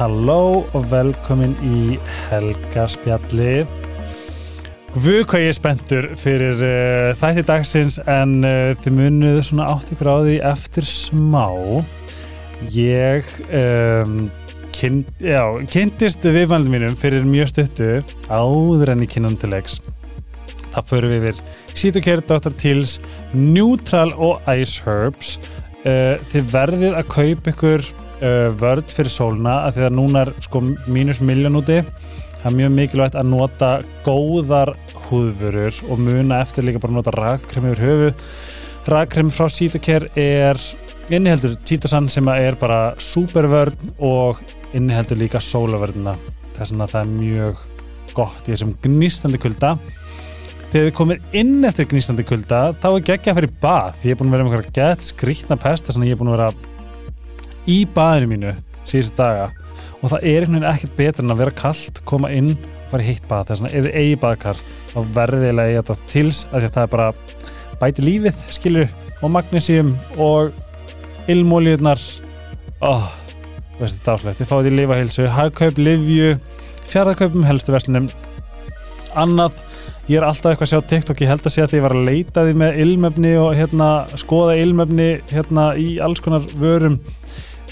[0.00, 1.98] Halló og velkomin í
[2.30, 3.68] Helgarspjallið.
[4.94, 9.92] Guð hvað ég er spenntur fyrir uh, þætti dagsins en uh, þið munuð svona átt
[9.92, 11.44] ykkur á því eftir smá.
[12.72, 14.16] Ég um,
[14.72, 17.92] kyn, já, kynntist viðvælum mínum fyrir mjög stuttu
[18.32, 19.82] áður enn í kynandilegs.
[20.72, 21.46] Það förum við yfir
[21.76, 22.56] Sítokær, Dr.
[22.56, 23.02] Teals,
[23.36, 25.36] Neutral og Ice Herbs.
[25.84, 30.32] Uh, þið verðið að kaupa ykkur uh, vörd fyrir sóluna að því að núna er
[30.44, 31.80] sko mínus miljón úti.
[32.40, 33.70] Það er mjög mikilvægt að nota
[34.06, 34.72] góðar
[35.08, 38.12] húðvörur og muna eftir líka bara nota rakkremi yfir höfu
[38.90, 40.58] rakkremi frá Sítokær er
[41.12, 44.40] inniheldur títosann sem er bara supervörd og
[44.76, 46.16] inniheldur líka sólavörðina
[46.56, 47.64] þess að það er mjög
[48.14, 49.76] gott í þessum gnýstandi kulda.
[50.70, 54.04] Þegar þið komir inn eftir gnýstandi kulda þá er geggja að fyrir bað.
[54.06, 56.30] Ég er búin að vera með eitthvað gett skrýtna pest þess að ég er búin
[56.32, 56.50] að vera
[57.68, 58.54] í baðinu mínu
[58.88, 59.50] síðustu daga
[60.00, 63.04] og það er einhvern veginn ekkert betur en að vera kallt koma inn og fara
[63.04, 63.50] í heitt bað.
[63.50, 66.92] Þess að ef þið eigi baðkar þá verðilega ég þetta tils að að það er
[66.94, 67.10] bara
[67.80, 72.00] bæti lífið skilur og magnísíum og ilmólíunar
[72.86, 73.08] oh,
[73.78, 76.34] veistu þetta áslegt þið fáið í lifahilsu, hagkaup, livju
[76.90, 78.08] fjárðakaupum, helstu verslunum.
[79.18, 79.60] Annað
[80.10, 81.94] ég er alltaf eitthvað að sjá TikTok, ég held að sé að því ég var
[81.94, 86.98] að leita því með ilmefni og hérna skoða ilmefni hérna í alls konar vörum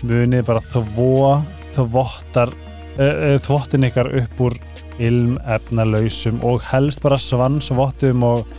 [0.07, 1.43] munið bara þvó
[1.75, 2.53] þvottar
[2.99, 4.59] uh, þvottin ykkar upp úr
[4.99, 8.51] ilmefnalausum og helst bara svansvottum og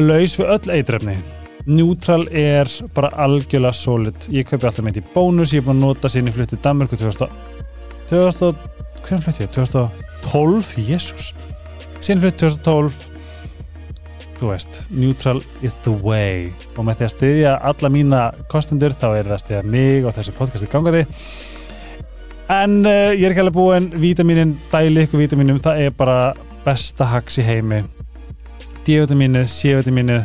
[0.00, 1.16] laus við öll eitrefni.
[1.68, 4.26] Neutral er bara algjörlega solid.
[4.34, 6.98] Ég kaupi alltaf meint í bónus, ég er búin að nota sín í fluttið Danmarku
[6.98, 7.30] 2000
[8.10, 8.58] 2000,
[9.06, 9.52] hvernig fluttið ég?
[9.54, 11.30] 2012, jésús
[12.02, 13.11] sín flutt 2012
[14.42, 16.50] þú veist, neutral is the way.
[16.74, 20.16] Og með því að styðja alla mína kostendur þá er það að styðja mig og
[20.18, 21.06] þessu podcasti gangaði
[22.52, 23.88] en uh, ég er ekki alveg búinn.
[24.02, 26.18] Vítaminin, dæli ykkur vítaminum það er bara
[26.66, 27.82] besta haks í heimi.
[28.82, 30.20] D-vitaminu, C-vitaminu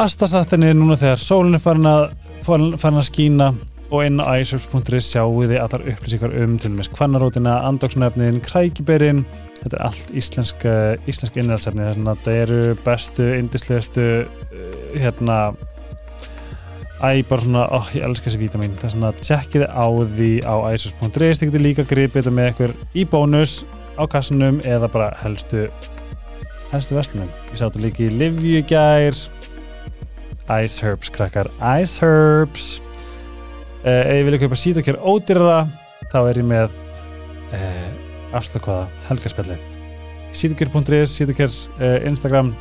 [0.00, 2.08] astasatinni núna þegar sólinn er farin að
[2.44, 3.52] farin að skína
[3.94, 9.22] og inn á iSurf.is sjáu þið allar upplýsingar um til og með kvannarótina, andóksnefnin, krækiberinn
[9.60, 10.66] þetta er allt íslensk
[11.10, 11.86] íslensk innhaldsefni.
[11.86, 14.08] Þess að þetta eru bestu, indislegustu
[14.98, 15.38] hérna
[17.04, 21.40] æ, bara svona, ó, ég elska þessi vítamin þess að tjekkið á því á iSurf.is,
[21.40, 23.56] þið getur líka gripið þetta með ykkur í bónus
[23.98, 25.66] á kassanum eða bara helstu
[26.72, 29.20] helstu verslunum, ég sá þetta líka í Livjugær
[30.60, 31.50] Ice Herbs krakkar,
[31.80, 32.78] Ice Herbs
[33.84, 35.58] ef ég vilja kaupa Sítokjær ódýrara
[36.12, 36.76] þá er ég með
[37.52, 37.88] uh,
[38.38, 39.66] afslökkvaða helgarspjallið.
[40.34, 42.54] Sítokjær.is, Sítokjær uh, Instagram.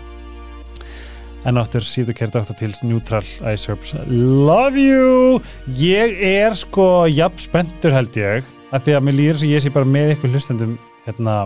[1.48, 2.56] En áttur Sítokjær Dr.
[2.60, 3.24] Tils Neutral
[3.54, 3.96] Ice Herbs.
[4.12, 5.40] Love you!
[5.80, 9.72] Ég er sko jafn spenntur held ég að því að mér lýður sem ég sé
[9.74, 10.74] bara með ykkur hlustendum
[11.06, 11.38] hérna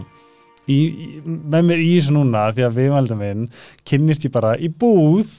[0.67, 3.45] í, í, með mér í þessu núna því að viðmældum minn
[3.87, 5.33] kynnist ég bara í búð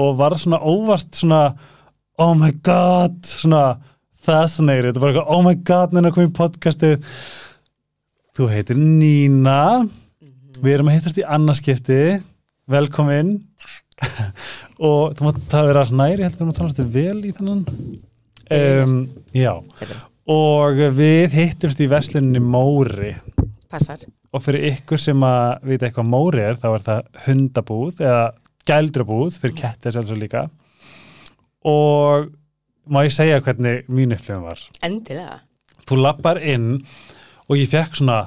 [0.00, 1.42] og var svona óvart svona
[2.22, 3.64] oh my god svona
[4.24, 7.10] fascinated, þetta var eitthvað oh my god neina komið í podcastið.
[8.34, 9.84] Þú heitir Nína.
[9.84, 10.62] Mm -hmm.
[10.62, 12.22] við erum að hittast í annarskipti
[12.66, 13.44] velkomin.
[14.88, 17.64] Og þú mátt það vera næri heldur að tala vel í þannan
[18.50, 19.54] um, já.
[20.26, 23.14] Og við hittumst í veslinni Móri.
[23.70, 23.98] Passar.
[24.34, 28.24] og fyrir ykkur sem að vita eitthvað Móri er þá er það hundabúð eða
[28.66, 30.48] gældrabúð fyrir kettir sem svo líka
[31.64, 32.30] og
[32.90, 35.40] má ég segja hvernig mín upplifin var Endilega.
[35.88, 36.84] þú lappar inn
[37.48, 38.20] og ég fekk svona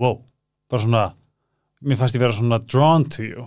[0.00, 0.20] wow,
[0.70, 1.04] bara svona
[1.84, 3.44] mér fannst ég vera svona drawn to you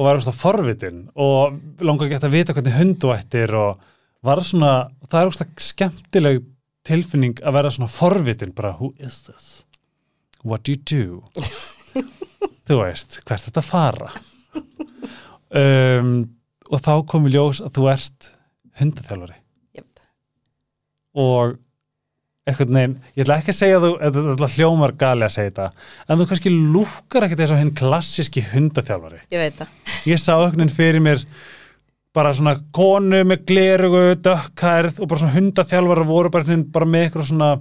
[0.00, 3.82] og var svona forvitin og langar ekki að vita hvernig hundu ættir og
[4.24, 6.40] var svona, það er svona skemmtileg
[6.88, 9.64] tilfinning að vera svona forvitin bara, who is this?
[10.44, 11.20] What do you do?
[12.68, 14.10] þú veist, hvert þetta fara
[15.50, 16.12] um,
[16.70, 18.30] og þá kom við ljós að þú ert
[18.80, 19.36] hundaþjálfari.
[19.78, 20.04] Yep.
[21.24, 21.58] og
[22.48, 25.50] eitthvað neginn, ég ætla ekki að segja að þú að þetta hljómar gali að segja
[25.50, 25.66] þetta
[26.08, 29.20] en þú kannski lúkar ekkert eins og hinn klassíski hundaþjálfari.
[29.30, 29.74] Ég veit það.
[30.10, 31.26] ég sá neginn fyrir mér
[32.16, 37.30] bara svona konu með glerugu dökkhærð og bara svona hundaþjálfara voru bara, bara með eitthvað
[37.30, 37.52] svona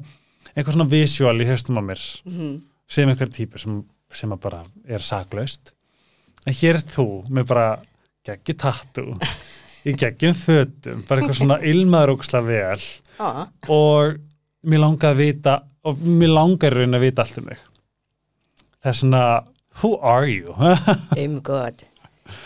[0.56, 2.08] eitthvað svona visual í höstum á mér.
[2.26, 2.58] Mm
[2.90, 3.78] sem eitthvað típur sem,
[4.12, 5.74] sem að bara er saklaust.
[6.48, 7.68] En hér er þú með bara
[8.26, 9.06] geggi tattu
[9.88, 12.82] í geggjum fötum, bara eitthvað svona ilmaður óksla vel
[13.20, 13.46] ah.
[13.72, 14.20] og
[14.68, 17.62] mér langar að vita og mér langar raun að vita allt um mig
[18.80, 19.24] það er svona
[19.82, 20.56] who are you?
[21.20, 21.86] Um god.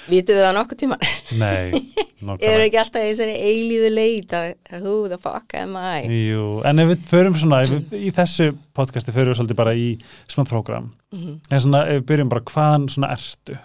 [0.07, 0.97] Vítum við það nokkuð tíma?
[1.41, 2.65] Nei, Eru nákvæmlega.
[2.69, 6.05] ekki alltaf í þessari eilíðu leit að who the fuck am I?
[6.07, 9.89] Jú, en ef við förum svona, við, í þessu podcasti förum við svolítið bara í
[10.31, 10.91] smá prógram.
[11.11, 11.37] Mhm.
[11.49, 13.59] En svona, ef við byrjum bara, hvaðan svona ertu?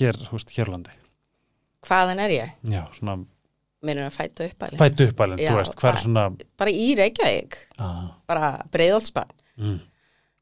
[0.00, 0.96] Hér, hú veist, hérlandi.
[1.86, 2.54] Hvaðan er ég?
[2.72, 3.16] Já, svona,
[3.86, 4.78] Mér er að fæta upp alveg.
[4.80, 6.22] fættu uppalinn, Já, þú veist, hvað er svona...
[6.58, 9.30] Bara í Reykjavík, Ah, bara breiðoldsbann.
[9.60, 9.76] mm.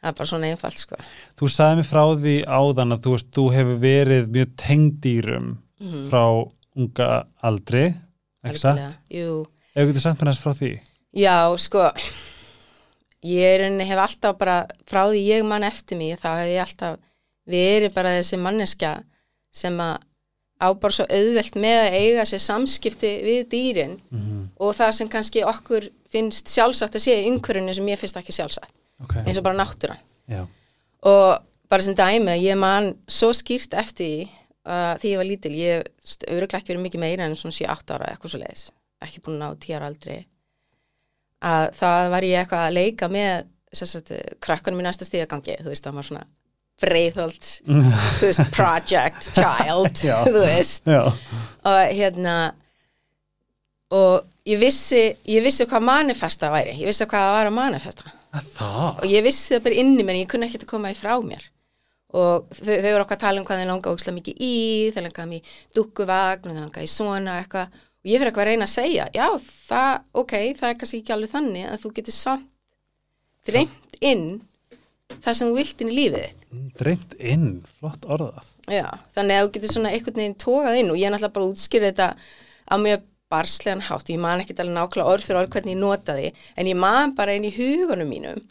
[0.05, 0.97] Það er bara svona einfalt sko.
[1.41, 5.51] Þú sagði mér frá því áðan að þú veist, þú hefur verið mjög tengdýrum
[5.81, 6.09] Mm.
[6.11, 6.23] frá
[6.77, 7.09] unga
[7.43, 7.95] aldri?
[8.45, 10.81] Jú, Ef þú sagt mér næst frá því?
[11.17, 11.91] já sko,
[13.25, 16.99] ég hef alltaf bara, frá því ég mann eftir mig, þá hef ég alltaf
[17.49, 19.03] verið bara þessi manneska
[19.53, 19.99] sem að
[20.65, 24.33] á bara svo auðvelt með að eiga sér samskipti við dýrin Mm
[24.65, 28.33] og það sem kannski okkur finnst sjálfsagt að sé í umhverjunni sem ég finnst ekki
[28.37, 28.71] sjálfsagt,
[29.03, 29.99] Ok, eins og bara náttúran.
[30.31, 30.45] já.
[31.03, 34.29] og bara sem dæmi ég man svo skýrt eftir
[34.65, 35.83] uh, því ég var lítil, ég
[36.31, 38.65] öruglega ekki verið mikið meira en svona 7-8 ára eitthvað svo leiðis
[39.03, 40.19] ekki búin að ná 10 ára aldrei
[41.45, 43.35] að það var ég eitthvað að leika með
[43.75, 46.25] sagt, krakkanum í næsta stigagangi þú veist, það var svona
[46.83, 50.17] breiðholt þú veist, project child Já.
[50.27, 50.89] þú veist.
[50.91, 51.03] Já,
[51.71, 52.37] og hérna
[53.95, 56.75] og ég vissi ég vissi hvað manifesta væri.
[56.81, 58.15] Ég vissi hvað það var að manifesta.
[58.35, 58.97] Það.
[58.99, 61.45] og ég vissi það bara inni menn ég kunni ekkert að koma í frá mér.
[62.15, 64.57] Og þau, þau voru okkar að tala um hvað þeir langa ókslega mikið í,
[64.95, 67.79] þeir langaði mér dukkuvagn og þeir langaði í svona eitthvað.
[68.05, 69.27] Og ég fyrir eitthvað að reyna að segja, já
[69.71, 69.93] það,
[70.23, 72.51] ok, það er kannski ekki alveg þannig að þú getur samt
[73.49, 74.27] dreymt inn
[75.23, 76.47] það sem þú vilt inn í lífið þitt.
[76.79, 78.53] Dreimt inn, flott orðað.
[78.71, 81.47] Já, þannig að þú getur svona einhvern veginn tókað inn og ég er náttúrulega bara
[81.47, 82.09] að útskýra þetta
[82.65, 86.17] á mjög barslegan hátt, ég man ekki alveg nákvæmlega orð fyrir orð hvernig ég nota
[86.17, 88.43] því, en ég man bara inn í hugunum mínum,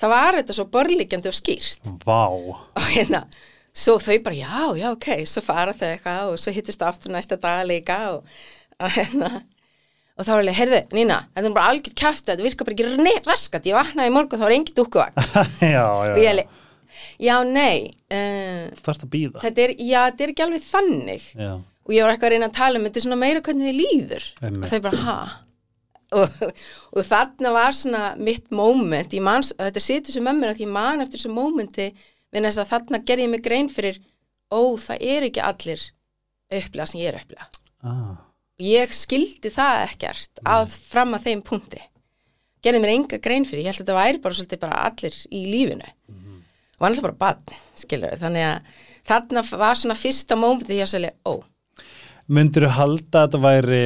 [0.00, 1.90] það var þetta svo borlíkjandi og skýrt.
[2.06, 2.24] Vá.
[2.78, 3.24] og hérna,
[3.70, 7.14] svo þau bara já, já, ok, svo fara þau eitthvað og svo hittist það aftur
[7.14, 8.36] næsta dag líka og,
[8.80, 9.30] og hérna
[10.14, 13.14] og þá var alveg, heyrðu, Nína, þetta er bara algjört kæft þetta virkar bara ekki
[13.28, 15.16] raskat, ég vaknaði í morgun þá var engin dúkkuvagn
[15.84, 16.52] og ég alveg,
[17.18, 17.78] já, nei
[18.14, 19.42] uh, Þú þarfst að býða.
[19.42, 21.50] þetta er, já, þetta er ekki alveg þannig Já.
[21.58, 23.80] og ég var eitthvað að reyna að tala um þetta er svona meira hvernig þið
[23.80, 24.62] líður Einmitt.
[24.62, 25.18] og þau bara, ha
[26.14, 26.36] og,
[26.94, 31.02] og þarna var svona mitt moment, ég man, þetta situr sem mér að ég man
[31.02, 31.88] eftir þessu momenti
[32.34, 33.98] við næst að þarna gerði ég mig grein fyrir
[34.54, 35.82] ó, það er ekki allir
[36.54, 37.50] upplega sem ég er upplega
[37.84, 38.14] Ah.
[38.62, 41.82] Ég skildi það ekkert að fram að þeim punkti.
[42.64, 45.42] Gerði mér enga grein fyrir, ég held að þetta væri bara svolítið bara allir í
[45.50, 45.90] lífinu.
[46.78, 48.70] Og hann er bara bann, skilur þannig að
[49.06, 51.34] þarna var svona fyrsta mómenti því að segja, ó,
[52.24, 53.80] Myndirðu halda að þetta væri,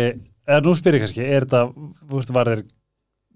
[0.46, 1.62] eða nú spyrir ég kannski, er þetta,
[2.06, 2.60] þú var þeir,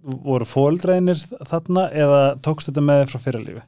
[0.02, 3.64] voru fóldreinir þarna eða tókst þetta með frá fyrirlífi?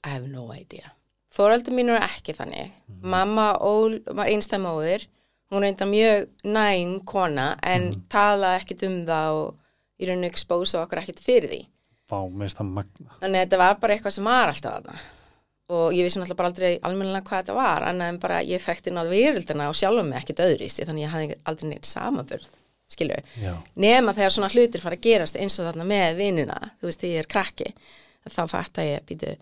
[0.00, 0.94] I have no idea.
[1.30, 2.72] Fóröldur mín eru ekki þannig.
[3.04, 5.04] Mamma ól, var einstæðmóðir
[5.50, 9.56] hún reynda mjög næm kona en talaði ekkit um það og
[10.00, 11.62] í rauninu expósa okkur ekkit fyrir því.
[12.10, 12.60] Vá, það
[13.20, 15.00] þannig að þetta var bara eitthvað sem var alltaf þarna.
[15.70, 18.94] Og ég vissi náttúrulega bara aldrei almennilega hvað þetta var annað en bara ég þekkti
[18.94, 22.48] náðu verildina og sjálfum mig ekkit öðruvísi þannig að ég hafði aldrei neitt samanbörð
[22.90, 23.20] skilju,
[23.78, 27.22] nema þegar svona hlutir fara að gerast eins og þarna með vinina þú veist, ég
[27.22, 27.70] er krakki
[28.26, 29.34] þá fatt að ég býtu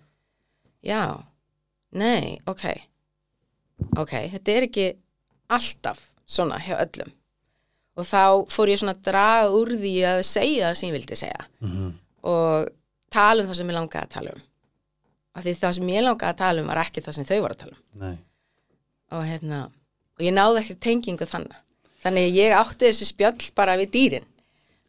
[0.85, 1.03] já,
[1.97, 2.67] nei, ok
[3.97, 4.89] ok, þetta er ekki
[5.49, 7.11] alltaf svona hjá öllum.
[7.99, 11.17] Og þá fór ég svona að draga úr því að segja það sem ég vildi
[11.25, 11.49] segja.
[11.65, 11.97] Mm
[12.29, 12.67] og
[13.15, 14.41] tala um það sem ég langaði að tala um.
[15.39, 17.55] Af því það sem ég langaði að tala um var ekki það sem þau voru
[17.55, 17.85] að tala um.
[18.03, 18.17] Nei.
[19.15, 19.61] og hérna,
[20.19, 21.55] og ég náði ekki tengingu þannig
[22.03, 24.27] þannig að ég átti þessu spjöll bara við dýrin.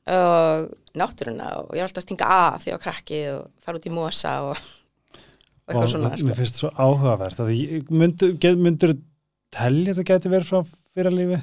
[0.10, 3.88] Og náttúruna og ég var alltaf að stinga að því á krakki og fara út
[3.88, 6.38] í mosa og, og eitthvað svona Mér sko.
[6.42, 7.94] finnst svo áhugavert að ég-
[9.53, 10.60] telja þetta geti verið frá
[10.96, 11.39] fyrirlífi?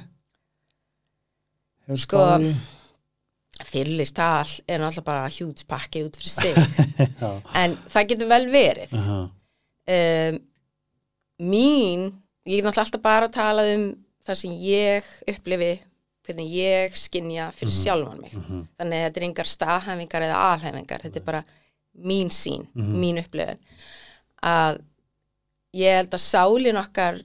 [1.97, 2.19] Sko,
[3.67, 6.57] fyrirlistal er náttúrulega bara hjúts pakki út fyrir sig
[7.61, 9.19] en það getur vel verið Aha.
[9.95, 10.39] um,
[11.47, 12.03] mín
[12.47, 13.87] ég get náttúrulega alltaf bara að tala um
[14.27, 15.71] það sem ég upplifi
[16.27, 18.65] hvernig ég skinja fyrir sjálfan mig Mhm.
[18.77, 21.43] þannig að þetta er engar staðhæfingar eða alhæfingar, þetta er bara
[22.03, 22.97] mín sín, Mhm.
[22.99, 23.57] mín upplifun
[24.43, 24.81] að
[25.73, 27.21] ég held að sálin okkar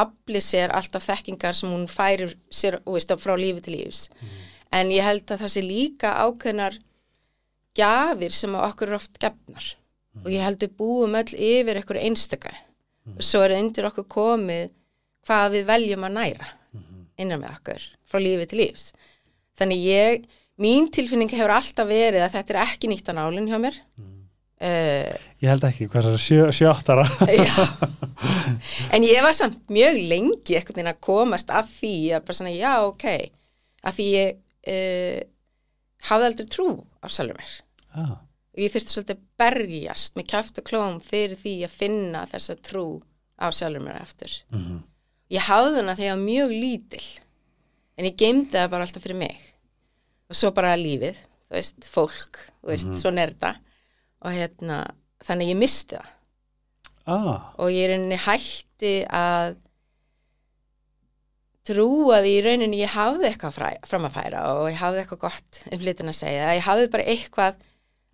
[0.00, 4.08] afli sér alltaf þekkingar sem hún færir sér veist, frá lífi til lífs.
[4.74, 6.78] En ég held að það sé líka ákveðnar
[7.76, 9.66] gjafir sem að okkur eru oft gefnar.
[10.24, 12.54] Og ég held við búum öll yfir einhverju einstöka
[13.06, 14.70] og svo er það undir okkur komið
[15.26, 16.48] hvað við veljum að næra
[17.20, 18.88] innan með okkur frá lífi til lífs.
[19.56, 20.26] Þannig ég,
[20.60, 23.78] mín tilfinning hefur alltaf verið að þetta er ekki nýtt að nálinn hjá mér
[24.60, 27.04] uh, Ég held ekki, hvað er það, sjö, sjö áttara
[27.40, 27.54] Já,
[28.96, 32.54] en ég var samt mjög lengi einhvern veginn að komast að því að bara svona,
[32.56, 33.06] já, ok,
[33.86, 34.38] að því ég
[34.72, 35.20] uh,
[36.10, 36.68] hafði aldrei trú
[37.02, 37.52] á sjálfur mér.
[37.96, 38.14] ah,
[38.56, 42.54] Og ég þurfti svolítið að berjast með kæft og klóm fyrir því að finna þessa
[42.64, 42.86] trú
[43.36, 44.32] á sjálfur mér eftir.
[44.54, 44.78] mm
[45.26, 47.02] Ég hafði hana þegar mjög lítil,
[47.98, 49.40] en ég geymdi það bara alltaf fyrir mig.
[50.30, 51.16] Og svo bara lífið,
[51.50, 52.98] þú veist, fólk, þú veist, Mhm.
[53.00, 53.50] svo nerda.
[54.24, 54.80] Og hérna,
[55.26, 56.12] þannig að ég misti það.
[57.06, 59.56] ah, og ég rauninni hætti að
[61.66, 65.22] trúa því í rauninni ég hafði eitthvað fræ, fram að færa og ég hafði eitthvað
[65.24, 67.58] gott um hlutin að segja, ég hafði bara eitthvað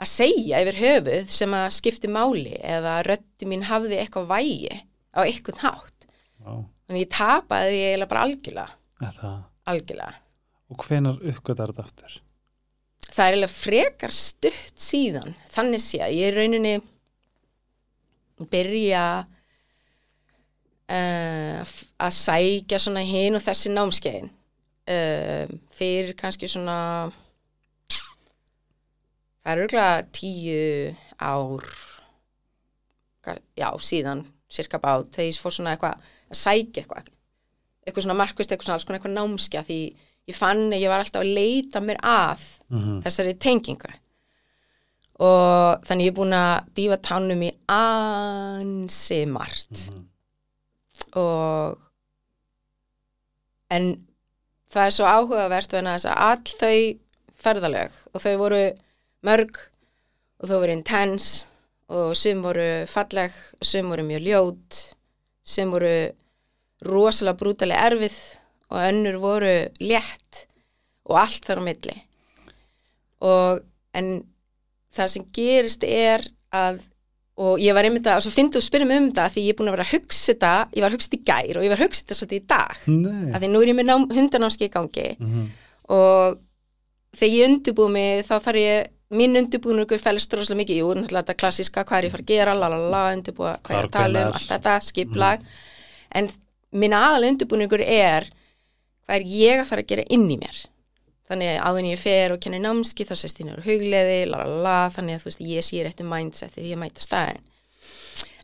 [0.03, 4.79] að segja yfir höfuð sem að skipti máli eða rötti mín hafði eitthvað vægi
[5.13, 6.09] á eitthvað hátt.
[6.43, 6.53] Á,
[6.89, 8.77] þannig ég tapaði því eiginlega bara algjörlega.
[9.73, 10.15] Algjörlega.
[10.73, 12.17] Og hvenar uppgötar þetta aftur?
[13.12, 15.35] Það er eiginlega frekar stutt síðan.
[15.52, 16.75] Þannig sé að ég er rauninni
[18.52, 19.04] byrja
[20.90, 24.31] uh, að sækja svona hinn og þessi námskeiðin.
[24.83, 27.11] Uh, fyrir kannski svona
[29.42, 31.62] það er örgulega tíu ár
[33.54, 36.00] já, síðan cirka bát, þegar ég fór svona eitthvað
[36.33, 37.12] að sækja eitthvað.
[37.87, 39.81] Eitthvað svona markvist, eitthvað svona alls konar eitthvað námskeið því
[40.31, 43.91] ég fann að ég var alltaf að leita mér að Mm þessari tengingu.
[45.21, 49.83] Og þannig ég er búin að dýfa tánum í ansi margt.
[51.21, 51.76] Og
[53.69, 53.91] en
[54.73, 56.79] það er svo áhugavert að all þau
[57.43, 58.62] ferðalög og þau voru
[59.26, 59.59] mörg
[60.41, 61.47] og þau voru intense
[61.93, 64.79] og sum voru falleg og sum voru mjög ljót
[65.45, 65.95] sum voru
[66.87, 68.19] rosalega brútalega erfið
[68.73, 69.52] og önnur voru
[69.83, 70.47] létt
[71.11, 71.97] og allt þar á milli.
[73.23, 73.62] Og
[73.99, 74.09] en
[74.93, 76.83] það sem gerist er að
[77.43, 79.43] og ég var einmitt að, og svo finnst þú að spyrja mig um þetta því
[79.47, 81.59] ég er búin að vera að hugsa þetta, ég var að hugsa þetta í gær
[81.59, 82.83] og ég var að hugsa þetta svolítið í dag.
[82.93, 83.31] Nei.
[83.33, 85.47] Að því nú er ég með nám, hundanámski í gangi mm
[85.93, 86.41] og
[87.17, 91.41] þegar ég undirbúi mig þá þarf ég minn undirbúningur fælst rosalega mikið, jú, náttúrulega þetta
[91.43, 94.37] klassíska hvað er ég að fara að gera, lalala, undirbúa hvað er að tala um,
[94.38, 95.43] allt þetta, skiplag
[96.17, 96.31] en
[96.81, 98.29] minn aðal undirbúningur er
[99.07, 100.61] hvað er ég að fara að gera inn í mér?
[101.31, 104.77] Þannig að áður en ég fer og kenni námski þá sést ég nefnir hugleði, lalala
[104.93, 107.41] þannig að þú veist, ég sé rétti mindset því ég mæta staðin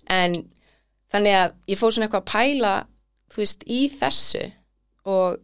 [0.09, 0.39] en
[1.13, 2.73] þannig að ég fór svona eitthvað að pæla
[3.35, 4.45] þú veist, í þessu
[5.09, 5.37] og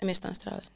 [0.00, 0.68] ég mista hans stráðin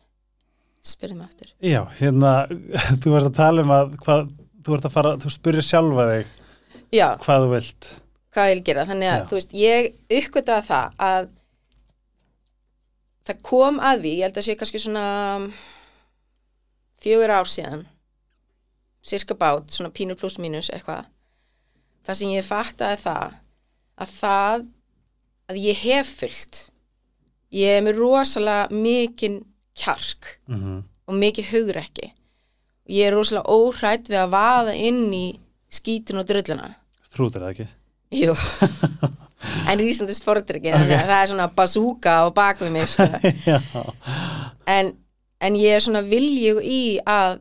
[0.84, 1.52] spyrðu mig aftur.
[1.64, 2.32] Já, hérna,
[3.00, 4.32] þú varst að tala um að hvað,
[4.64, 6.34] þú ert að fara, þú spyrir sjálfa þig
[6.94, 7.90] já, hvað þú vilt.
[8.34, 8.84] Hvað ég vil gera.
[8.88, 9.24] Þannig að Já.
[9.30, 11.28] þú veist, ég uppgötaði það að
[13.24, 15.06] það kom að því, ég held að sé kannski svona
[17.04, 17.86] fjögur ár síðan
[19.04, 21.10] cirka bát, svona pínur pluss mínus eitthvað.
[22.04, 23.34] Það sem ég fattaði það
[24.00, 24.64] að það
[25.52, 26.62] að ég hef fullt
[27.54, 29.42] ég er með rosalega mikinn
[29.78, 32.06] kjark mm og mikið hugrekki.
[32.88, 35.26] Og ég er rosalega óhrætt við að vaða inn í
[35.68, 36.70] skítun og drulluna.
[37.12, 37.66] Trúður það ekki?
[38.22, 38.32] Jú,
[39.70, 43.08] en rísandi sportur ekki, þannig að það er svona bazooka á bak við mig, sko.
[44.74, 44.92] En,
[45.44, 47.38] en ég er svona viljug í að,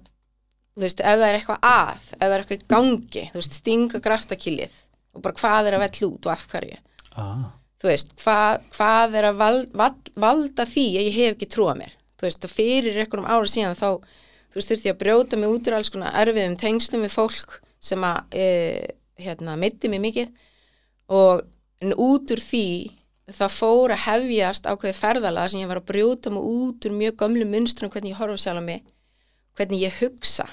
[0.75, 3.60] þú veist, ef það er eitthvað að, ef það er eitthvað í gangi, þú veist,
[3.62, 4.79] stinga graftakilið
[5.13, 6.79] og bara hvað er að vell út og af hverju.
[7.22, 7.45] ah,
[7.83, 9.93] Þú veist, hvað, hvað er að val, val,
[10.24, 11.95] valda því að ég hef ekki trúa mér.
[12.19, 13.89] Þú veist, og fyrir einhverjum ára síðan þá,
[14.51, 17.57] þú veist, þurfti ég að brjóta mig út úr alls konar erfiðum tengslum við fólk
[17.83, 18.48] sem að, e,
[19.19, 20.31] hérna, mitti mig mikið
[21.13, 21.43] og
[21.83, 22.65] en út úr því
[23.33, 27.15] það fór að hefjast ákveði ferðalega sem ég var að brjóta mig út úr mjög
[27.21, 28.83] gömlu munstrum hvernig ég horfa sjálf mig
[29.57, 30.47] hvernig ég hugsa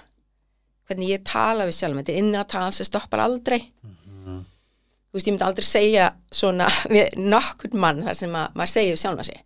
[0.90, 2.04] hvernig ég tala við sjálf mig.
[2.04, 3.60] Þetta er innra tala sem stoppar aldrei.
[3.80, 8.96] Þú veist ég myndi aldrei segja svona við nokkurn mann þar sem að, maður segir
[8.96, 9.40] við sjálfa sig.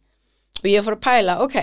[0.62, 1.58] Og ég fór að pæla, ok,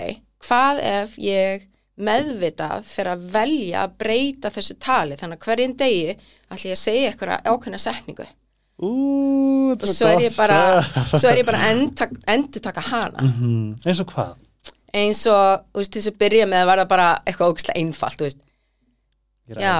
[0.46, 1.66] hvað ef ég
[2.02, 5.18] meðvitað fyrir að velja að breyta þessu tali?
[5.18, 8.28] Þannig að hverjum degi ætla ég að segja eitthvað ákveðna setningu
[8.82, 8.90] ú,
[9.76, 10.58] og svo er ég bara,
[11.46, 13.22] bara endur, taka hana.
[13.22, 14.34] Mm Eins og hvað?
[14.92, 18.26] eins og, þú veist, þess að byrja með að verða bara eitthvað ógæslega einfalt, þú
[18.26, 18.42] veist.
[19.62, 19.76] Já.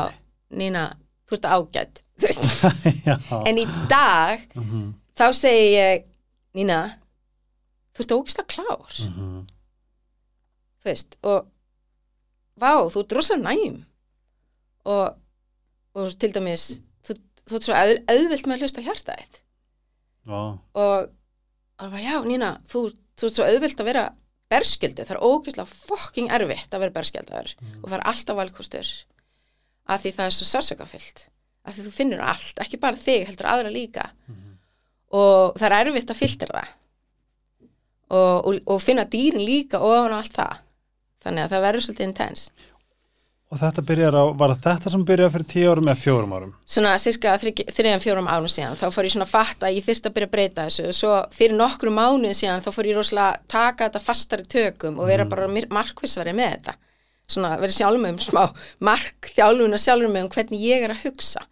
[0.56, 0.84] Nína,
[1.28, 2.44] þú ert ágætt þú veist,
[3.48, 4.86] en í dag Mhm,
[5.18, 6.04] þá segi ég
[6.56, 6.78] Nína,
[7.96, 8.96] þú ert ógæslega klár.
[9.08, 9.42] Mhm.
[10.82, 11.46] þú veist, og
[12.60, 13.76] vá, þú ert rosalega næm.
[14.84, 15.14] Og,
[15.94, 16.64] og til dæmis
[17.48, 19.42] þú, ert svo auð, auðvilt með að hlusta hjarta þitt.
[20.28, 20.40] Vá,
[20.78, 21.10] og
[21.82, 22.84] og bara, já, Nína, þú,
[23.18, 24.04] þú ert svo auðvilt að vera
[24.52, 28.90] berskjöldu, það er ógeðslega fokking erfitt að vera berskjöldaður og það er alltaf valkostur
[29.90, 31.24] að því það er svo sársökafyllt
[31.62, 34.08] að því þú finnur allt, ekki bara þig heldur aðra líka.
[35.12, 36.70] Og það er erfitt að filtra það.
[38.12, 40.62] Og, og, og finna dýrin líka ofan á allt það.
[41.22, 42.46] Þannig að það verður svolítið intens
[43.52, 46.52] Og þetta byrjar á, var þetta sem byrjaði fyrir tíu árum eða fjórum árum?
[46.64, 50.08] svona cirka þriðan fjórum árum síðan þá fór ég svona að fatta að ég þyrfti
[50.08, 50.86] að byrja að breyta þessu.
[50.88, 54.96] Og svo fyrir nokkru mánuð síðan þá fór ég rosalega að taka þetta fastari tökum
[55.02, 56.76] og vera bara markvissverið með þetta.
[57.28, 58.42] Svona verið sjálfum með um smá
[58.88, 61.44] mark þjálfuna sjálfum með um hvernig ég er að hugsa.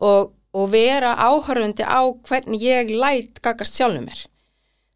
[0.00, 4.24] Og, og vera áhörfundi á hvernig ég læt gagast sjálfum mér.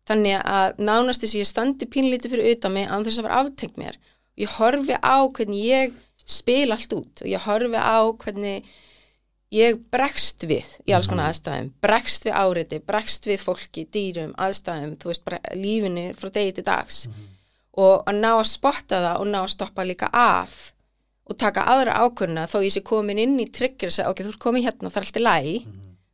[0.09, 3.41] Þannig að nánast þess að ég standi pínlítið fyrir utan mig án þess að vera
[3.45, 4.01] aftengt mér.
[4.33, 8.69] Og ég horfi á hvernig ég spila allt út og ég horfi á hvernig
[9.55, 14.97] ég bregst við í alls konar aðstæðum, bregst við áriti, bregst við fólki, dýrum, aðstæðum,
[15.01, 17.05] þú veist, lífinu frá degi til dags.
[17.79, 20.59] Og að ná að spotta það og ná að stoppa líka af
[21.29, 24.35] og taka aðra ákvörna þó ég sé komin inn í tryggir og segja, ok, þú
[24.35, 25.57] ert komin hérna, það er allt í lægi,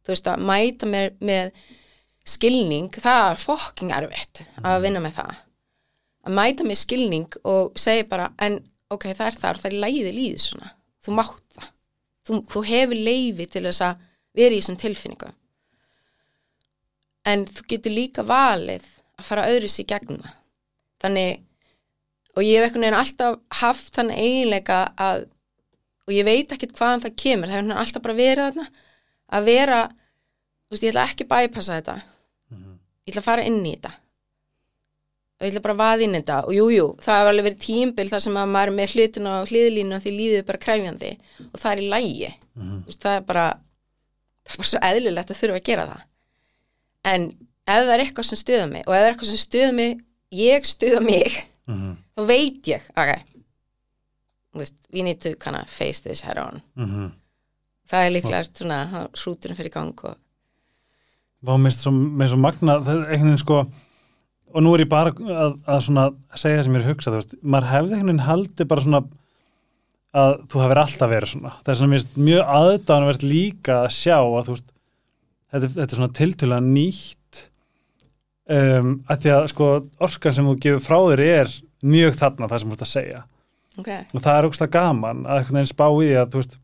[0.04, 1.64] þú veist, að mæta mér með
[2.34, 5.42] skilning, það er fokking erfitt að vinna með það.
[6.24, 8.60] Að mæta með skilning og segja bara, en
[8.92, 10.74] ok, það er þar, það er lægið líðið svona,
[11.04, 11.70] þú mátt það.
[12.24, 15.32] Þú, þú hefur leifi til þess að vera í þessum tilfinningu
[17.28, 18.86] en þú getur líka valið
[19.16, 20.38] að fara öðru sér gegn það.
[21.04, 21.42] Þannig
[22.34, 25.26] og ég hef einhvern veginn alltaf haft þann eiginleika að
[26.04, 28.66] og ég veit ekkert hvaðan það kemur það hefur alltaf bara verið þarna
[29.34, 29.78] að vera,
[30.68, 31.94] þú veist, ég ætla ekki bæpassa þetta.
[33.04, 33.94] Ég ætla að fara inn í þetta
[35.40, 36.36] og ég ætla bara að vaða inn þetta.
[36.46, 39.28] Og jújú, jú, það hefur alveg verið tímbil þar sem að maður er með hlutin
[39.30, 41.12] á hliðlínu og því lífið er bara kræfjandi
[41.50, 42.30] og það er í lægi
[42.86, 43.46] veist, það er bara
[44.44, 46.06] það er bara svo eðlilegt að þurfa að gera það.
[47.14, 47.26] En
[47.64, 50.00] ef það er eitthvað sem stuða mig og ef það er eitthvað sem stuða mig
[50.34, 53.12] ég stuða mig Mm þá veit ég, ok
[54.54, 56.62] veist, we need to kind of face this head on.
[56.76, 57.10] -hmm.
[57.90, 60.16] það er líklega svona hrúturinn fyrir gang og
[61.44, 63.66] Vá, mér finnst svo magna það er einhvern veginn sko
[64.54, 66.06] og nú er ég bara að, að svona
[66.38, 68.84] segja það sem ég er að hugsa, þú veist, maður hefði einhvern veginn haldið bara
[68.84, 69.00] svona
[70.14, 74.46] að þú hefur alltaf verið svona, það er svona mjög aðdánverð líka að sjá að
[74.46, 74.68] þú veist,
[75.50, 77.40] þetta, þetta er svona tiltölulega nýtt
[78.54, 79.70] um, að því að sko
[80.08, 81.56] orkan sem þú gefur frá þér er
[81.94, 83.24] mjög þarna það sem þú ert að segja.
[83.74, 86.56] Ok, og það er ógst gaman að einhvern veginn spá í því að, veist,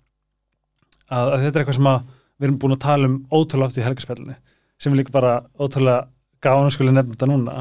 [1.10, 2.00] að, að þetta er eitthvað sem að
[2.40, 4.36] við erum búin að tala um ótrúlega oft í helgarspillinni
[4.80, 6.06] sem er líka bara ótrúlega
[6.40, 7.56] gáðan skulle nefna þetta núna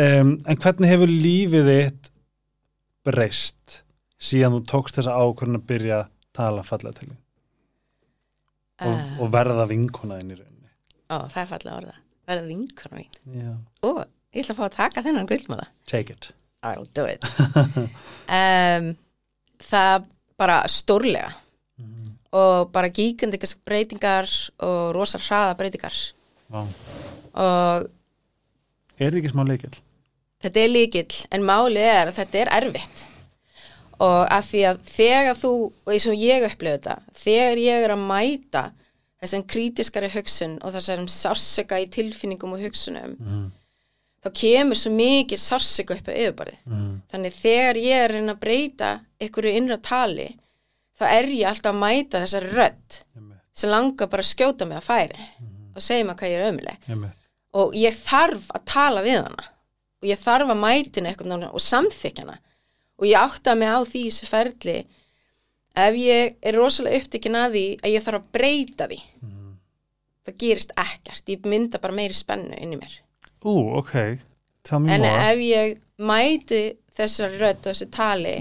[0.00, 2.12] um, en hvernig hefur lífið þitt
[3.06, 3.80] breyst
[4.20, 7.18] síðan þú tókst þessa ákvörðin að byrja að tala fallega til þín?
[8.80, 10.70] Og, uh, og verða vinkonaðin í rauninni?
[11.10, 11.98] Ó, það er fallega orða
[12.30, 13.18] verða vinkona mín.
[13.34, 13.90] Já, ó,
[14.34, 16.30] ég ætla að fá að taka þennan gullmála take it.
[16.62, 17.24] I'll do it.
[18.30, 18.92] Um,
[19.58, 20.04] það
[20.38, 21.32] bara stórlega.
[21.80, 22.10] Mhm.
[22.30, 24.28] og bara gíkandi breytingar
[24.62, 25.96] og rosa hraða breytingar.
[26.46, 26.60] Vá.
[27.34, 27.88] og
[29.00, 29.72] Er þetta ekki smá leikil?
[30.42, 33.02] Þetta er líkill en málið er að þetta er erfitt.
[34.00, 35.50] Og að því að þegar þú,
[35.84, 38.62] og eins og ég upplifði þetta þegar ég er að mæta
[39.20, 43.50] þessum krítiskari hugsun og þessum sársöka í tilfinningum og hugsunum Mm.
[44.24, 47.02] þá kemur svo mikið sársöka upp á yfirbarið Mm.
[47.12, 50.30] þannig þegar ég er að breyta einhverju innra tali
[50.98, 53.00] þá er ég alltaf að mæta þessari rödd
[53.52, 55.20] sem langar bara að skjóta mig að færi
[55.76, 56.76] og segja mig hvað ég er ömuleg
[57.52, 59.44] og ég þarf að tala við hana
[60.00, 62.38] og ég þarf að mætina eitthvað og samþykja hana.
[63.00, 64.78] Og ég átta mig á því þessu ferli
[65.80, 69.54] ef ég er rosalega upptekinn að því að ég þarf að breyta því Mm.
[70.26, 72.92] það gerist ekkert, ég mynda bara meiri spennu inn í mér.
[73.44, 74.18] Ú, ok,
[74.62, 75.30] tell me en more.
[75.32, 78.34] ef ég mæti þessari rödd og þessu tali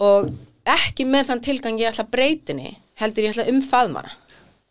[0.00, 0.30] og
[0.66, 4.12] ekki með þann tilgang ég ætla að breytinni heldur ég ætla að umfaðma hana.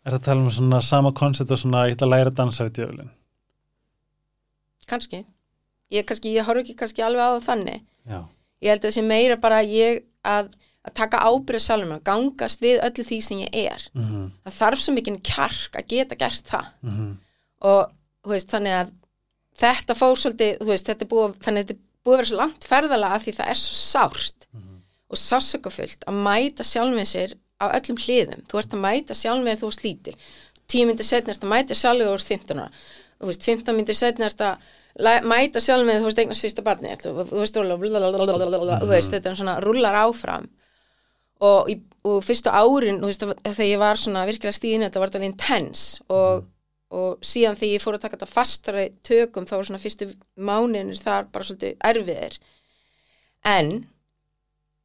[0.04, 2.38] Er það að tala um svona sama koncept og svona ég ætla að læra að
[2.42, 3.10] dansa við djöflin
[4.86, 5.24] kannski
[5.94, 7.80] ég, kannski, ég horf ekki kannski alveg á það þannig.
[8.10, 8.18] Já,
[8.64, 10.50] ég held að það sé meira bara ég að,
[10.84, 13.86] að taka ábyrð sjálfum að gangast við öllu því sem ég er.
[13.94, 16.68] Mhm, það þarf svo mikið kjark að geta gert það.
[16.82, 17.08] Mhm.
[17.64, 17.82] Og
[18.24, 18.92] þú veist, þannig að
[19.64, 22.36] þetta fór svolítið, veist, þetta er búið þannig að þetta er búið að vera svo
[22.42, 24.74] langt ferðalega að því það er svo sárt Mhm.
[25.10, 29.56] og sásökafullt að mæta sjálfum sér á öllum hliðum, þú ert að mæta sjálfum mér
[29.62, 30.14] þú ert lítil,
[30.68, 32.70] tíu myndir setna ert að mæta sjálfum þú ert 15 ára.
[33.20, 34.58] Þú veist, 15 myndir að læ-
[35.26, 37.12] mæta sjálfum mér þú veist eignast fyrsta barni þú
[38.84, 40.48] þú veist, þetta er svona rullar áfram.
[41.44, 41.74] Og, í,
[42.06, 46.44] og fyrstu árin, veist, þegar ég var svona virkilega stíðin, þetta var þetta intens og,
[46.94, 51.02] og síðan þegar ég fór að taka þetta fastari tökum, þá var svona fyrstu mánuðinir
[51.02, 52.38] þar bara svolítið erfiðir.
[53.50, 53.72] En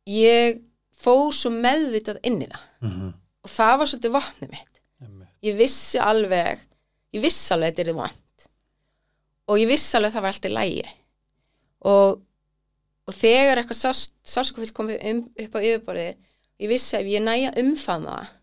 [0.10, 0.64] ég
[1.00, 2.66] fór svo meðvitað inn í það.
[2.90, 3.14] Mhm,
[3.46, 4.82] og það var svolítið vopnið mitt.
[5.46, 6.66] Ég vissi alveg
[7.16, 8.26] ég vissi alveg að þetta er vant
[9.50, 10.84] og ég vissi alveg að það var alltaf lægi
[11.90, 12.20] og,
[13.10, 16.12] og þegar eitthvað sás, sásakafyllt kom um, upp á yfirborðið
[16.60, 18.36] ég vissi að ef ég næja umfama það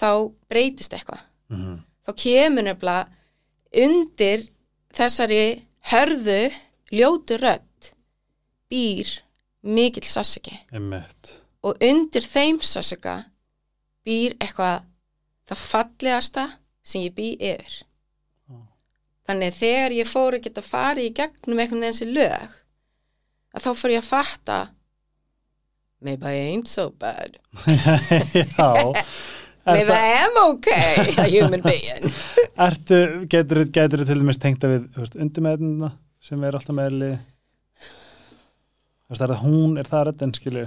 [0.00, 0.10] þá
[0.50, 1.22] breytist eitthvað.
[1.50, 3.08] Mhm, þá kemur nefnilega
[3.84, 4.46] undir
[4.96, 5.42] þessari
[5.90, 6.40] hörðu
[6.94, 7.90] ljótu rödd
[8.70, 9.10] býr
[9.62, 10.56] mikill sásaki
[11.62, 13.16] og undir þeim sásaka
[14.06, 14.86] býr eitthvað
[15.50, 16.46] það fallegasta
[16.82, 17.84] sem ég bý yfir.
[19.30, 22.58] Þannig þegar ég fór að geta farið í gegnum einhvern veginn þessi lög
[23.54, 24.60] að þá fór ég að fatta
[26.00, 27.38] maybe I ain't so bad
[28.58, 28.70] Já.
[29.66, 32.10] maybe I am okay a human being
[32.68, 37.14] ertu, getur, getur til dæmis tengta við þú undirmeðnuna sem er alltaf meðli
[39.10, 40.66] Þú er það hún, er það röddinn, skilju?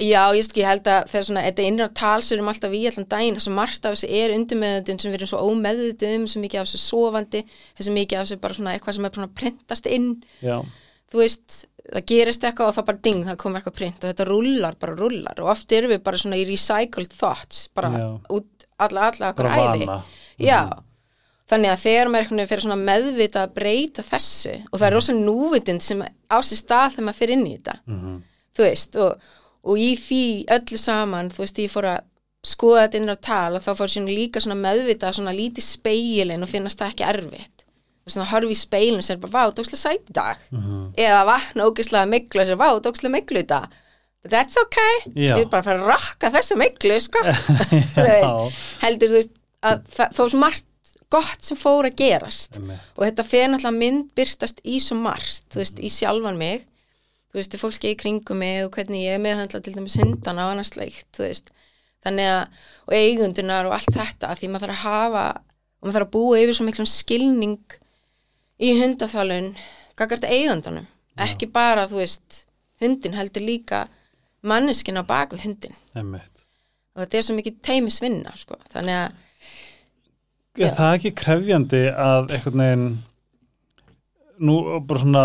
[0.00, 3.36] Já, ég, sko, ég held að þegar svona, þetta innra talsurum alltaf í allan daginn,
[3.36, 6.60] þess að margt af þessu er undirmeðundin sem við erum svo ómeðvitið um, svo mikið
[6.62, 7.42] af þessu sofandi,
[7.78, 10.08] þessu mikið af þessu bara svona eitthvað sem er svona prentast inn,
[10.40, 10.56] Já,
[11.12, 11.58] þú veist,
[11.90, 14.94] það gerist eitthvað og það bara ding, það kom eitthvað print og þetta rullar, bara
[14.98, 18.06] rullar og oft erum við bara svona í recycled thoughts, bara Já.
[18.38, 19.84] út alla, alla okkur bara æfi.
[19.84, 19.98] vana.
[20.40, 20.60] Já,
[21.50, 25.16] þannig að þegar maður veginn fyrir svona meðvita að breyta þessu og það er rosa
[25.18, 27.76] núvitund sem á sér stað þegar maður fyrir inn í þetta.
[27.90, 28.14] Mhm,
[28.56, 29.28] þú veist, og,
[29.64, 30.22] og í því
[30.56, 32.06] öllu saman, þú veist, ég fór að
[32.46, 36.46] skoða þetta inn á tal og þá fór svona líka svona meðvita, svona lítið speilin
[36.46, 37.66] og finnast það ekki erfitt.
[38.08, 40.40] Og svona horfi í speilin sem er bara, vá, dókslega sæt í dag.
[40.50, 40.94] Mhm.
[40.96, 43.68] eða vakna ógislega miklu og sér, vá, dókslega miklu í dag.
[44.22, 45.36] But that's okay, Já.
[45.36, 47.22] við erum bara að fara að rakka þessu miklu, sko.
[48.84, 49.30] Heldur, þú veist,
[49.64, 50.66] að það, þó svo margt
[51.10, 52.58] gott sem fór að gerast.
[52.60, 52.90] Einmitt.
[52.96, 56.66] og þetta fer náttúrulega myndbyrtast í svo margt, þú veist, í sjálfan mig
[57.30, 60.54] þú veist, fólki í kringum mig og hvernig ég er meðhöndla til dæmis hundana og
[60.56, 61.52] annars sleikt, þú veist.
[62.04, 66.06] Þannig að, og eigundunar og allt þetta því maður þarf að hafa og maður þarf
[66.08, 67.76] að búa yfir svo miklum skilning
[68.60, 69.50] í hundaþálun
[70.00, 70.86] gagart eigundunum,
[71.20, 72.44] ekki bara þú veist,
[72.80, 73.86] hundin heldur líka
[74.40, 76.44] manneskinn á baku hundin Einmitt.
[76.96, 79.26] og þetta er svo mikið teimisvinna, sko, þannig að
[80.58, 80.74] Er Já.
[80.74, 82.86] það ekki krefjandi að einhvern veginn
[84.42, 85.22] nú bara svona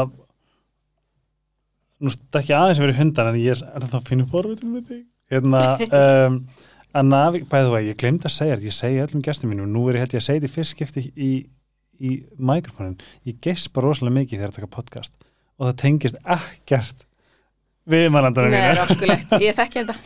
[2.02, 5.04] nú þetta ekki aðeins að vera hundar en ég er, það fínu borvitin með þig?
[5.32, 5.62] Hérna
[6.02, 6.40] um,
[6.96, 9.86] að navi, bæðu það, ég glemd að segja þetta ég segi öllum gestum mínum, nú
[9.90, 11.32] er ég held ég að segja þetta í fyrst skipti í,
[12.00, 12.12] í
[12.52, 15.14] mikrofónin ég gespa rosalega mikið þegar að taka podcast
[15.56, 17.06] og það tengist ekkert
[17.90, 19.98] við mannandarinn Nei, það er mínu orkulegt, ég þekki þetta.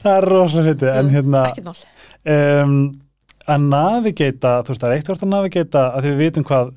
[0.00, 1.42] Það er rosalega fyndið, en Mm, hérna
[2.64, 2.76] um,
[3.50, 6.72] að navigata, þú veist það er eitt vart að navigata að því við vitum hvað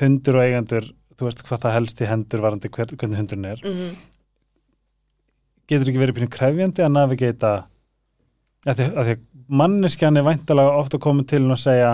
[0.00, 3.64] hundur og eigendur, þú veist hvað það helst í hendur varandi hver, hvernig hundurinn er
[3.64, 3.96] mm
[5.66, 7.52] getur ekki verið pínu krefjandi að navigata
[8.66, 9.08] að því að, að
[9.60, 11.90] manneskjan er væntalega ofta komið til hún að segja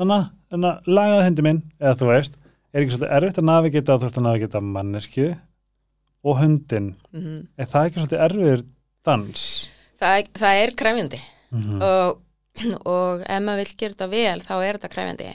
[0.00, 0.18] hana,
[0.52, 2.36] hana, lagaði hundur minn eða þú veist,
[2.72, 5.28] er ekki svolítið erfitt að navigata að þú veist að navigata mannesku
[6.22, 7.38] og hundin, -hmm.
[7.56, 8.64] er það ekki svolítið erfiður
[9.04, 9.46] dans?
[10.00, 11.82] það, það er krefjandi Mm -hmm.
[11.84, 12.20] og,
[12.86, 15.32] og ef maður vill gera þetta vel þá er þetta krefjandi.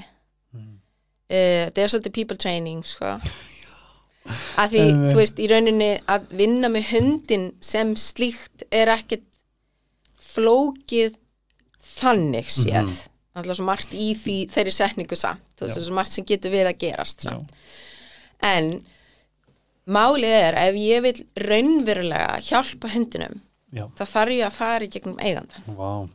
[1.30, 3.14] Þetta er svolítið people training sko
[4.62, 5.12] að því, Einmitt.
[5.14, 9.24] þú veist, í rauninni að vinna með hundin sem slíkt er ekkit
[10.34, 11.16] flókið
[11.98, 12.98] þannig séð Mhm.
[13.38, 15.84] alltaf svo margt í því þeirri setningu samt, þú veist, Já.
[15.86, 17.30] svo margt sem getur við að gerast Já.
[17.30, 17.52] samt
[18.42, 18.86] en
[19.88, 23.42] málið er ef ég vil raunverulega hjálpa hundinum
[23.74, 26.08] Já, þá þarf ég að fara í gegnum eigandan vá,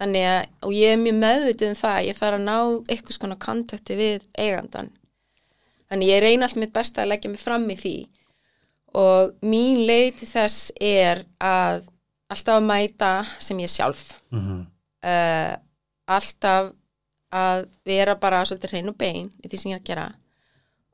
[0.00, 2.56] þannig að, og ég er mjög meðvitið um það að ég þarf að ná
[2.92, 4.92] einhvers konar kontakti við eigandan
[5.90, 7.96] þannig ég reyna allt mitt besta að leggja mig fram í því.
[8.96, 11.84] Og mín leið til þess er að
[12.32, 13.10] alltaf að mæta
[13.42, 14.08] sem ég sjálf.
[14.34, 14.64] Mm
[15.06, 15.54] uh,
[16.06, 16.72] alltaf
[17.34, 20.06] að vera bara svolítið hrein og bein í því sem ég er að gera.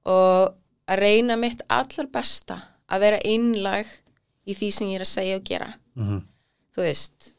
[0.08, 0.54] Og
[0.88, 3.90] að reyna mitt allar besta að vera einlæg
[4.48, 5.70] í því sem ég er að segja og gera.
[5.94, 6.22] -hmm.
[6.74, 7.31] þú veist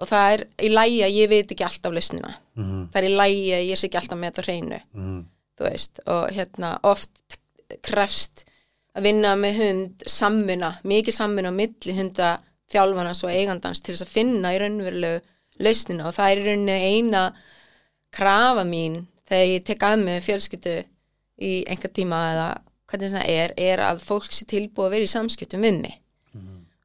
[0.00, 2.32] og það er í lægi að ég veit ekki alltaf lausnina.
[2.58, 5.20] Mm það er í lægi að ég sé ekki alltaf með þetta hreinu -hmm.
[5.58, 6.00] þú veist.
[6.06, 7.38] Og hérna oft
[7.82, 8.44] krefst
[8.94, 14.06] að vinna með hund sammuna, mikið sammuna á milli hunda þjálfarnas og eigandans til þess
[14.06, 15.20] að finna í raunverulegu
[15.58, 16.06] lausnina.
[16.08, 17.34] Og það er í rauninni eina
[18.10, 20.84] krafa mín þegar ég tek að mig fjölskyttu
[21.42, 22.48] í einhver tíma eða
[22.90, 26.00] hvernig það er, er að fólk sé tilbúið að vera í samskiptum við mig.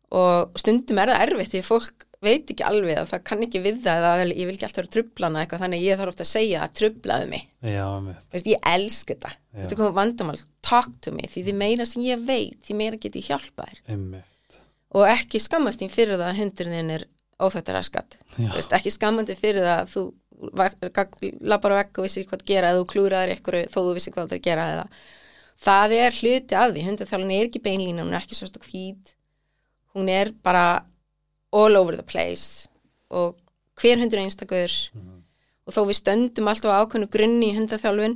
[0.09, 3.77] Og stundum er það erfitt því fólk veit ekki alveg að það kann ekki við
[3.85, 6.63] það eða ég vil ekki alltaf vera trublana eitthvað þannig ég þarf ofta að segja
[6.65, 7.45] að trublaðu mig.
[7.63, 9.31] Já, með, Veist, ég elsku þetta.
[9.79, 13.29] Hvað vandamál, talk to me því því meira sem ég veit, því meira get ég
[13.29, 13.83] hjálpa þér.
[14.99, 17.07] Og ekki skammast þín fyrir það að hundurinn þinn er.
[17.39, 20.03] Þú veist, ekki skammandi fyrir það að þú
[21.47, 24.13] labbar á vekk og vissir hvað að gera eða þú klúraðir ykkur þó þú vissir
[24.15, 24.85] hvað það er að gera eða.
[25.59, 26.83] Það er hluti af því.
[26.89, 27.63] Hundaþjálfun er ekki
[28.67, 29.15] hvít.
[29.95, 30.65] Hún er bara
[31.51, 32.67] all over the place
[33.09, 33.37] og
[33.79, 34.73] hver hundur einstakur.
[35.69, 38.15] Og þó við stöndum alltaf á ákveðnu grunni í hundaþjálfun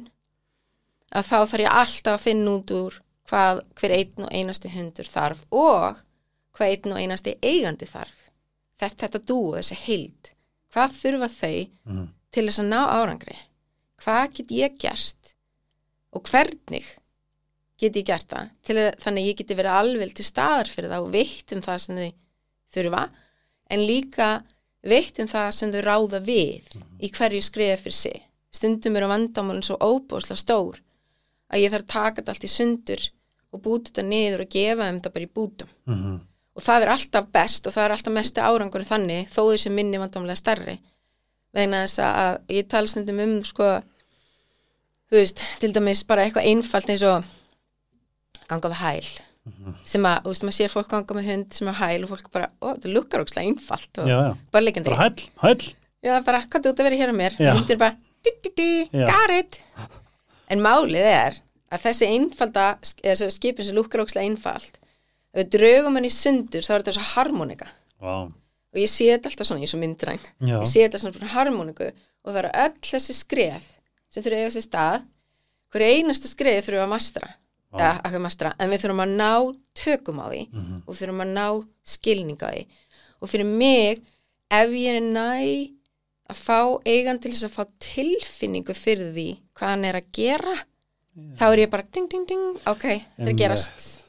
[1.13, 2.95] að þá þarf ég alltaf að finna út úr
[3.29, 5.99] hvað hver einn og einasti hundur þarf og
[6.57, 8.17] hvað einn og einasti eigandi þarf.
[8.81, 10.31] Þetta, þetta dú og þessi heild
[10.73, 12.07] hvað þurfa þau Mhm.
[12.33, 13.37] til þess að ná árangri?
[14.01, 15.33] Hvað get ég gert?
[16.13, 16.83] Og hvernig
[17.77, 18.49] get ég gert það?
[18.63, 21.61] Til að, þannig að ég geti verið alveg til staðar fyrir það og veitt um
[21.61, 22.11] það sem þau
[22.73, 23.03] þurfa
[23.69, 24.43] en líka
[24.83, 28.21] veitt um það sem þau ráða við í hverju skrifa fyrir sig.
[28.53, 30.79] Stundum eru vandamálinn svo óbúslega stór
[31.53, 33.07] að ég þarf að taka þetta allt í sundur
[33.53, 35.73] og búta þetta niður og gefa þeim þetta bara í bútum.
[35.85, 36.21] Mhm.
[36.53, 39.97] og það er alltaf best og það er alltaf mestu árangur þannig þó þessi minni
[39.97, 40.75] vandamlega stærri.
[41.53, 43.81] Vegna þess að ég tala stundum um sko
[45.09, 47.25] þú veist, til dæmis bara eitthvað einfalt eins og
[48.49, 49.09] ganga við hæl
[49.89, 52.27] sem að, þú veist, maður sér fólk ganga með hund sem er hæl og fólk
[52.31, 55.65] bara, ó, það lukkar ókslega einfalt og Já, já, bara leikandi bara hæll, hæll
[56.03, 57.35] Já, bara, hvað þú ert að vera hér á mér?
[57.39, 57.51] Já.
[57.57, 59.05] Hundur bara, du, du, du, Já.
[59.07, 59.59] got it.
[60.51, 61.37] En málið er
[61.73, 62.65] að þessi einfalda,
[63.01, 64.79] þessi skipin sem lukkar ókslega einfald,
[65.33, 67.69] ef við draugum hann í sundur, þá er þetta svo harmonika.
[68.03, 68.15] Vá,
[68.73, 70.21] Og ég sé þetta alltaf svona, ég er svo myndræn.
[70.49, 73.67] Ég sé þetta svona fyrir harmoniku og það eru öll þessi skref
[74.09, 75.03] sem þurfa að eiga sér stað.
[75.73, 77.29] Hverju einasta skref við að mastra,
[77.79, 80.83] að mastra, en við þurfum að ná tökum á því Mhm.
[80.87, 81.47] og þurfum að ná
[81.83, 82.65] skilning á því.
[83.21, 84.01] Og fyrir mig,
[84.51, 85.69] ef ég er næ
[86.29, 90.55] að fá eigan til þess að fá tilfinningu fyrir því hvað hann er að gera
[91.37, 92.81] þá er ég bara ding ding ding ok,
[93.17, 94.03] þetta er gerast.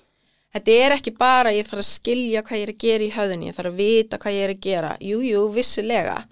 [0.55, 3.47] þetta er ekki bara ég þarf að skilja hvað ég er að gera í höfðunni,
[3.51, 4.97] ég þarf að vita hvað ég er að gera.
[5.01, 6.25] Jú, jú, vissulega.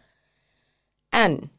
[1.13, 1.51] En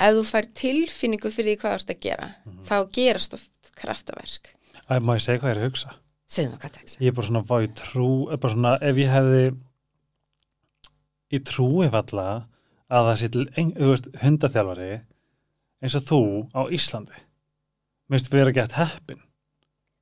[0.00, 2.34] ef þú fær tilfinningu fyrir því hvað þú ert að gera
[2.66, 3.44] þá gerast það
[3.78, 4.52] kraftaverk.
[4.90, 5.94] Æ, má ég segja hvað ég er að hugsa?
[6.34, 9.12] Segðu mig hvað það Ég er bara svona, ég trú er bara svona, ef ég
[9.12, 9.42] hefði
[11.34, 12.26] ég trúi falla
[12.94, 13.44] að það sé til,
[14.22, 14.90] hundaþjálfari
[15.84, 16.20] eins og þú
[16.54, 17.22] á Íslandi.
[18.12, 19.22] Minnst við erum gett heppin.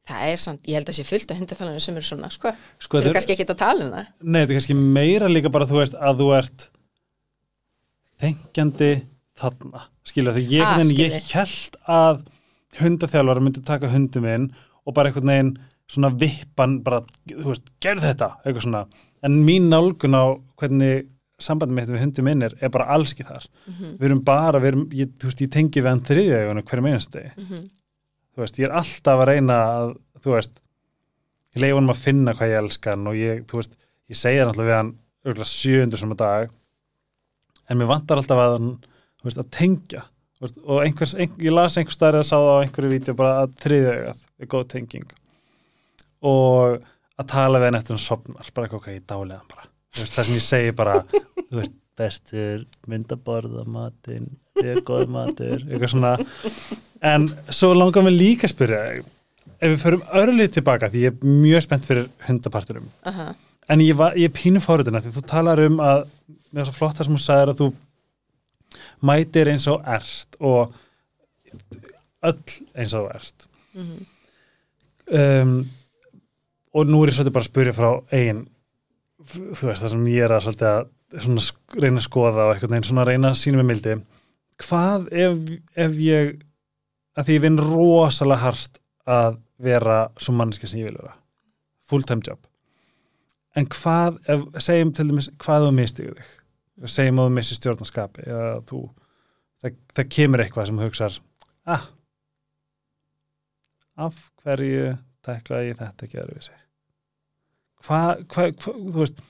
[0.08, 2.50] Það er samt, ég held að sé fullt af hundaþálanir sem eru svona, sko,
[2.82, 4.06] sko, við erum er- kannski ekki að tala um það.
[4.22, 6.64] Nei, þetta er kannski meira líka bara þú veist að þú ert
[8.22, 8.90] þengjandi
[9.38, 12.24] þarna skilja því ég, Ah, ég held að
[12.80, 14.50] hundaþjálfari myndi taka hundi minn
[14.86, 15.52] og bara einhvern veginn
[15.92, 18.84] svona vippan bara, þú veist, gerð þetta eitthvað svona,
[19.26, 20.24] en mín nálgun á
[20.60, 21.08] hvernig
[21.42, 23.48] sambandi mitt við hundi minn er, er bara alls ekki þar.
[23.66, 26.86] Mm við erum bara, við erum, ég, þú veist, ég tengi við hann þriðja hverjum
[26.86, 27.68] einastegi -hmm.
[28.34, 30.62] þú veist, ég er alltaf að reyna að, þú veist,
[31.54, 33.76] ég leiði honum að finna hvað ég elska hann og ég, þú veist,
[34.08, 36.50] ég segja náttúrulega við hann örgulega 700 sem að dag
[37.68, 38.56] en mér vantar alltaf að
[39.22, 40.04] veist, að tengja
[40.42, 43.54] og einhvers, ein, ég las einhvers staðar að sá það á einhverju vídeo bara að
[43.62, 45.14] þriðjögað er góð tenging.
[46.32, 46.78] Og
[47.22, 49.70] að tala við hann eftir hann sopnar, bara eitthvað, ok, ég dálega hann bara.
[49.98, 50.98] Veist, það sem ég segi bara
[51.58, 56.14] veist, bestur myndaborða matinn, þið er góð matur eitthvað svona.
[57.02, 58.84] En svo langar mér líka að spyrja
[59.62, 63.28] ef við förum örlið tilbaka því ég er mjög spennt fyrir hundaparturum Aha.
[63.70, 66.04] en ég, var, ég pínu fóruðina því þú talar um að
[66.52, 67.68] með þess að flotta sem þú sagðir að þú
[69.02, 70.74] mætir eins og ert og
[72.22, 73.48] öll eins og ert.
[73.74, 74.02] Mm
[75.12, 75.54] um,
[76.72, 78.46] og nú er ég svolítið bara að spyrja frá eigin
[79.28, 82.88] þú veist það sem ég er að svolítið að reyna að skoða og eitthvað neginn
[82.88, 83.96] svona reyna að sína með mildi.
[84.62, 85.42] Hvað ef,
[85.84, 86.30] ef ég
[87.18, 88.80] að því ég vinn rosalega hart
[89.12, 91.14] að vera svo manneski sem ég vil vera.
[91.90, 92.40] Full time job.
[93.58, 96.30] En hvað, ef, segjum til dæmis hvað þú mistiðu þig
[96.90, 98.80] segjum að þú missi stjórnarskapi eða þú,
[99.62, 101.18] það, það kemur eitthvað sem þú hugsar
[101.70, 101.84] ah
[104.00, 106.54] af hverju teklaði ég þetta ekki öðruvísi?
[107.82, 109.20] Hvað, hvað, hva, þú veist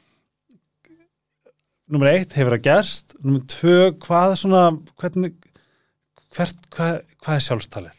[1.93, 4.63] nummer eitt hefur það gerst nummer tvö, hvað svona
[5.01, 5.35] hvernig
[6.33, 7.99] hvert, hvað, hvað er sjálfstalið?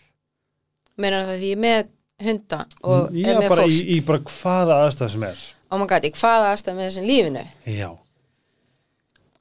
[1.01, 1.91] Meina það því ég er með
[2.23, 5.45] hunda og Já, er með fólk í, í bara hvaða aðstæð sem er.
[5.73, 7.45] Og maður gæti hvaða aðstæð með þessum lífinu?
[7.65, 7.89] Já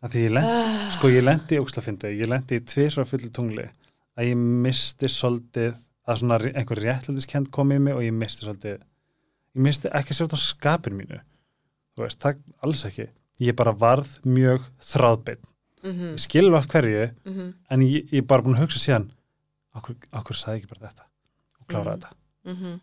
[0.02, 3.30] að því ég lendi, ah, sko ég lendi í ógslafindi ég lendi í tvisra fullu
[3.30, 3.68] tungli
[4.18, 5.74] að ég misti svolítið
[6.08, 10.38] að svona einhver réttlætiskend kom í mig og ég misti svolítið ég misti ekki svolítið
[10.38, 11.20] á skapin mínu
[11.96, 13.08] þú veist, það alls ekki.
[13.42, 15.42] Ég bara varð mjög þráðbeinn.
[15.82, 19.10] Mm ég skilur allt hverju -hmm, en ég, ég bara búin að hugsa síðan
[19.74, 21.04] okkur, okkur sagði ekki bara þetta
[21.60, 22.00] og klára Mhm.
[22.00, 22.14] þetta?
[22.44, 22.80] Mm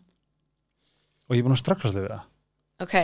[1.28, 2.22] og ég er búin að straklast við það.
[2.80, 2.94] Ok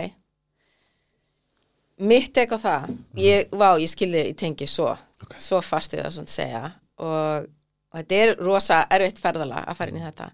[1.97, 2.89] mitt á það.
[3.17, 4.91] Ég, vá, ég skilði í tengi svo
[5.23, 5.33] Ok.
[5.41, 6.63] svo fast við það svona að segja.
[7.01, 7.47] Og,
[7.91, 10.27] og þetta er rosa erfitt ferðala að fara inn í þetta.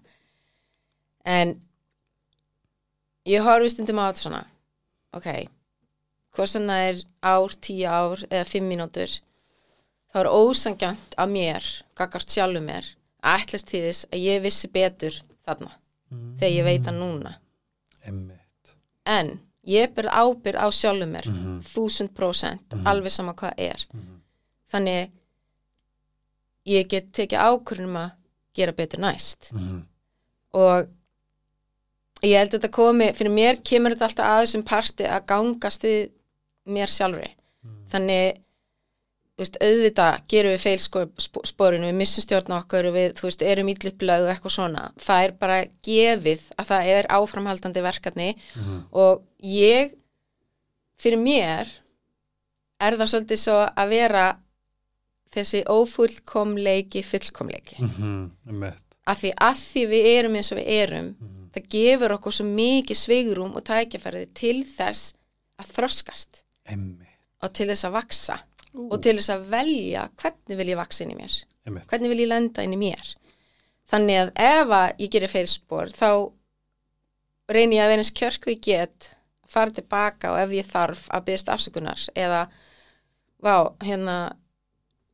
[1.24, 1.54] En
[3.28, 4.42] ég horfi stundum á þetta svona.
[5.14, 5.28] Ok,
[6.34, 9.12] hvort sem það er ár, tíu ár eða fimm mínútur
[10.10, 12.88] þá er ósangjant að mér, gagart sjálfu mér
[13.24, 15.70] að ætlast til þess að ég vissi betur þarna,
[16.40, 17.32] þegar ég veit að núna.
[18.04, 18.74] Einmitt.
[19.06, 21.58] en ég ber ábyrð á sjálfu mér Mhm.
[21.62, 22.86] þúsund prósent, Mhm.
[22.86, 24.20] alveg sama hvað er Mhm.
[24.72, 25.10] þannig
[26.66, 28.12] ég get tekið ákvörðum að
[28.54, 29.82] gera betur næst Mhm.
[30.54, 30.88] og
[32.22, 35.82] ég held að þetta komi fyrir mér kemur þetta alltaf að þessum parti að gangast
[35.82, 36.10] við
[36.66, 37.88] mér sjálfri Mhm.
[37.90, 38.40] þannig
[39.38, 44.54] veist, auðvitað gerum við feilsporinu við missum stjórn okkur við veist, erum íllupplöð og eitthvað
[44.56, 48.76] svona það er bara gefið að það er áframhaldandi verkefni Mhm.
[48.92, 49.94] og ég
[50.98, 51.66] fyrir mér
[52.80, 54.38] er það svolítið svo að vera
[55.34, 58.30] þessi ófullkomleiki fullkomleiki Mhm.
[58.48, 58.78] Einmitt.
[59.06, 61.50] af því að því við erum eins og við erum Mhm.
[61.52, 65.14] það gefur okkur svo mikið svigrum og tækjafærið til þess
[65.58, 67.08] að þroskast Einmitt.
[67.42, 68.38] og til þess að vaksa
[68.74, 71.34] og til þess að velja hvernig vil ég vaksa inn í mér?
[71.64, 71.86] Einmitt.
[71.88, 73.12] hvernig vil ég lenda inn í mér?
[73.90, 76.08] Þannig að ef að ég gerir feilspor þá
[77.52, 79.10] reyni ég að vera eins kjörku ég get
[79.54, 82.46] fara tilbaka og ef ég þarf að byggast afsökunar eða
[83.44, 84.16] vá, hérna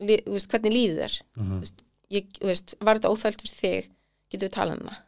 [0.00, 1.16] þú veist, hvernig líður þér?
[1.36, 1.62] Mhm.
[2.10, 3.90] ég, þú veist, var þetta óþælt fyrir þig?
[4.30, 4.98] Getum við talað um það?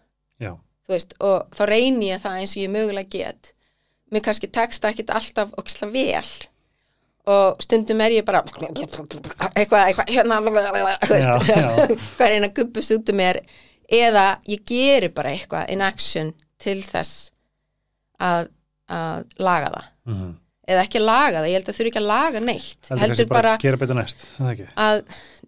[0.42, 0.52] Já.
[0.82, 3.52] þú veist, og þá reyni ég það eins og ég mögulega get.
[4.12, 6.26] Mér kannski teksta ekkit alltaf oksla vel
[7.30, 10.40] og stundum er ég bara eitthvað, eitthvað hérna,
[12.16, 13.42] hvað er eina gubbust út um mér?
[13.92, 16.32] Eða ég geri bara eitthvað in action
[16.62, 17.30] til þess
[18.22, 18.48] að,
[18.90, 19.90] að laga það.
[20.12, 20.30] Mhm.
[20.72, 22.88] eða ekki laga það, ég held að þurfi ekki að laga neitt.
[22.88, 25.00] Heldur heldur bara bara að gera betur næst, það ekki, að,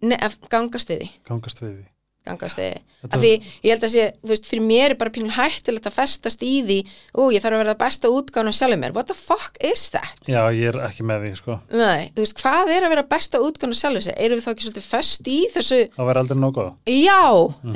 [0.03, 1.07] ne, að gangast við því.
[1.29, 1.85] Gangast við því.
[2.25, 5.85] Gangast við af því ég held að sé, veist, fyrir mér er bara pínul hættulegt
[5.89, 6.77] að festast í því
[7.21, 10.15] ú, ég þarf að vera besta útgána sjálfur mér what the fuck is that?
[10.27, 11.59] Já, ég er ekki með því, sko.
[11.71, 14.17] Nei, þú veist, hvað er að vera besta útgána sjálfur sér?
[14.17, 16.73] Erum við þá ekki svolítið föst í þessu Það verður aldrei nóg góð.
[16.89, 17.21] já,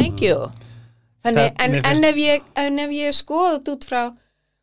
[0.01, 0.49] thank you
[1.19, 4.03] Þannig, Það- en, finnst- en ef ég, en ég skoða þetta út frá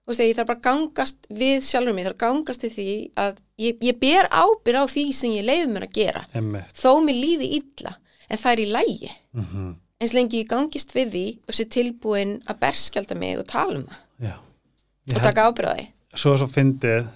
[0.07, 2.87] þú veist, ég þarf bara gangast við sjálfur mér, ég þarf gangast við því
[3.19, 6.73] að ég, ég ber ábyrð á því sem ég leiði mér að gera Einmitt.
[6.79, 7.93] þó mér líði illa,
[8.31, 9.75] en það er í lægi Mhm.
[10.01, 13.87] eins lengi ég gangist við því og sé tilbúin að berskjalda mig og tala um
[13.87, 15.87] það og taka ábyrð á því
[16.17, 17.09] Svo svo fyndið,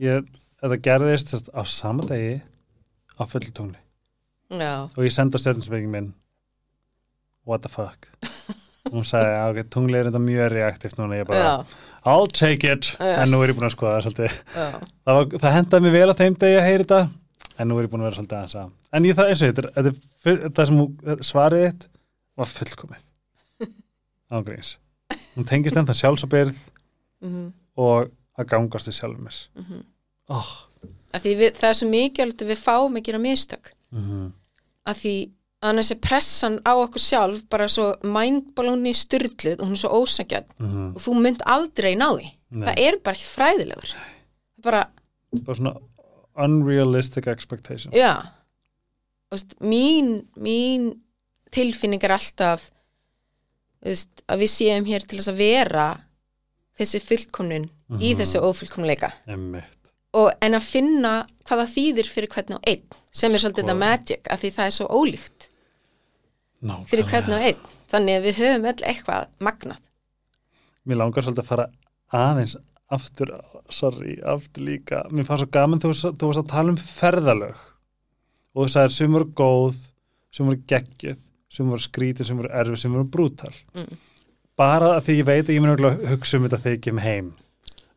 [0.00, 0.24] ég,
[0.62, 2.40] þetta gerðist sérst, á sama degi
[3.20, 3.76] á fullu tungli.
[4.50, 6.14] Já, Og ég senda stjórninsbygging minn,
[7.44, 8.08] what the fuck.
[8.90, 11.66] Hún sagði, "Já, ok, tungli er þetta mjög reaktivt núna, ég bara, já,
[12.06, 13.18] I'll take it, Yes.
[13.18, 14.32] en nú er ég búin að skoða það svolítið.
[15.06, 17.10] það, það hendaði mér vel á þeim degi að heyra þetta
[17.60, 19.50] en nú er ég búin að vera svolítið aðeins að en ég það eins og
[19.50, 19.94] þetta, þetta,
[20.24, 21.88] full- það sem svarið þitt
[22.40, 23.02] var fullkomið.
[24.30, 24.76] Ángríns
[25.34, 26.56] hún tengist ennþá sjálfsabyrð
[27.24, 29.40] mhm, og að gangast við sjálfum mér.
[29.58, 29.84] Mhm.
[30.30, 30.50] Oh.
[31.24, 33.72] Við, það er svo að við fáum að gera mistök.
[33.90, 34.32] Mm -hmm.
[34.86, 35.30] af því
[35.62, 40.46] annars er pressan á okkur sjálf bara svo mindbalóni styrluð og hún er svo ósangjöld
[40.58, 42.30] Mm og þú mynd aldrei ná því.
[42.50, 43.90] Það er bara ekki fræðilegur.
[43.90, 44.88] Það er bara,
[45.44, 45.74] bara svona
[46.44, 48.14] unrealistic expectation já.
[49.30, 51.00] Veist, mín, mín
[51.54, 52.70] tilfinning er alltaf
[53.84, 55.84] veist, að við séum hér til þess að vera
[56.80, 57.68] þessi fullkomnun
[58.00, 58.18] í Mhm.
[58.20, 59.12] þessu ófullkomleika.
[60.12, 63.66] Og en að finna hvað það þýðir fyrir hvern og einn sem er svolítið Sko.
[63.66, 65.48] þetta magic af því það er svo ólíkt.
[66.62, 66.88] Nákvæmlega.
[66.90, 67.60] fyrir hvern og einn.
[67.90, 69.78] Þannig að við höfum öll eitthvað magnað.
[70.86, 71.66] Mér langar svolítið að fara
[72.12, 72.56] aðeins
[72.90, 73.32] aftur,
[73.72, 77.58] sorry, aftur líka mér fannst svo gaman þú, þú varst að tala um ferðalög.
[78.54, 79.76] Og þú sagðir sem voru góð,
[80.34, 83.54] sem voru geggjuð sem voru skrítið, sem voru erfið, sem voru brútal.
[83.74, 83.96] Mm.
[84.60, 86.98] bara að því ég veit að ég mun örugglega hugsa um þetta þegar ég kem
[87.00, 87.30] heim.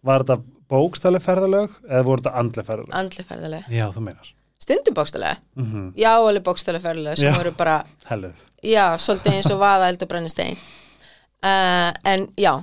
[0.07, 0.37] Var þetta
[0.73, 2.93] bókstæli ferðalög eða voru þetta andli ferðalög?
[3.01, 4.29] andli ferðalega, Já, þú meinar.
[4.63, 7.35] Stundum bókstælega mm já, alveg bókstælega ferðalega sem Já.
[7.35, 7.75] voru bara,
[8.07, 10.55] Helluð já, svolítið eins og vaða eld og brennistein
[11.43, 12.53] uh, en já,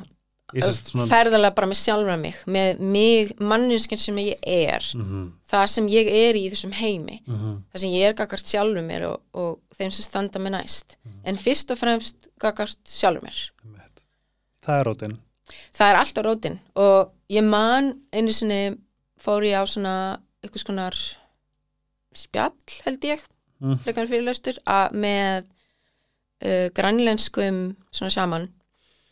[0.52, 5.88] svona ferðalega bara með sjálfra mig með mig, mannuskin sem ég er mm það sem
[5.90, 7.56] ég er í þessum heimi -hmm.
[7.72, 10.98] það sem ég er gagart sjálfur mér og, og þeim sem standa mig næst.
[11.24, 13.50] En fyrst og fremst gagart sjálfur mér.
[14.62, 15.18] Það er rótin.
[15.72, 18.76] Það er alltaf rótin og ég man einu sinni
[19.18, 20.94] fór ég á svona einhvers konar
[22.14, 23.20] spjall held ég
[23.60, 23.76] Mm.
[24.66, 25.44] að með
[26.44, 28.48] uh, grænlenskum svona saman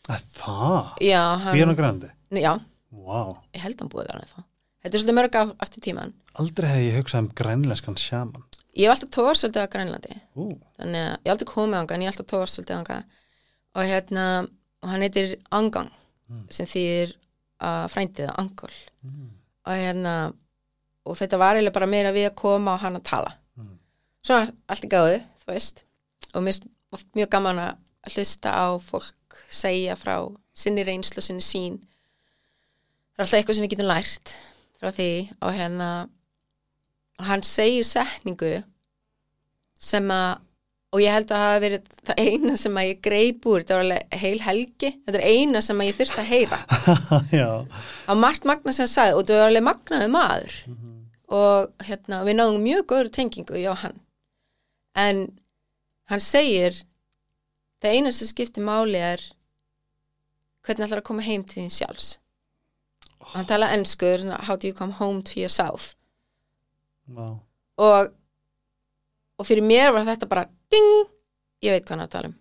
[0.07, 0.93] að Það?
[1.03, 2.09] já, Bíðan og hann, grandi?
[2.39, 2.53] já,
[2.89, 3.19] Vá,
[3.53, 4.39] ég held hann búið þarna þá
[4.79, 8.43] þetta er svolítið mörg á aftur tíman Aldrei hefði ég hugsað um grænlenskan sjaman.
[8.77, 10.13] ég hef alltaf tóðar svolítið á Grænlandi.
[10.39, 10.45] Ú,
[10.79, 12.97] þannig að ég hef aldrei komið ánga en ég hef alltaf tóðar svolítið ánga
[13.75, 14.25] og hérna,
[14.81, 15.91] og hann heitir Angang
[16.53, 17.13] sem þýðir
[17.59, 18.71] að frændið Angol
[19.65, 20.13] og hérna
[21.09, 23.31] og þetta var eiginlega bara meira við að koma og hann að tala.
[23.57, 23.75] Mm.
[24.23, 25.83] svona allt í gáðu, þú veist.
[26.33, 26.47] Og
[26.93, 27.77] oft mjög gaman að
[28.07, 30.15] hlusta á fólk segja frá
[30.55, 31.79] sinni reynslu, sinni sín
[33.13, 34.35] það er alltaf eitthvað sem við getum lært
[34.79, 35.89] frá því og hérna
[37.19, 38.53] og hann segir setningu
[39.79, 40.45] sem að
[40.89, 43.75] og ég held að það hafi verið það eina sem að ég greip úr, þetta
[43.75, 46.59] var alveg heil helgi þetta er eina sem að ég þurfti að heyra.
[48.09, 50.55] Á margt magna sem hann sagði og þetta var alveg magnaði maður.
[51.29, 53.99] Og hérna við náðum mjög góður tengingu og hann
[54.97, 55.21] en
[56.09, 56.81] hann segir
[57.79, 59.23] það eina sem skiptir máli er
[60.65, 62.09] hvernig ætlar að koma heim til þín sjálfs.
[63.19, 65.93] Og hann tala ennskur how do you come home to yourself?
[67.09, 67.39] Vá.
[67.77, 68.11] og
[69.39, 71.07] og fyrir mér var þetta bara ding,
[71.63, 72.37] ég veit hvað hann að tala um.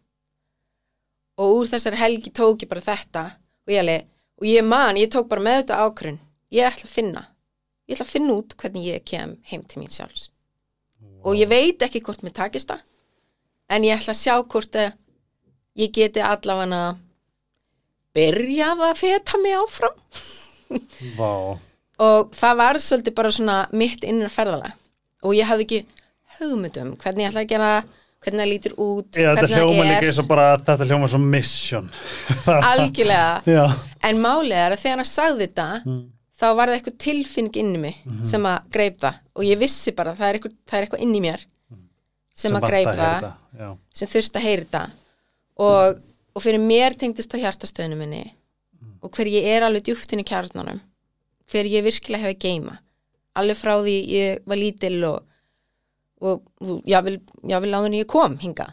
[1.38, 4.08] Og úr þessari helgi tók ég bara þetta og ég, alveg,
[4.42, 6.18] og ég man, ég tók bara með þetta ákrun
[6.50, 7.22] ég ætla að finna
[7.88, 10.28] ég ætla að finna út hvernig ég kem heim til mín sjálfs.
[11.24, 12.84] Og ég veit ekki hvort mér takist það
[13.72, 14.92] en ég ætla að sjá hvort að
[15.78, 16.82] ég geti allavega
[18.16, 19.96] byrjað að feta mig áfram.
[21.98, 24.74] Og það var svolítið bara svona mitt innan ferðalag.
[25.26, 25.80] Og ég hafði ekki
[26.38, 27.70] hugmyndum hvernig ég ætla að gera
[28.18, 30.06] hvernig það lítur út, Já, þetta hljóma líka er.
[30.08, 31.90] eins og bara þetta hljóma svo mission.
[32.72, 33.66] algjörlega,
[34.08, 35.66] en málið er að þegar hann sagði þetta
[36.38, 39.94] þá var það eitthvað tilfinning inn í mig sem að greip það og ég vissi
[39.94, 41.44] bara að það er eitthvað, það er eitthvað inn í mér
[42.38, 43.32] sem, að greip vantaði það þetta.
[43.58, 43.70] Já.
[44.00, 44.82] sem þurfti að heyra þetta
[45.58, 46.02] og,
[46.34, 48.24] og fyrir mér tengdist það hjartastöðinu minni.
[49.02, 50.80] Og hver ég er alveg djúftin í kjarnanum.
[51.48, 52.78] Hver ég virkilega hef að geima
[53.38, 55.18] alveg frá því ég var lítil og,
[56.24, 58.72] og, og jável, jável áður en ég kom hinga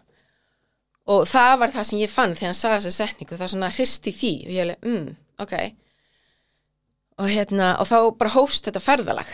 [1.11, 4.13] og það var það sem ég fann þegar hann sagði þessa setningu, það svona hristi
[4.15, 4.31] því.
[4.41, 5.09] Og ég alveg, mm,
[5.43, 5.51] ok.
[7.21, 9.33] Og hérna, og þá bara hófst þetta ferðalag.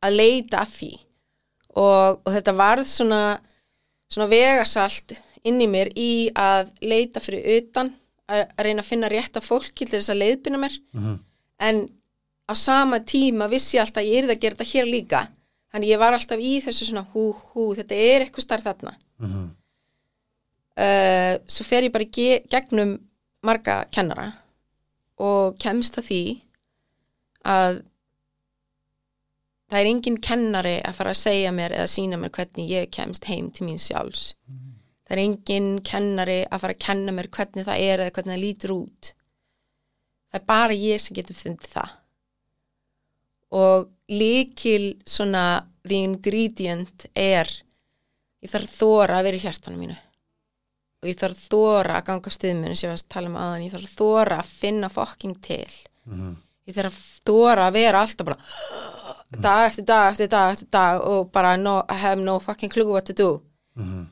[0.00, 0.88] Að leita að því.
[1.76, 3.20] Og, og þetta varð svona
[4.08, 5.18] svona vegasalt
[5.48, 7.92] inn í mér í að leita fyrir utan
[8.26, 10.80] að, að reyna að finna rétt af fólki til þess að leiðbina mér.
[10.96, 11.18] Mhm.
[11.58, 11.88] en
[12.46, 15.20] á sama tíma vissi ég alltaf að ég er að gera þetta hér líka.
[15.72, 18.96] Þannig ég var alltaf í þessu svona hú hú þetta er eitthvað starf þarna.
[19.18, 19.50] Mhm.
[20.76, 22.98] uh, svo fer ég bara ge gegnum
[23.42, 24.32] marga kennara
[25.18, 26.22] og kemst að því
[27.46, 27.82] að
[29.70, 33.24] það er engin kennari að fara að segja mér eða sína mér hvernig ég kemst
[33.30, 34.34] heim til mín sjálfs
[35.06, 38.42] það er engin kennari að fara að kenna mér hvernig það er eða hvernig það
[38.42, 39.12] lítur út.
[40.32, 41.92] Það er bara ég sem getur fundið það.
[43.56, 45.44] Og líkil svona
[45.86, 47.50] the ingredient er
[48.42, 49.96] ég þarf þóra að vera í hjartanum mínu.
[51.02, 53.76] Og ég þarf þóra að ganga stuðminu sem ég var að tala um aðan, ég
[53.76, 55.70] þarf þóra að finna fokking til.
[56.06, 56.36] Mhm.
[56.66, 58.38] ég þarf þóra að vera alltaf bara
[59.30, 62.90] dag eftir dag eftir dag eftir dag og bara no, I have no fucking clue
[62.90, 63.42] what to do.
[63.76, 64.06] Mhm.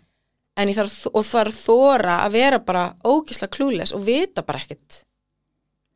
[0.56, 5.00] En ég þarf, og þarf þóra að vera bara ógisla klúles og vita bara ekkert.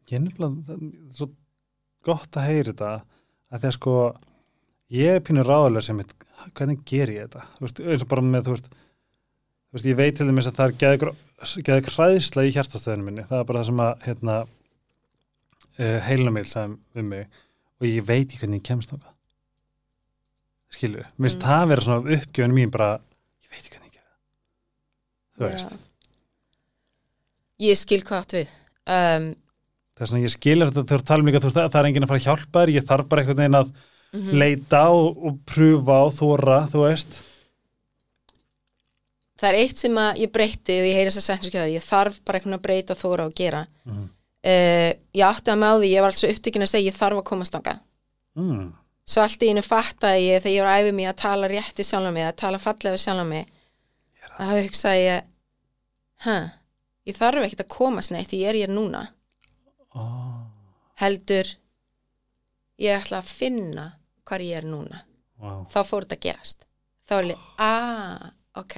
[0.09, 1.29] Ég er nefnilega, það er svo
[2.09, 2.91] gott að heyra þetta
[3.53, 3.95] að því að sko
[4.99, 6.15] ég er pínu ráðulega sem mitt,
[6.57, 7.45] hvernig ger ég þetta?
[7.61, 8.71] Veist, eins og bara með, þú veist,
[9.69, 11.13] þú veist ég veit til dæmis að það er
[11.69, 13.27] geði hræðsla í hjartastöðinu minni.
[13.29, 14.37] Það er bara það sem að hérna,
[15.79, 17.29] uh, heilumil sagði við mig
[17.79, 19.15] og ég veit ekki hvernig ég kemst þangað.
[20.75, 21.47] Skilju, mér finnst Mm.
[21.49, 22.89] það vera svona uppgjöfun mín bara,
[23.45, 25.77] ég veit ekki hvernig ég gera það þú veist,
[27.65, 28.51] ég skil hvað við
[28.87, 29.31] um,
[29.95, 32.07] það er svona ég skilur þetta þú tala um þú veist, að það er enginn
[32.07, 34.37] að fara að hjálpa þér ég þarf bara einhvern veginn að mhm.
[34.43, 37.19] leita og, og pröfa og þóra, þú veist
[39.39, 42.41] það er eitt sem að ég breytti ég heyri þess að setninskjöðar, ég þarf bara
[42.41, 44.07] einhvern að breyta þóra og gera mm.
[44.07, 47.23] uh, ég átti að með á því, ég var alls upptökin að segja ég þarf
[47.23, 47.85] að komast þangað
[48.39, 48.71] Mm.
[49.09, 51.81] svo allt í einu fattaði ég þegar ég var að æfi mig að tala rétt
[51.81, 53.49] við sjálf mig, að tala fallega sjálf mig
[54.47, 55.29] það hugsaði ég
[56.25, 56.37] hæ,
[57.09, 59.09] ég þarf ekkert að komast neitt því ég er ég núna.
[59.99, 60.45] Oh.
[61.01, 61.49] heldur
[62.79, 63.87] ég ætla að finna
[64.29, 65.03] hvar ég er núna.
[65.39, 65.65] Wow.
[65.71, 66.65] þá fór þetta að gerast.
[67.09, 68.77] Þá er ég, aaa, ok.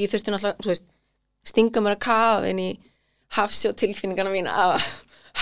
[0.00, 0.86] Ég þurfti náttúrulega, þú veist
[1.44, 2.70] stinga mér að kafa inn í
[3.36, 4.88] hafsjó tilfinningana mína af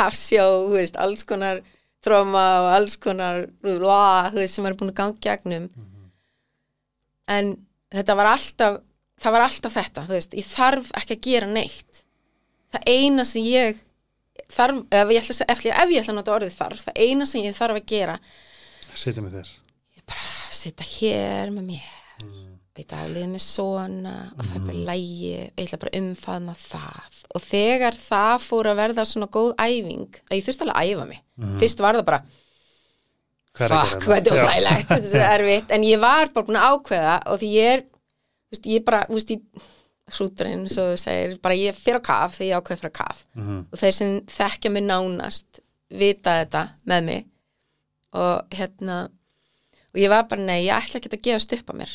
[0.01, 1.63] hafsjó, þú veist, alls konar
[2.03, 5.69] tróma og alls konar lá, þú veist, sem er búin að ganga gegnum.
[7.31, 7.55] En
[7.95, 8.81] þetta var alltaf
[9.21, 12.05] það var alltaf þetta, þú veist, ég þarf ekki að gera neitt.
[12.73, 13.83] Það eina sem ég
[14.53, 17.27] þarf, ef ég ætla, að ef ég, ég ætla að nota orðið þarf, það eina
[17.29, 18.17] sem ég þarf að gera
[18.93, 19.53] Sitja með þér.
[20.53, 21.93] Sitta hér með mér.
[22.23, 22.49] Mm.
[22.79, 27.17] í daglið með svona og það er bara lægi, ég ætla bara að umfaðma það.
[27.37, 31.07] Og þegar það fór að verða svona góð æfing að ég þurfti alveg að æfa
[31.11, 31.21] mig.
[31.61, 32.21] Fyrst var það bara,
[33.53, 34.75] Hvað er að fuck, hvað þetta er hérna?
[34.79, 37.83] þetta er svo erfitt, en ég var bara búin að ákveða og því ég er,
[38.53, 39.67] veist, ég bara þú veist, ég,
[40.13, 43.25] hrúturinn, svo þú segir bara ég fyrir á kaf þegar ég ákveð fyrir á kaf.
[43.39, 43.59] Mhm.
[43.73, 47.27] og þeir sem þekkja mig nánast vita þetta með mig.
[48.13, 48.97] Og hérna
[49.93, 51.93] og ég var bara, nei, ég ætla ekki að gefast upp á mér.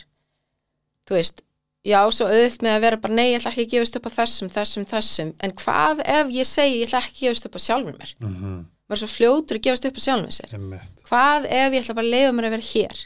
[1.07, 1.41] Þú veist
[1.87, 4.11] já, svo auðvilt með að vera bara, nei, ég ætla ekki að gefast upp á
[4.17, 5.33] þessum, þessum, þessum.
[5.41, 8.15] En hvað ef ég segi, ég ætla ekki að gefast upp á sjálfur mér?
[8.19, 8.65] Mhm.
[8.87, 10.51] maður er svo fljótur að gefast upp á sjálfur sér.
[11.09, 12.97] Hvað ef ég ætla bara að leifa mér að vera hér?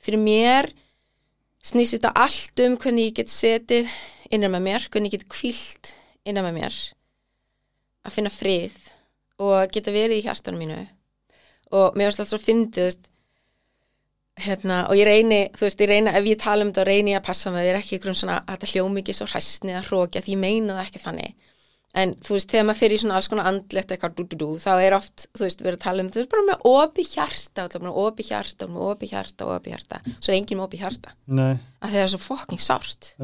[0.00, 0.72] Fyrir mér
[1.64, 3.90] snýst þetta allt um hvernig ég get setið
[4.32, 5.92] innan með mér, hvernig ég get kvílt
[6.28, 6.80] innan með mér
[8.06, 8.76] að finna frið
[9.40, 10.80] og geta verið í hjartanum mínu.
[11.76, 12.98] Og mér varst alltaf að fyndið
[14.40, 17.20] hérna, og ég reyni þú veist, ég reyni, ef ég tala um þetta reyni ég
[17.20, 20.22] að passa með þér ekki um svona að þetta hljómi ekki svo hræstni eða hrókja
[20.24, 21.50] því ég meina það ekki þannig
[21.94, 24.48] en þú veist, þegar maður fyrir í svona alls konar andlegt eitthvað dú, dú, dú,
[24.62, 27.64] þá er oft, þú veist, verið að tala um þú veist, bara með opi hjarta,
[27.90, 30.00] opi hjarta opi hjarta opi hjarta.
[30.20, 33.14] Svo er enginn með opi hjarta, Nei, að það er svo fucking sárt.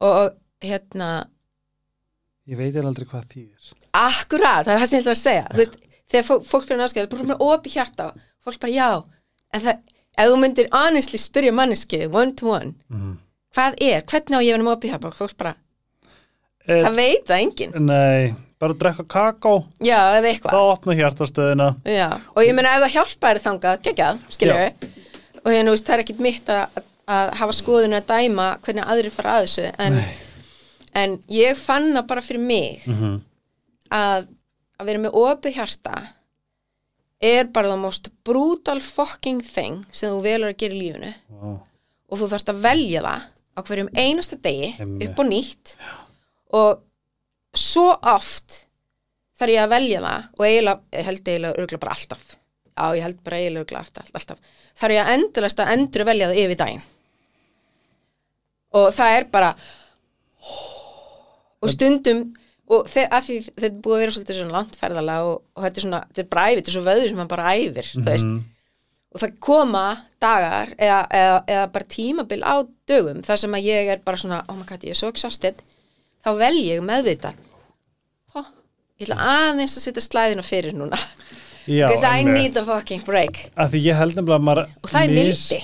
[0.00, 0.32] Og
[0.64, 1.10] hérna
[2.48, 5.46] Ég veit ég aldrei hvað þýðir akkurat, það er það sem ég ætla að segja.
[5.52, 5.76] Þú veist,
[6.08, 8.06] þegar fó- fólk fyrir náskæð bara með opi hjarta,
[8.44, 9.04] fólk bara já.
[9.52, 9.80] En það,
[10.18, 13.18] ef þú myndir honestly spyrja manneski, one to one Mhm.
[13.52, 14.54] hvað er, hvernig á ég
[16.68, 17.72] að bara, Eh, það veit það enginn.
[17.86, 19.54] Nei, bara að drekka kakó.
[19.80, 20.52] Já, eða eitthvað.
[20.52, 21.68] Þá opna hjartastöðina.
[21.84, 24.88] Já, og ég meina ef það hjálpa þér þangað, geggjað, skilur við
[25.44, 29.10] og þú veist, það er ekkit mitt að, að hafa skoðun að dæma hvernig aðrir
[29.14, 29.98] fara að þessu en,
[30.94, 33.20] en ég fann það bara fyrir mig Mhm.
[33.90, 34.26] að,
[34.80, 35.94] að vera með opið hjarta
[37.22, 41.14] er bara the most brutal fucking thing sem þú velur að gera í lífinu.
[41.30, 41.60] Vá.
[42.10, 43.22] og þú þarft að velja það
[43.56, 45.08] á hverjum einasta degi Einmitt.
[45.10, 45.72] upp og nýtt
[46.56, 46.82] og
[47.58, 48.64] svo oft
[49.38, 52.24] þarf ég að velja það og eiginlega, ég held eiginlega örgulega bara alltaf.
[52.78, 54.56] Já, ég held bara eiginlega örgulega alltaf, alltaf.
[54.78, 56.84] Þarf ég að endurlega að endur velja það yfir daginn.
[58.78, 59.54] Og það er bara
[61.58, 62.20] og stundum
[62.68, 63.22] og þetta
[63.64, 66.30] er búið að vera svolítið svona langt ferðalega og, og þetta er svona, þetta er
[66.34, 68.28] bara æfið, þetta er svo vöður sem maður bara æfir, þú veist.
[68.28, 68.46] Mhm.
[69.08, 69.84] og það koma
[70.20, 72.54] dagar eða, eða, eða bara tímabil á
[72.90, 75.62] dögum þar sem að ég er bara svona oh my god, ég er svo exhausted
[76.24, 77.32] þá vel ég meðvita
[78.34, 78.42] Hó,
[79.00, 80.98] ég ætla aðeins að setja slæðina fyrir núna.
[81.68, 83.50] Because I need a fucking break.
[83.56, 85.58] Að því ég held nefnilega að maður Og það er mildi.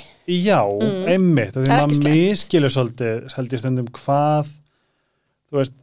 [0.44, 0.58] já,
[1.14, 4.50] einmitt, að því maður miskilur svolítið held ég stundum hvað
[5.48, 5.74] þú veist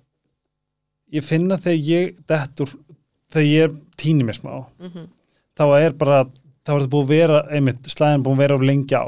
[1.11, 2.72] ég finna þegar ég dettur,
[3.34, 5.07] þegar ég týni mér smá Mhm.
[5.57, 6.24] þá er bara
[6.65, 9.05] þá er þetta búið að vera, einmitt, slæðin búið að vera of lengi á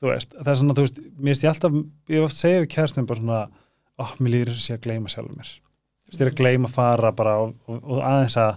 [0.00, 1.72] þú veist, það er svona, þú veist mér veist ég alltaf,
[2.08, 3.40] ég hef oft segið við kærstum bara svona,
[4.00, 5.50] ó, mér líður þess að ég að gleyma sjálfur mér.
[6.00, 8.52] Þú veist, ég er að gleyma að fara bara og, og, og aðeins að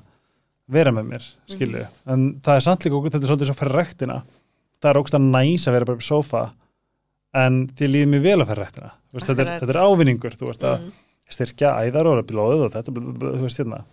[0.73, 3.75] vera með mér, skilju en það er samt líka, okkur, þetta er svolítið svo fyrir
[3.77, 4.15] rektina
[4.79, 6.43] það er ógst að næs að vera bara upp í sófa
[7.43, 10.47] en því líður mér vel að fyrir rektina veist, þetta, er, þetta er ávinningur, þú
[10.49, 10.93] veist, að Mhm.
[11.33, 13.83] styrkja æðar og blóð og þetta, þú veist, hérna.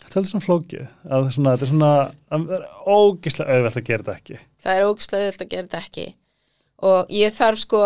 [0.00, 0.86] Þetta er svona flókið
[1.16, 1.90] að svona, þetta er svona,
[2.32, 4.38] að það er ógislega auðvelt að gera þetta ekki.
[4.64, 6.06] Það er ógislega auðvitað að gera þetta ekki.
[6.90, 7.82] Og ég þarf sko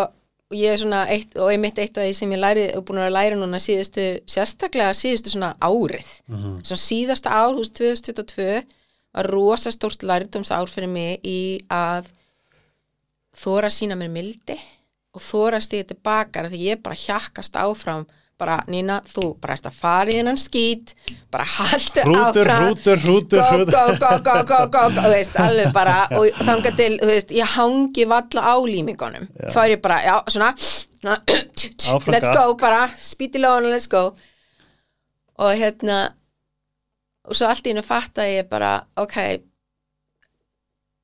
[0.55, 3.01] og ég er svona eitt, og einmitt eitt af því sem ég læri og búin
[3.03, 6.61] að læra núna síðustu sérstaklega síðustu svona árið Mhm.
[6.63, 8.63] svona síðasta ár, hús 2022
[9.15, 12.07] var rosa stórt lærdóms ár fyrir mig í að
[13.35, 14.57] þóra sína mér mildi
[15.15, 18.07] og þóra að stíða tilbaka því ég bara hjakkast áfram
[18.41, 20.95] bara Nína, þú bara ert að fara í þennan skít.
[21.33, 22.65] Bara haldu áfram.
[22.65, 23.71] hrútur, hrútur, hrútur.
[23.75, 27.55] go, go, go, go, go, go veist, alveg bara og þangað til, þú veist, ég
[27.55, 30.51] hangi valla á límingunum, þá er ég bara já, svona,
[30.99, 31.17] svona
[32.13, 34.11] let's go bara, í lóðan let's go.
[35.35, 36.05] Og hérna
[37.25, 39.19] og svo allt í hennu fatta ég bara ok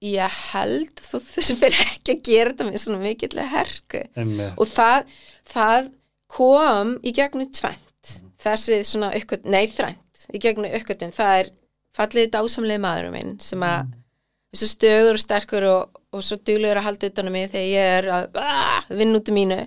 [0.00, 4.54] ég held þú þurfir ekki að gera þetta með svona mikill herku Einmitt.
[4.56, 5.10] og það,
[5.48, 5.90] það
[6.30, 11.50] kom í gegnum tvent þessi svona uppgöt, nei þrænt í gegnum uppgötun, það er
[11.96, 13.90] fallið dásamlega maðurum minn sem að
[14.50, 17.94] þessu stöður og sterkur og, og svo duglegur að halda utan á mig þegar ég
[17.98, 19.58] er að ah, vinna út í mínu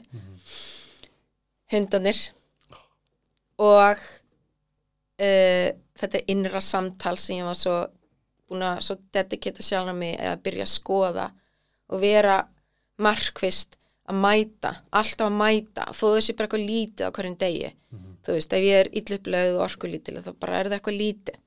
[1.74, 2.20] hundanir
[3.64, 7.78] og uh, þetta er innra samtal sem ég var svo
[8.50, 11.30] búin að svo dedikita sjálf á mig að byrja að skoða
[11.94, 12.42] og vera
[13.04, 13.78] markvist
[14.10, 17.72] að mæta, alltaf að mæta þó þessi bara eitthvað lítið á hverjum degi.
[18.24, 21.40] Þú veist, ef ég er illuplegð og orkulítil þá bara er það eitthvað lítið.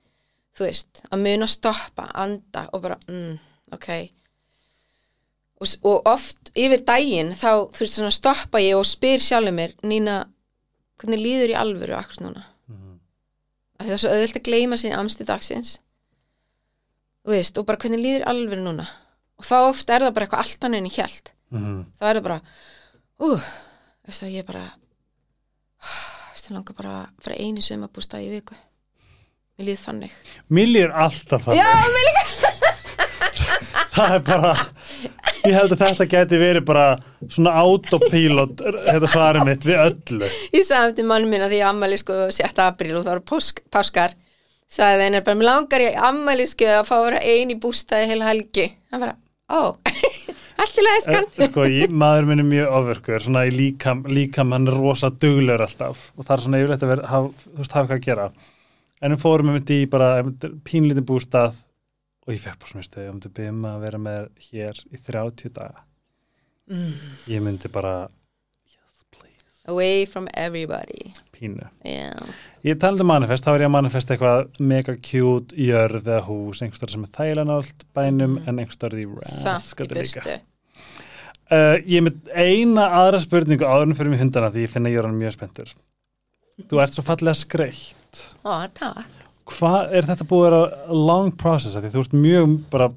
[0.57, 3.34] Þú veist, að muna að stoppa, anda og bara mm,
[3.76, 3.88] ok.
[5.61, 9.72] Og, og oft yfir daginn þá þú veist svona stoppa ég og spyr sjálfur mér
[9.88, 10.18] Nína,
[11.00, 12.44] hvernig líður í alvöru akkur núna?
[12.68, 12.98] Mhm.
[13.76, 15.78] að það er svo auðvöld að gleyma sín amsti dagsins.
[17.24, 18.88] Þú veist, og bara hvernig líður í alvöru núna?
[19.36, 22.24] Og þá oft er það bara eitthvað allt annað en ég held Þá er það
[22.26, 22.40] bara
[23.22, 23.24] ú,
[24.07, 24.64] veist það, ég er bara
[26.32, 28.55] veist það langar bara að fara einu sem að bústa í viku.
[29.57, 30.12] Mér líður þannig.
[30.53, 31.62] Mér líður alltaf þannig.
[31.62, 31.66] Já,
[33.97, 34.53] Það er bara
[35.47, 36.84] Ég held að þetta geti verið bara
[37.30, 40.30] svona autopilot þetta svarið mitt við öllu.
[40.55, 42.49] Ég sagði til mann minna því ég ammæli sko 7.
[42.64, 44.12] apríl og það pásk, páskar.
[44.66, 47.57] Sagði við hennar bara, mér langar ég ammæli sko að fá að vera ein í
[47.62, 48.66] bústaði heila helgi.
[48.90, 49.14] Hann bara,
[49.47, 49.78] ó,
[50.62, 54.54] allt í læskan Eh, sko, ég, maður minn er mjög ofurkur svona í líkam, líkam
[54.57, 57.76] hann er rosa duglur alltaf og það er svona yfirleitt að vera hafa, þú veist,
[57.76, 58.28] hafa eitthvað að gera.
[59.04, 60.11] En við fórum með í bara
[60.66, 61.59] pínlítið bústað
[62.26, 65.84] og ég fekk bara svona ég myndi byrjum að vera með hér í 30 daga.
[66.66, 66.94] Mm.
[67.30, 68.09] ég myndi bara
[68.66, 71.12] yes please, away from everybody.
[71.30, 71.68] Pínu.
[71.84, 72.18] Yeah.
[72.67, 76.62] Ég taldi um manifest, þá er ég að manifesta eitthvað mega cute jörð eða hús
[76.64, 78.49] einhverstað sem er þægilega nált bænum Mhm.
[78.49, 79.07] en einhverstað í
[79.45, 80.41] raskati líka
[81.47, 84.91] Uh, ég er með eina aðra spurningu áður en fyrir mig hundana því ég finna
[84.91, 85.69] er hann mjög spenntur.
[86.67, 88.35] Þú ert svo fallega skreitt.
[88.45, 89.07] ó, takk
[89.47, 91.77] Hvað er þetta búið að vera long process?
[91.77, 92.89] af Því þú ert mjög bara,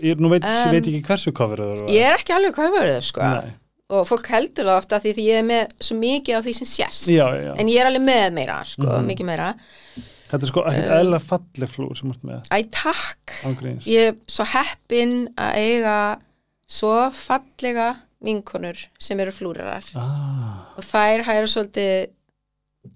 [0.00, 1.86] ég, nú veit, Um, veit ég ekki hversu cover þú eru.
[1.92, 3.52] ég er ekki alveg hvað verður sko Nei,
[3.92, 6.68] og fólk heldur það ofta því því ég er með svo mikið á því sem
[6.70, 7.52] sést já, já.
[7.60, 9.06] en ég er alveg með meira sko, Mhm.
[9.12, 9.54] mikið meira
[10.34, 12.40] Þetta er sko Um, eðla falleg flúr sem þú ert með.
[12.50, 13.84] æ, takk Ángríns.
[13.86, 16.18] ég er svo heppin að eiga
[16.66, 22.08] svo fallega vinkonur sem eru flúrarar Ah, og þær hæra svolítið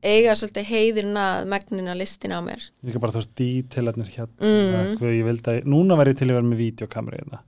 [0.02, 4.40] eiga svolítið heiðirna megnina listin á mér líka bara þú veist dítilarnir hérna.
[4.40, 4.96] Mm.
[4.98, 7.38] Hvað ég vildi að, núna væri ég til að vera með videokamera hérna.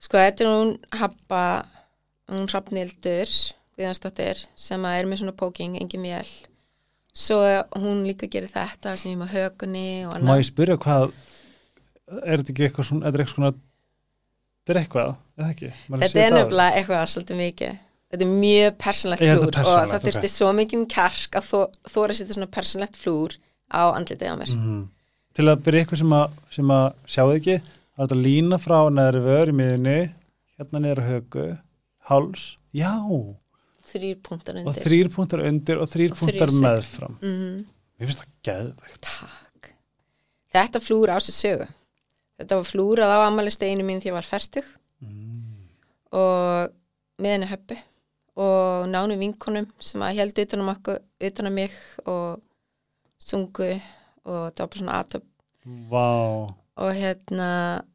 [0.00, 1.64] sko þetta er hún Habba
[2.32, 3.30] hún Hrafnildur
[3.74, 6.28] Guðansdóttir sem að er með svona póking engin mjöl
[7.14, 7.38] svo
[7.78, 11.12] hún líka gerir þetta sem ég má högunni og Má ég spyrja hvað,
[12.24, 13.52] er þetta ekki eitthvað svona, þetta er eitthvað svona,
[14.64, 15.72] þetta er eitthvað, eða ekki?
[15.88, 17.76] Maður þetta er nefnilega eitthvað svolítið mikið
[18.14, 20.34] þetta er mjög persónlegt þetta er flúr og það þurfti ok.
[20.34, 21.58] svo mikið kjark að þó,
[21.94, 23.38] þóra að setja svona persónlegt flúr
[23.70, 24.82] á andlitið á mér Mhm.
[25.34, 28.76] Til að byrja ykkur sem að, sem að sjáðu ekki, það er þetta lína frá
[28.94, 29.96] neðri vör í miðinni,
[30.54, 31.46] hérna niður á högu,
[32.10, 33.36] háls, já, og
[33.90, 37.18] þrýr punktar undir þrýr punktar undir og þrýr Og punktar meðfram.
[37.22, 37.64] Mhm.
[38.00, 39.00] Mér finnst það geðvegt.
[39.06, 39.72] Takk.
[40.54, 41.66] Þetta flúr á sér sögu.
[42.40, 44.64] Þetta var flúrað á ammælisteinu mín því ég var færtug
[45.02, 45.68] Mm.
[46.12, 46.72] og
[47.20, 47.76] með henni höppu
[48.36, 51.70] og nánu vinkonum sem að heldu utan um okkur, utan um mig
[52.06, 52.40] og
[53.20, 53.80] sungu
[54.24, 55.22] og það var bara svona aðtöp
[55.90, 57.93] Vá, og hérna og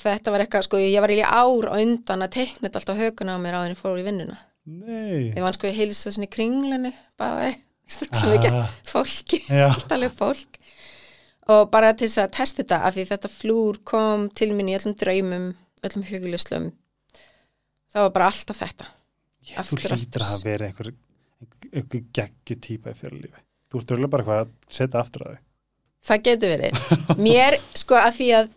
[0.00, 3.36] þetta var eitthvað, sko, ég var í ár á undan að teikna þetta alltaf höguna
[3.36, 4.36] á mér á henni fór í vinnuna.
[4.66, 5.32] nei.
[5.36, 9.42] Ég var sko í heilsa sinni kringlunni, bara ekki mikið Ah, fólki.
[9.46, 10.60] Já, alveg fólk
[11.46, 14.74] og bara til þess að testa þetta af því þetta flúr kom til mín í
[14.74, 15.44] öllum draumum
[15.86, 16.64] öllum hugulislum
[17.94, 18.88] það var bara alltaf þetta
[19.46, 19.94] ég, þú aftur.
[19.94, 20.90] að hafa verið einhver,
[21.70, 23.42] einhver geggju típa í fyrir lífi.
[23.70, 25.42] Þú ert örgulega bara eitthvað að setja aftur að þau.
[26.10, 26.90] það getur verið
[27.28, 28.50] mér sko að því að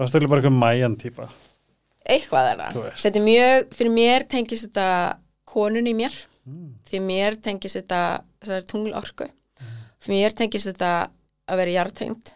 [0.00, 1.26] Það var stöðlega bara eitthvað mæjan típa.
[2.10, 4.86] eitthvað er það þetta er mjög, fyrir mér tengist þetta
[5.52, 6.14] konun í mér
[6.48, 6.70] Mm.
[6.88, 7.98] fyrir mér tengist þetta
[8.40, 9.26] þessari tunglorku
[10.00, 10.92] fyrir mér tengist þetta
[11.52, 12.30] að vera jarðtengt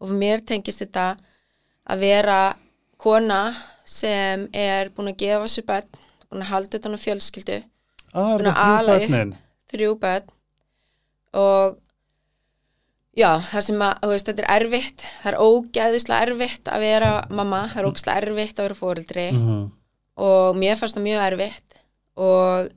[0.00, 1.06] og fyrir mér tengist þetta
[1.90, 2.36] að vera
[3.02, 3.40] kona
[3.84, 5.90] sem er búin að gefa sér bönn
[6.30, 7.58] búin að halda utan á fjölskyldu
[8.14, 9.36] Ah, er Búin að það ala þrjú upp.
[9.74, 10.30] þrjú bönn
[11.42, 11.76] og
[13.16, 15.04] já, það sem að, þú veist, þetta er erfitt.
[15.22, 19.70] Það er ógæðislega erfitt að vera mamma, það er ógæðislega erfitt að vera fóreldri Mhm.
[20.20, 21.78] og mér fannst það mjög erfitt.
[22.16, 22.70] Og,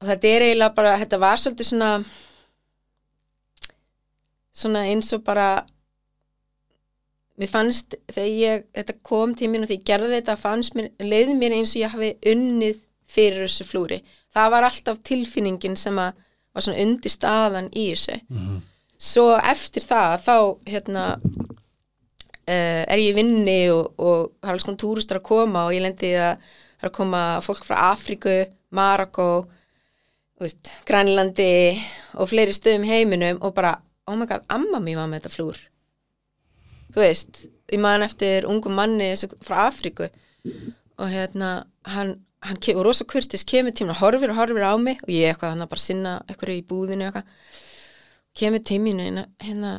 [0.00, 2.04] og þetta er eiginlega bara, þetta var svolítið svona
[4.54, 5.48] svona eins og bara
[7.40, 10.90] mér fannst þegar ég, þetta kom til mín og þegar ég gerði þetta fannst mér,
[11.02, 12.78] leiði mér eins og ég hafi unnið
[13.14, 13.98] fyrir þessu flúri.
[14.34, 16.12] Það var alltaf tilfinningin sem að
[16.54, 18.60] var svona undir staðan í þessu Mhm.
[18.98, 20.36] svo eftir það þá
[20.70, 21.04] hérna
[22.48, 25.74] uh, er ég í vinni og, og það er alls konar túristar að koma og
[25.76, 26.36] ég lendi að
[26.78, 28.34] það er að koma fólk frá Afríku,
[28.74, 29.28] Marokko
[30.40, 31.78] veist, Grænlandi
[32.18, 33.76] og fleiri stöðum heiminum og bara,
[34.10, 35.60] oh my god, amma mér var með þetta flúr
[36.94, 40.10] þú veist ég man eftir ungum manni frá Afríku
[40.98, 45.02] og hérna hann, hann kemur rosa kurtis kemur tíminn og horfir og horfir á mig
[45.02, 47.28] og ég eitthvað hann að bara sinna eitthvað í búðinu eitthvað.
[48.34, 49.74] Kemur tíminn hérna, hérna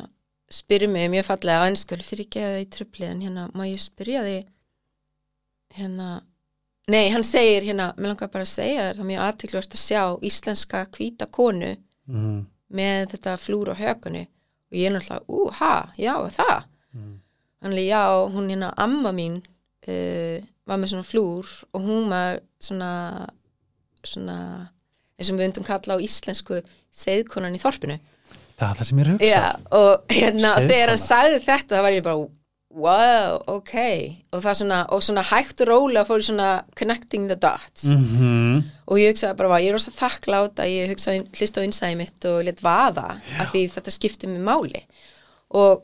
[0.50, 3.66] spyrir mig mjög fallega á ennsku fyrir ekki að það í tröflið en hérna má
[3.66, 4.38] ég spyrja því
[5.76, 6.08] hérna
[6.90, 10.02] nei, hann segir hérna, mér langar bara að segja það er mjög aðtikluvert að sjá
[10.30, 11.72] íslenska hvíta konu
[12.06, 12.40] mm.
[12.78, 14.26] með þetta flúr á hökunni.
[14.70, 16.68] Og ég er náttúrulega, ú, ha, já, það?
[16.96, 17.12] Mm.
[17.62, 18.02] Þannig já,
[18.34, 22.92] hún hérna amma mín uh, var með svona flúr og hún var svona
[24.06, 24.38] svona
[25.16, 26.60] eins og við undum kalla á íslensku
[26.94, 27.96] seðkonan í þorpinu.
[28.56, 29.28] Það er það sem ég er að hugsa.
[29.30, 29.44] Já,
[29.76, 30.68] og hérna Seiðkona.
[30.70, 32.28] þegar hann sagði þetta það var ég bara,
[32.76, 33.74] wow, ok.
[34.36, 36.48] Og það svona, og svona hægt og rólega fór ég svona
[36.78, 37.88] connecting the dots.
[37.92, 38.62] Mhm.
[38.86, 42.24] og ég hugsaði bara, ég er rosa þakklátt að ég hugsaði, hlista á innsæði mitt
[42.30, 44.84] og let vaða af því þetta skipti mig máli.
[45.50, 45.82] Og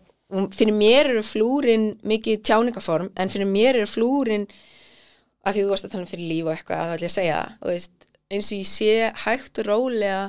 [0.55, 4.47] fyrir mér eru flúrin mikið tjáningaform en fyrir mér eru flúrin
[5.47, 7.13] að því þú varst að tala um fyrir líf og eitthvað að það ætla ég
[7.13, 7.53] að segja það.
[7.63, 8.93] Og veist, eins og ég sé
[9.25, 10.21] hægt og rólega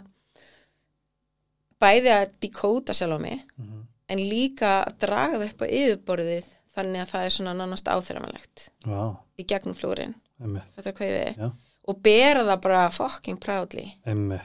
[1.84, 3.80] bæði að dekóta sjálf á mig Mhm.
[4.10, 6.46] en líka að draga það upp á yfirborðið
[6.76, 10.16] þannig að það er svona nánast áþreifanlegt Vá, í gegnum flúrin
[11.88, 13.98] og bera það bara fucking proudly.
[14.06, 14.42] Einmitt.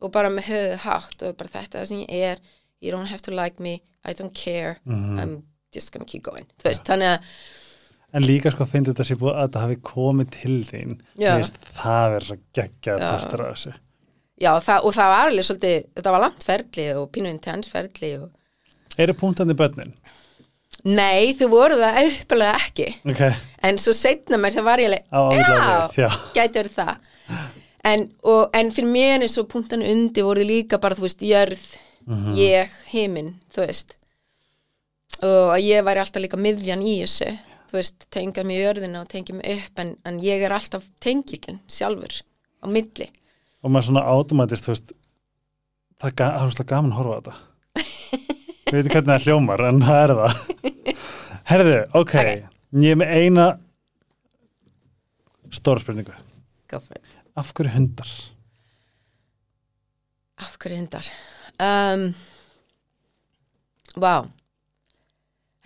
[0.00, 2.38] Og bara með höfuð hátt og bara þetta sem ég er
[2.80, 5.18] you don't have to like me, I don't care Mhm.
[5.20, 5.42] I'm
[5.74, 6.46] just gonna keep going.
[6.64, 7.22] Veist, þannig að
[8.16, 10.94] En líka sko finnst þetta sé búið að þetta hafi komið til þín.
[11.18, 13.72] Þú veist, það er svo geggjað partur af þessu.
[14.38, 18.12] Já, það, og það var alveg svolítið, þetta var langt ferli og pínu intens ferli
[18.22, 18.28] og
[18.98, 19.92] Eru púntandi börnin?
[20.84, 22.86] nei, þau voru það uppalega ekki.
[23.12, 23.20] Ok,
[23.66, 25.42] en svo setna mér það var ég alveg
[25.98, 26.94] já, Já, verið það.
[27.88, 31.66] En, og, en fyrir mér eins og punktan undir voru líka bara, þú veist, jörð
[32.08, 32.32] Mhm.
[32.40, 33.96] ég, heiminn, þú veist.
[35.20, 37.34] Og að ég væri alltaf líka miðjan í þessu,
[37.68, 40.86] þú veist tengja mig í jörðina og tengja mig upp en, en ég er alltaf
[41.04, 42.20] tengilin sjálfur
[42.62, 43.08] á milli
[43.62, 44.92] og maður svona automatist, þú veist
[45.98, 47.36] það er svolítið gaman að horfa á þetta
[48.68, 50.32] Ég veit ekki hvernig það hljómar en það er það
[51.48, 52.30] Herðu, ok, Ok.
[52.84, 53.44] ég er með eina
[55.56, 56.12] stóra spurningu.
[57.38, 58.10] Af hverju hundar?
[60.38, 61.08] af hverju hundar
[61.64, 62.04] um,
[63.98, 64.12] Vá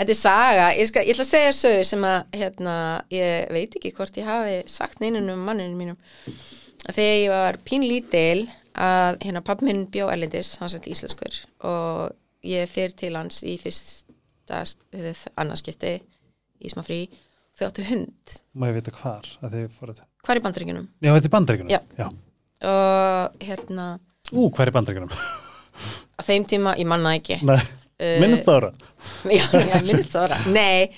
[0.03, 2.73] Þetta er saga, ég, skal, ég ætla að segja sögur sem að hérna,
[3.15, 5.99] ég veit ekki hvort ég hafi sagt neinunum manninu mínum
[6.89, 8.41] að þegar ég var pínlítil
[8.83, 11.37] að hérna pappi minn bjó erlendis, hann sætti íslenskur
[11.71, 14.65] og ég fer til hans í fyrsta
[15.39, 15.93] annarskipti
[16.63, 17.05] í smá frí
[17.55, 19.29] þau áttu hund, Má ég vita hvar?
[19.39, 21.81] hvar í bandaríkunum Já, þetta er bandaríkunum Já.
[22.01, 22.09] Já.
[22.73, 23.87] og hérna
[24.33, 25.15] Ú, hvar er bandaríkunum?
[25.15, 27.61] á þeim tíma, ég manna ekki Nei,
[28.23, 28.73] Minnst ára
[29.39, 30.93] já, já, það ára nei,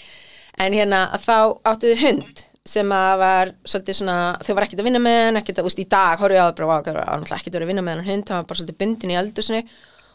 [0.65, 1.37] en hérna þá
[1.67, 5.39] áttu þið hund sem að var svolítið svona, þau var ekkert að vinna með hann
[5.41, 7.59] ekkert að, úst, í dag horfðu ég á það bara, það var náttúrulega ekkert að
[7.59, 9.61] vera að vinna með hann hund, hann var bara svolítið bundin í eldursinu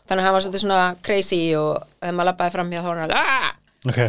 [0.09, 2.97] þannig að hann var svolítið svona crazy og þegar maður labbaði fram hjá þá var
[2.97, 3.51] hann alveg "Ah!"
[3.89, 3.99] Ok,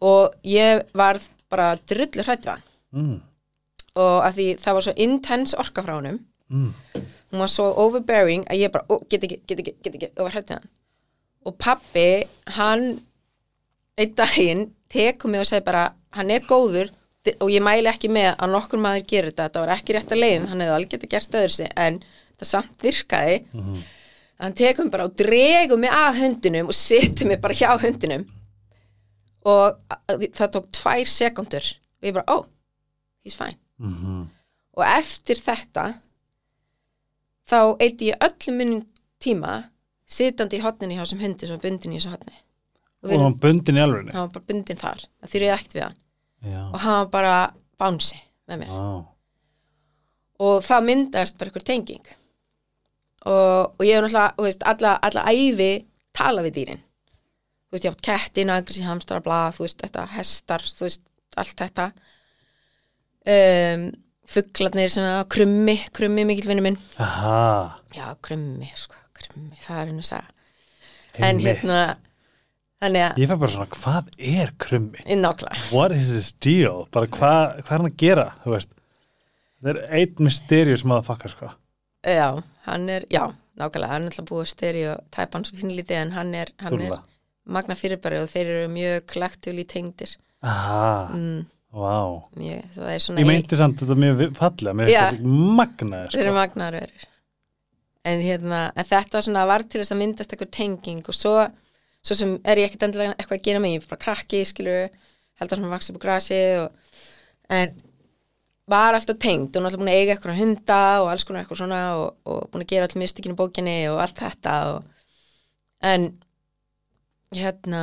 [0.00, 1.20] og ég var
[1.52, 2.64] bara drullu hrætt við hann.
[2.90, 3.20] Mm.
[4.00, 6.18] og að því það var svo intense orka frá honum.
[6.50, 6.72] Mm.
[7.30, 10.24] hún var svo overbearing að ég bara, ó, get ekki, get ekki, get ekki og
[10.24, 10.70] var hrætt við hann
[11.46, 12.24] og pappi,
[12.56, 13.00] hann
[14.00, 15.86] einn daginn tekur mig og segir bara,
[16.16, 16.90] hann er góður
[17.40, 20.20] og ég mæli ekki með að nokkur maður gerir þetta, þetta var ekki rétt að
[20.22, 20.46] leiðin.
[20.48, 21.98] Hann hefði alveg getið gert öðru sig, en
[22.32, 23.34] þetta samt virkaði.
[24.40, 28.24] Hann tekur mig bara og dregur mig að hundinum og setur mig bara hjá hundinum.
[29.44, 29.76] Og
[30.08, 31.66] að- það tók tvær sekundur
[32.00, 32.46] og ég bara, oh,
[33.24, 33.56] he's fine.
[33.78, 34.28] Mm
[34.80, 35.82] og eftir þetta
[37.50, 38.82] þá eiti ég öllum minnum
[39.20, 39.54] tíma
[40.10, 42.36] sitandi í hotninni hjá sem hundi sem bundin í þessu hotni
[43.06, 45.04] og hann bundin í alvegni hann var bara bundin þar.
[45.20, 45.96] Það þurfið ekkert við hann.
[46.40, 47.36] Já, og hann var bara
[47.80, 48.18] bánsi
[48.50, 48.74] með mér.
[48.74, 49.06] Vá.
[50.40, 52.12] og það myndast bara einhver tenging.
[53.28, 55.72] Og, og ég hef náttúrulega alla, alla æfi
[56.16, 56.80] tala við dýrin.
[56.80, 61.04] Þú veist, ég hef haft ketti, nagris, hamstra, blað þú veist, þetta, hestar, þú veist,
[61.38, 61.90] allt þetta.
[63.30, 63.84] Um,
[64.30, 66.80] fuglarnir sem að krummi, krummi mikill vinnu minn.
[67.04, 68.96] Aha, já, krummi, sko,
[69.64, 70.28] það er einu segja
[71.30, 71.80] en hérna
[72.80, 75.02] þannig að, Ég fæ bara svona, hvað er krummi?
[75.04, 76.86] nákvæmlega What is this deal?
[76.94, 78.70] Bara hvað, hvað er hann að gera, þú veist?
[79.60, 81.50] Það er einn mysterious motherfucker, sko.
[82.08, 82.28] já,
[82.64, 83.26] hann er, já,
[83.60, 87.00] nákvæmlega hann er alltaf búið stereo tæpan svo finnlítið en hann er, hann er Dúlla.
[87.44, 91.42] magna fyrirbæri og þeir eru mjög kollektúli tengdir Aha, mm,
[91.76, 91.98] vá.
[92.40, 96.22] mjög, það er svona Ég meinti samt þetta mjög fallega, mér finnst þetta magnaði, þeir
[96.24, 96.38] eru sko.
[96.40, 97.04] magnar verið
[98.08, 101.34] en hérna, en þetta svona var til þess að myndast eitthvað tenging og svo,
[102.00, 104.88] svo sem er ég ekkert endilega eitthvað að gera mig, ég er bara krakki skilur,
[105.40, 106.96] heldur sem að vaksa upp á grasi og,
[107.50, 107.74] en
[108.70, 111.80] var alltaf tengd og náttúrulega búin að eiga eitthvað hunda og alls konar eitthvað svona
[111.98, 114.54] og, og búin að gera allir mystikinu bókinni og allt þetta
[115.90, 116.06] en
[117.34, 117.82] hérna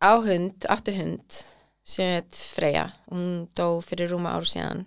[0.00, 1.40] á hund, átti hund
[1.84, 4.86] sem heit Freyja hún dó fyrir rúma ár síðan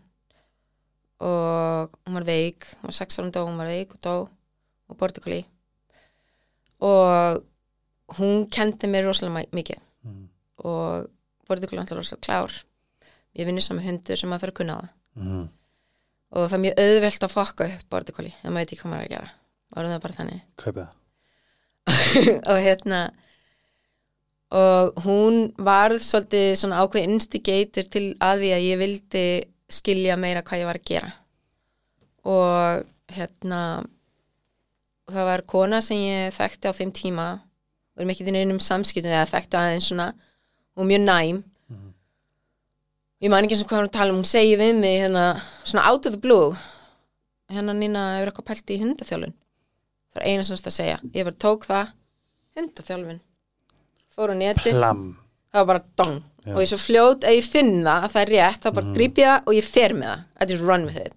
[1.23, 4.15] og hún var veik hún var sex árum dó, hún var veik og dó
[4.89, 5.41] og bortikoli
[6.83, 7.43] og
[8.19, 10.27] hún kendi mér rosalega mikið Mm.
[10.67, 11.05] og
[11.47, 12.51] bortikoli hann rosalega klár
[13.39, 15.45] ég vinnur saman hundur sem maður fyrir að kunna það Mm.
[16.33, 19.03] og það er mjög auðvelt að fokka upp bortikoli, það maður veit ekki hvað maður
[19.03, 19.31] er að gera
[19.75, 20.93] og það bara þannig Kaupið það.
[22.51, 22.99] og hérna
[24.53, 29.23] og hún varð svolítið svona ákveð instigator til að því að ég vildi
[29.69, 31.11] skilja meira hvað ég var að gera
[32.23, 32.83] og
[33.13, 33.61] hérna
[35.11, 37.27] það var kona sem ég þekkti á þeim tíma
[37.93, 40.13] og erum ekki þinn einum samskiptum eða þekkti aðeins svona
[40.77, 41.93] og mjög næm Mhm.
[43.23, 45.87] ég man ekki eins og hvað hún tala um hún segi við mig hérna svona
[45.89, 46.55] out of the blue
[47.49, 49.33] hérna Nína hefur eitthvað pælt í hundaþjálun
[50.13, 51.91] það er eina sem þetta að segja ég bara tók það
[52.57, 53.19] hundaþjálfun
[54.15, 55.17] fór á neti Plam.
[55.53, 56.23] það var bara dong.
[56.45, 58.93] Og ég svo fljót ef ég finn það að það er rétt þá bara Mhm.
[58.97, 60.23] gríp ég það og ég fer með það.
[60.41, 61.13] I just run with it.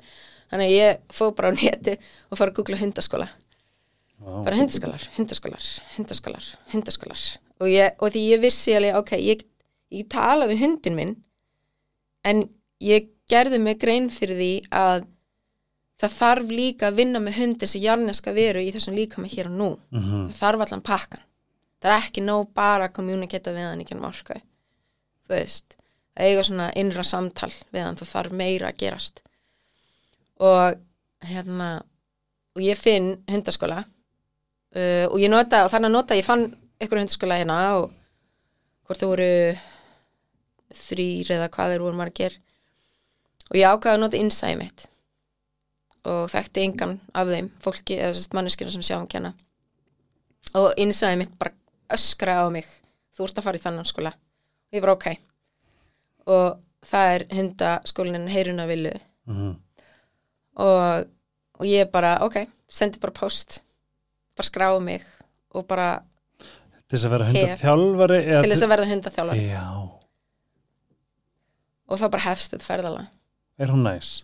[0.52, 1.96] Þannig að ég fór bara á neti
[2.30, 3.28] og fór að googla hundaskóla.
[4.16, 4.44] Vá.
[4.44, 5.64] bara hundaskólar, hundaskólar,
[5.96, 7.38] hundaskólar hundaskólar.
[7.60, 9.42] Og, ég, og því ég vissi alveg, ok, ég,
[9.92, 11.16] ég tala við hundin minn
[12.24, 12.48] en
[12.80, 15.04] ég gerði mig grein fyrir því að
[16.00, 19.46] það þarf líka að vinna með hundin sem jarneska veru í þessum líka með hér
[19.50, 19.68] og nú.
[19.92, 20.28] Mhm.
[20.30, 21.20] það þarf allan pakkan
[21.82, 24.40] það er ekki nóg bara að kommuniketa við hann ekki um orku
[25.26, 25.76] þú veist,
[26.16, 29.22] að eiga svona innra samtal við hann, það þarf meira að gerast.
[30.42, 30.78] Og
[31.26, 31.70] hérna
[32.56, 36.48] og ég finn hundaskóla uh, og ég nota, og þannig að nota ég fann
[36.82, 37.90] ykkur hundaskóla hérna og
[38.86, 39.30] hvort þau voru
[40.76, 42.36] þrýr eða hvað þeir voru margir.
[43.50, 44.86] Og ég ákvaði að nota innsæði mitt
[46.06, 49.32] og þekkti engan af þeim fólki eða sérst manneskina sem sjá hann kenna.
[50.54, 51.54] Og innsæði mitt bara
[51.96, 52.68] öskra á mig
[53.16, 54.12] þú ert að fara í þannan skóla
[54.76, 55.06] ég bara ok
[56.26, 58.92] og það er hundaskólinin heyruna villu
[59.26, 59.54] Mhm.
[60.62, 61.06] og,
[61.58, 63.60] og ég bara ok, sendi bara post
[64.36, 65.02] bara skráði mig
[65.54, 66.02] og bara
[66.86, 69.64] Til þess að vera eða til þess að verða hundaþjálfar Já.
[71.88, 73.06] og það bara hefst þetta ferðala
[73.58, 74.22] Er hún næs?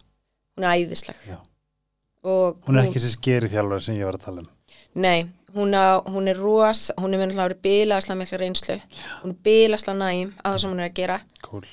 [0.56, 1.38] hún er æðisleg Já.
[2.22, 4.50] og Hún er ekki þessi skeri þjálfari sem ég var að tala um.
[4.94, 8.78] Nei, hún, á, hún er ros, hún er myndið að vera bilaðslega mikla reynslu,
[9.22, 11.66] hún er bilaðslega næm að það sem hún er að gera Cool.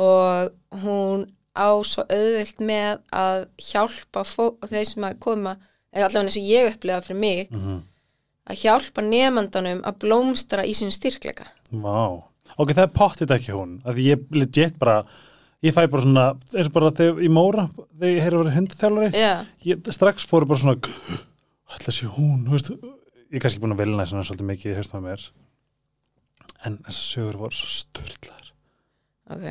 [0.00, 1.26] og hún
[1.58, 4.22] á svo auðvilt með að hjálpa
[4.70, 5.56] þeir sem að koma,
[5.90, 7.80] eða allavega eins og ég upplega fyrir mig, Mm
[8.50, 11.44] að hjálpa nefndanum að blómstra í sín styrkleika.
[11.70, 12.18] Vá.
[12.58, 13.76] Ok, það er pottit ekki hún.
[13.86, 15.04] Því ég legit bara,
[15.62, 16.24] ég fæ bara svona,
[16.56, 17.68] eins og bara þegar í Móra,
[18.00, 19.32] þegar ég heyri að vera hundaþjálfari, Já,
[19.68, 21.20] ég strax fóru bara svona,
[21.76, 22.72] ætla sé hún, þú veist,
[23.30, 25.28] ég er kannski búin að velna svona svolítið mikið í haustum að mér.
[26.66, 28.50] En þessar sögur voru svo styrlaðar.
[29.30, 29.46] ok.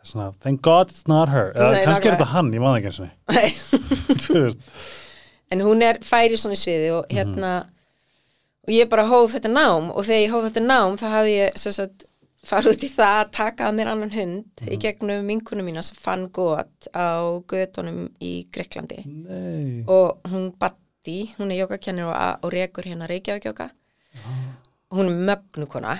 [0.00, 1.52] Það er svona, thank God it's not her.
[1.52, 4.46] Eða Nei, kannski er þetta hann, ég maður ekki eins og
[5.50, 7.54] en hún er færi svona í sviði og hérna
[8.66, 11.60] og ég bara hóf þetta nám og þegar ég hóf þetta nám þá hafði ég
[11.64, 12.04] sagt,
[12.46, 15.98] farið út í það að taka að mér annan hund í gegnum vinkunum mína sem
[15.98, 19.82] fann gott á götunum í Greiklandi nei.
[19.90, 20.52] og hún
[21.00, 23.70] Batti, hún er jógakennir og, og rekur hérna Reykjavík jóka
[24.90, 25.94] og hún er mögnu kona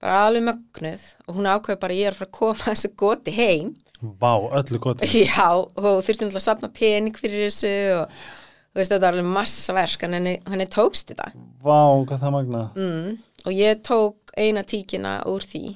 [0.00, 3.34] bara alveg mögnuð og hún ákveði bara ég er að fara að koma þessu goti
[3.36, 5.02] heim Vá, öllu gott.
[5.12, 9.28] Já, og þurfti náttúrulega að safna pening fyrir þessu og þú veist, þetta var alveg
[9.36, 11.28] massa verk en henni, henni tókst þetta
[11.66, 12.62] Vá, hvað það magna.
[12.78, 15.74] mm, og ég tók eina tíkina úr því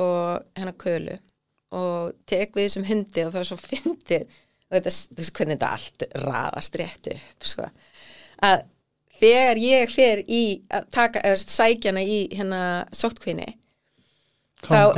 [0.00, 1.18] og hennar kölu
[1.76, 4.24] og tek við þessum hundi og það er svo fyndið
[4.70, 7.68] og þetta, þú veist hvernig þetta allt raðast rétt upp sko.
[8.42, 8.62] Að
[9.18, 12.60] þegar ég fer í að taka, eða sækja hana í hérna
[12.94, 13.54] sóttkvinni
[14.62, 14.94] Þá-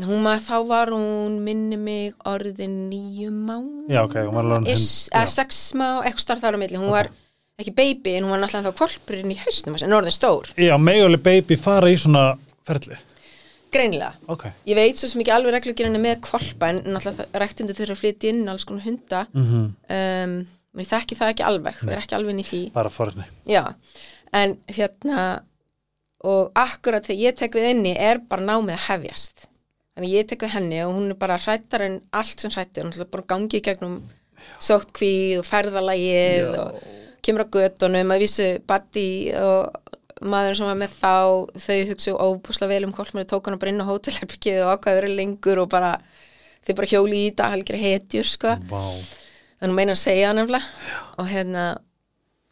[0.00, 4.70] hún var, þá var hún minni mig orðin nýju mán Já, ok, hún var alveg
[4.74, 6.78] eða sex má, eitthvað starf þar á milli.
[6.80, 7.10] Hún var
[7.60, 11.22] ekki baby en hún var náttúrulega þá kolpurinn í hausnum en orðin stór, Já, meguleg
[11.22, 12.96] baby fara í svona ferli.
[13.70, 14.14] greinilega.
[14.26, 14.46] Ok.
[14.66, 18.32] ég veit svo sem ekki alveg reglugjörinu með kolpa en náttúrulega rektundu þurfa að flytja
[18.32, 19.26] inn alls konar hunda.
[19.34, 20.40] Mm um,
[20.76, 22.62] mér þekki það ekki alveg, við erum ekki alveg inn í því.
[22.74, 23.26] Bara forni.
[23.48, 23.62] já,
[24.36, 25.20] en hérna
[26.20, 29.46] og akkurat þegar ég tek við inni er bara námið að hefjast.
[29.96, 32.92] Þannig ég tek við henni og hún er bara hrættar en allt sem hrættir, hún
[32.94, 34.00] er bara gangið gegnum
[34.60, 36.82] sóttkvíð og ferðalagið og
[37.24, 39.90] kemur á göttunum að vísu Buddy og
[40.20, 41.14] maður sem var með þá
[41.64, 45.00] þau hugsa óbúslega vel um hvort maður tók hann bara inn á hótelherbyggið og ákvaði
[45.00, 45.94] verið lengur og bara
[46.66, 48.56] þau bara hjóli í þetta halgir hetjur sko.
[48.68, 48.84] Vá.
[49.60, 50.64] Þannig meina að segja hann nefnilega.
[51.20, 51.64] Og hérna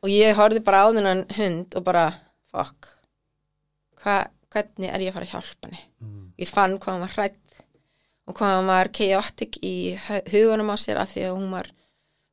[0.02, 2.04] og ég horfði bara á þennan hund og bara
[2.52, 2.88] fuck
[4.02, 4.18] hva,
[4.52, 5.80] hvernig er ég að fara að hjálpa henni?
[6.04, 6.26] Mm.
[6.38, 7.56] ég fann hvað hann var hrætt
[8.28, 9.74] og hvað hann var chaotic í
[10.06, 11.70] hu- hugunum á sér af því að hún var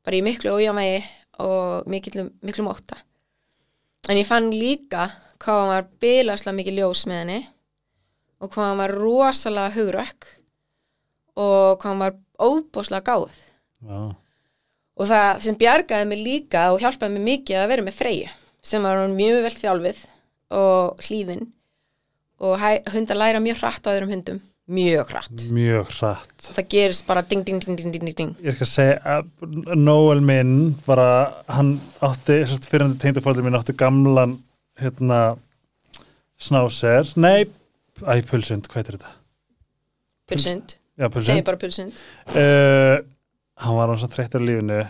[0.06, 1.00] bara í miklu ójámægi
[1.42, 2.96] og miklu, miklu móta.
[4.08, 5.08] En ég fann líka
[5.42, 7.40] hvað hann var bilaslega mikið ljós með henni
[8.40, 10.28] og hvað hann var rosalega hugrökk
[11.36, 13.34] og hvað hann var óbúslega gáð
[13.86, 13.98] Já,
[14.96, 18.34] og það sem bjargaði mig líka og hjálpaði mig mikið að vera með Freyju
[18.66, 20.04] sem var hún mjög vel þjálfið
[20.56, 21.48] og hlýðin
[22.46, 24.42] og hundar læra mjög hratt á öðrum hundum.
[24.66, 25.42] Mjög hratt.
[25.54, 26.48] Mjög hratt.
[26.56, 28.32] Það gerist bara ding ding ding ding ding ding.
[28.42, 34.40] Ég skal segja að Noel minn bara, hann átti sérst, fyrirandi tengdafóldur minn átti gamlan
[34.82, 35.36] hérna
[36.42, 37.46] snáser, nei
[38.04, 39.14] æ, pulsund, hvað heitir þetta?
[40.26, 42.02] pulsund, Já, segi pulsund bara pulsund.
[42.34, 42.98] Uh,
[43.64, 44.82] hann var hann svo þreyttur í lífinu.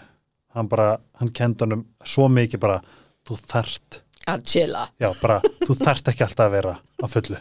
[0.56, 2.80] Hann bara, hann kendi honum svo mikið bara,
[3.28, 4.02] þú þarft
[4.32, 4.86] að chilla.
[5.04, 7.40] Já, bara, þú þarft ekki alltaf að vera á fullu.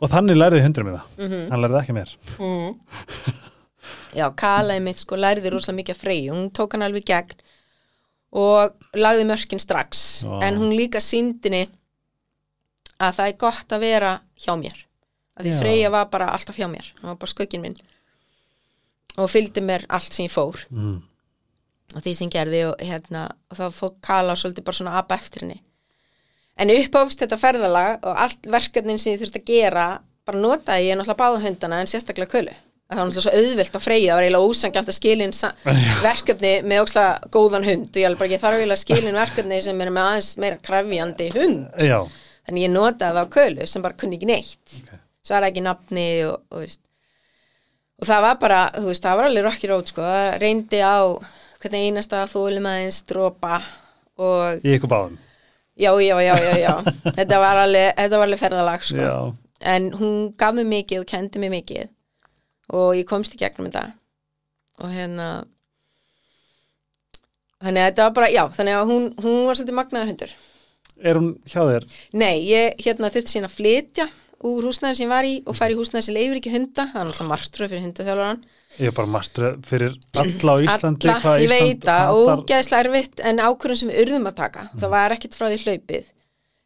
[0.00, 2.12] Og þannig lærði hundur mér það, mm hann lærði ekki mér.
[4.14, 6.30] Já, Kalaði mitt sko lærði rosalega mikið af Freyju.
[6.34, 7.42] Hún tók hann alveg gegn
[8.40, 10.22] og lagði mörkin strax.
[10.26, 10.38] Vá.
[10.46, 11.64] en hún líka síndinni
[13.00, 14.78] að það er gott að vera hjá mér.
[15.38, 15.58] Að því Já.
[15.60, 16.92] Freyja var bara alltaf hjá mér.
[17.00, 17.76] Hún var bara skökin minn
[19.16, 20.60] og fylgdi mér allt sem ég fór.
[20.70, 21.00] Mm.
[21.90, 25.42] og því sem gerði og hérna og þá fór Kala svolítið bara svona apa eftir
[25.42, 25.58] henni.
[26.60, 29.86] En uppáfst þetta ferðalag og allt verkefnin sem ég þurfti að gera
[30.28, 32.54] bara notaði ég náttúrulega báða hundana en sérstaklega kölu.
[32.90, 35.34] Að það var náttúrulega svo auðvelt á freyja það var eiginlega ósangjant að skilin
[36.04, 37.88] verkefni með ókslega góðan hund.
[37.90, 40.60] Og ég alveg bara ekki þarf eiginlega að skilin verkefni sem er með aðeins meira
[40.68, 41.82] krefjandi hund.
[41.86, 41.98] Já,
[42.48, 44.78] þannig ég notaði það á kölu sem bara kunni ekki neitt.
[44.82, 44.94] Ok.
[45.30, 46.82] svara ekki nafni og, og, veist.
[48.00, 50.04] Og það var bara þú veist, það var alveg rocky road sko.
[50.06, 50.98] Það reyndi á
[51.60, 53.60] hvernig einasta þólum aðeins dropa
[54.20, 55.18] og í ykkur báðum?
[55.80, 56.74] Já, já, já, já, já.
[57.18, 59.00] Þetta var alveg, þetta var alveg ferðalag sko.
[59.00, 59.14] Já,
[59.72, 61.88] en hún gaf mér mikið og kendi mér mikið.
[62.76, 63.86] Og ég komst í gegnum þetta.
[64.80, 65.28] Og hérna
[67.60, 70.34] þannig að þetta var bara, já, þannig að hún, hún var svolítið magnaður hundur.
[71.00, 71.88] Er hún hjá þér?
[72.20, 74.06] Nei, ég hérna þurfti síðan að flytja
[74.44, 77.00] úr húsnæðin sem ég var í og færi í húsnæðin sem leifir ekki hunda, það
[77.00, 78.40] er náttúrulega martröð fyrir hundaþjálfaran
[78.78, 82.84] ég er bara mastur fyrir alla á Íslandi Alla, ég veit Ísland það, hatar- ógeðslega
[82.86, 86.08] erfitt en ákvörðum sem við urðum að taka, það var ekkert frá því hlaupið.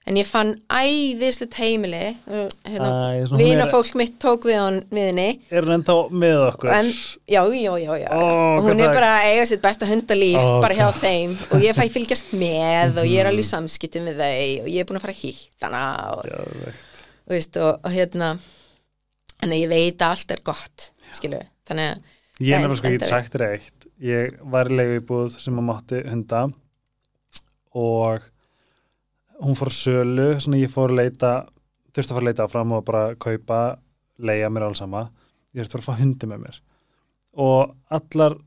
[0.04, 2.10] En ég fann æðislegt heimili.
[2.28, 5.40] Hérna, Æ, svona hún vina er- fólk mitt tók við hann við henni.
[5.48, 6.68] Er hún ennþá með okkur?
[6.76, 6.90] En,
[7.24, 8.10] já, já, já, já.
[8.12, 11.30] Og hún er það- bara að eiga sitt besta hundalíf Ó, bara hjá hvað- þeim.
[11.56, 14.80] Og ég fæ fylgjast með og ég er alveg í samskiptum við þau og ég
[14.80, 16.74] er búin að fara að hitta hana og,
[17.30, 18.34] veist, og, og hérna
[19.44, 23.08] að ég veit að allt er gott skilu, þannig að ég nefnilega sko, ég get
[23.08, 23.88] sagt þér eitt.
[24.04, 26.44] Ég var í leigu íbúð sem að mátti hunda
[27.74, 28.24] og
[29.42, 31.34] hún fór sölu svona ég fór að leita
[31.94, 33.60] þurfti að fara að leita áfram og bara kaupa
[34.18, 35.08] leia mér alls sama.
[35.54, 36.60] Ég þurfti bara að fá hundi með mér.
[37.44, 38.38] Og allar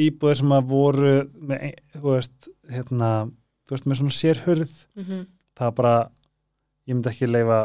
[0.00, 3.10] íbúðir sem að voru með, þú veist, hérna
[3.66, 5.26] þú veist, með svona sérhörð mm -hmm,
[5.58, 5.94] það bara,
[6.86, 7.60] ég myndi ekki leifa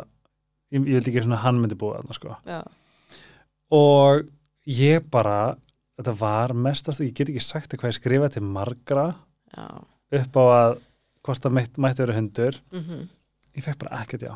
[0.72, 2.36] ég, ég vildi ekki svona hann myndi búa þarna sko.
[2.47, 2.61] Já,
[3.76, 4.26] og
[4.70, 5.55] ég bara
[5.99, 9.05] þetta var mestast, ég get ekki sagt hvað ég skrifa til margra
[9.55, 9.68] já.
[10.20, 10.74] upp á að
[11.26, 12.59] hvort það mætti, mætti vera hundur.
[12.74, 13.05] Mm
[13.55, 14.34] ég fekk bara ekkert já,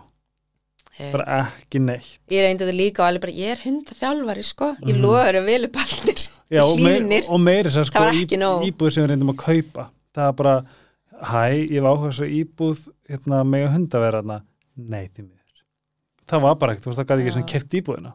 [0.95, 1.11] hey.
[1.11, 2.21] bara ekki neitt.
[2.31, 5.01] Ég reyndi þetta líka og alveg bara, ég er hundafjálfari sko, ég Mhm.
[5.03, 8.63] loður að vilu ballir já, og, meir, og meiri sér sko nóg.
[8.71, 9.89] íbúð sem við reyndum að kaupa.
[10.15, 10.63] Það var bara,
[11.21, 14.41] hæ, ég var svo íbúð hérna með að hunda vera þarna.
[14.77, 15.38] Nei, því miður
[16.29, 18.11] það var bara ekkert, þú veist, það gæti ekki svona keft íbúðina.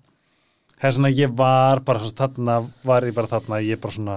[0.75, 4.17] Það er svona, ég var bara svona, þarna, var ég bara þarna, ég bara svona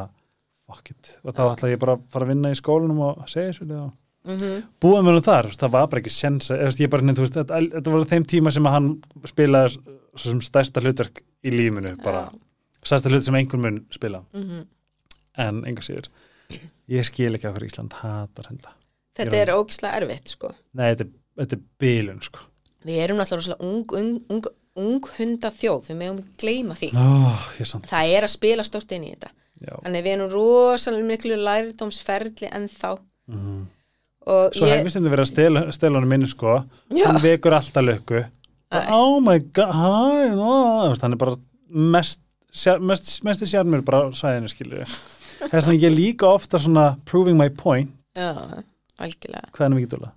[0.68, 3.54] fuck it, og þá ætla ég bara að fara að vinna í skólanum og segja
[3.54, 3.94] þessu og
[4.28, 7.14] mm búið með hún þar, það var bara ekki sens eða, þú veist, ég bara,
[7.16, 8.90] þú veist, þetta, þetta var á þeim tíma sem hann
[9.32, 9.78] spilaði s-
[10.20, 12.26] svo sem stærsta hlutverk í lífinu, bara
[12.84, 14.24] stærsta hlut sem einhver mun spila.
[14.36, 14.66] Mm
[15.38, 16.08] en enga síður
[16.90, 18.72] ég skil ekki okkur Ísland hatar hunda
[19.16, 20.50] þetta er ógislega erfitt sko.
[20.74, 21.06] Nei, þetta,
[21.38, 22.40] þetta er bilun sko
[22.88, 26.92] við erum náttúrulega ung, ung, ung, ung hunda þjóð, við megum ekki gleyma því.
[27.02, 29.34] Oh, ég það er að spila stórt inn í þetta.
[29.58, 29.74] Já.
[29.74, 32.90] Þannig við erum rosalega miklu lærdómsferli en þá
[33.32, 33.62] mm.
[34.30, 36.60] og svo ég, hefist þetta verið að stela, honum minni sko.
[36.94, 37.08] Já.
[37.08, 38.22] hann vekur alltaf lökku
[38.94, 40.94] oh my god, hi oh.
[41.02, 42.22] hann er bara mest
[42.82, 44.86] mest, mest í sjarmur bara sæðinu skilur
[45.40, 47.94] það er svona ég líka ofta svona proving my point.
[48.18, 48.34] Já,
[48.98, 50.14] algjörlega, hvað er mikið dóla?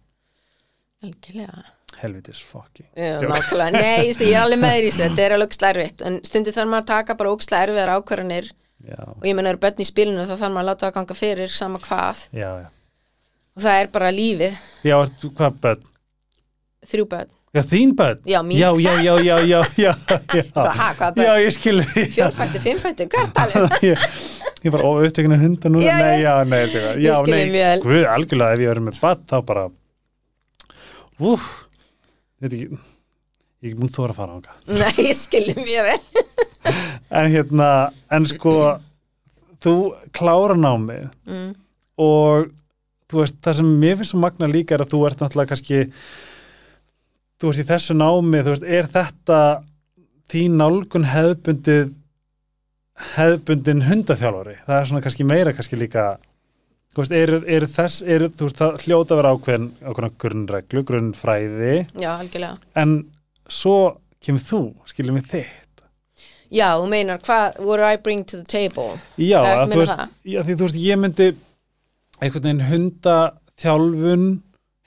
[1.05, 1.65] algjörlega
[2.01, 6.05] helvitis fokki nei, ég er alveg með þér í þessu, þetta er alveg ógislega erfitt
[6.07, 8.51] en stundu maður að taka bara ógislega erfiðar ákvarðanir
[9.21, 11.83] og ég menn eru börn í spilinu þá maður að láta það ganga fyrir sama
[11.85, 12.69] hvað já, já
[13.51, 15.85] og það er bara lífið, já, ertu- hvað börn?
[16.89, 18.21] þrjú börn Já, þín börn?
[18.31, 18.61] Já, mín.
[18.61, 19.93] Já, já, já, já, já, já,
[20.55, 21.25] ha, hvað börn?
[21.27, 22.05] Já, ég skilði því.
[22.15, 23.75] fjórfættu, fimmfættu, hvað talið?
[23.91, 24.05] ég,
[24.63, 25.97] ég bara óupptekinu hundar já.
[25.99, 28.71] nei, já, nei, þetta er- já, Ég skil nei, þig mjög guð, algjörlega ef ég
[28.71, 29.65] verið með bad þá bara
[31.33, 31.49] úf
[32.41, 36.25] þetta ekki ég er ekki búin þóra að fara ánga Nei, ég skilði mjög vel.
[37.21, 37.69] en hérna,
[38.17, 38.55] en sko
[39.61, 39.75] þú
[40.17, 41.51] klára námið Mm.
[42.01, 42.49] og
[43.11, 45.81] þú veist, það sem mér finnst svo magna líka er að þú ert náttúrulega kannski
[47.41, 49.41] þú veist í þessu námi þú veist, er þetta
[50.31, 51.91] þín nálgun hefðbundið
[53.17, 56.05] hefðbundin hundaþjálfari það er svona kannski meira kannski líka
[56.91, 60.83] þú veist, eru, eru þess eru, þú veist, það hljóta að vera ákveðin ákveðin grunnreglu,
[60.91, 62.57] grunnfræði Já, algjörlega.
[62.83, 62.97] en
[63.51, 63.77] svo
[64.25, 65.85] kemur þú, skiljum við þitt
[66.51, 68.99] Já, þú meinar, hvað, what do I bring to the table?
[69.17, 71.29] já, að þú veist, já, því þú veist, ég myndi
[72.21, 74.27] einhvern veginn hundaþjálfun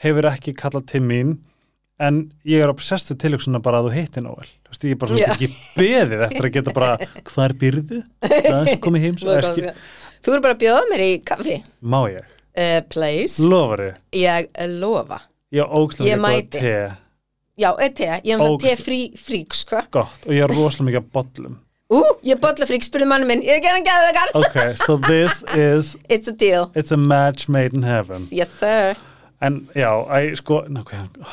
[0.03, 1.33] hefur ekki kallað til mín
[2.03, 4.99] en ég er obsessed við tilöksuna bara að þú heitir Nóel þú veist, ég er
[4.99, 6.95] bara svona ekki beðið eftir að geta bara,
[7.31, 7.99] hvar byrðu?
[8.27, 9.75] það er komið heims Þú Eða
[10.23, 11.63] skil- eru bara að bjóða mér í kaffi.
[11.83, 12.23] má ég,
[12.55, 13.41] Uh, please.
[13.41, 15.21] lofar ég Ég uh, lofa.
[15.51, 15.65] ég
[16.05, 16.59] Ég mikið góð mæti.
[16.59, 16.97] te
[17.57, 18.03] Já, eh, te.
[18.25, 18.59] Ég er um Ógeðslega.
[18.77, 19.81] te frí, frík, sko.
[19.91, 21.57] gott og ég er rosalega mikið að bollum
[21.93, 23.41] Ú, ég er bollafrík, spurði manni minn.
[23.43, 26.71] Ég er að gera það ok, so this is It's a deal.
[26.75, 28.95] it's a match made in heaven Yes, sir.
[29.41, 31.27] en já, æ, sko ná, ok, ó,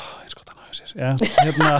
[0.88, 1.10] sér já,
[1.40, 1.70] hérna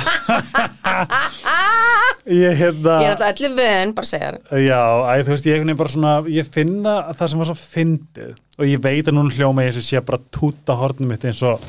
[2.44, 4.60] ég hérna Ég er alltaf allir vön, bara segja það.
[4.66, 8.82] Já, æ, þú veist, ég svona, ég finna það sem var svo fyndið og ég
[8.84, 11.62] veit að núna hljóma ég sé bara túta hornum mitt eins og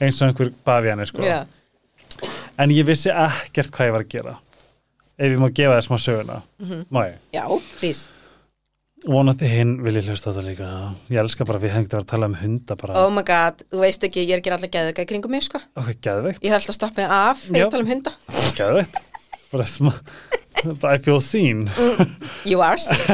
[0.00, 1.22] eins og einhver bafjani, sko.
[2.56, 4.34] En ég vissi ekkert hvað ég var að gera.
[5.16, 6.42] Ef ég má gefa þér smá söguna.
[6.60, 6.84] Mhm.
[6.92, 7.16] Má ég?
[7.32, 7.44] Já,
[7.78, 8.08] please.
[9.04, 10.68] Vonandi hinn vil ég hlusta þetta líka.
[11.12, 12.94] Ég elska bara við hengt að tala um hunda bara.
[13.04, 15.60] Oh my god, þú veist ekki, ég er gera alltaf gæða það kringum mig, sko.
[15.76, 18.14] Ok, geðveikt, Ég alltaf að stoppa mig af þegar ég tala um hunda.
[18.56, 18.96] geðveikt.
[19.52, 19.92] bara smá,
[20.88, 21.66] I feel seen.
[22.48, 23.04] You are sick.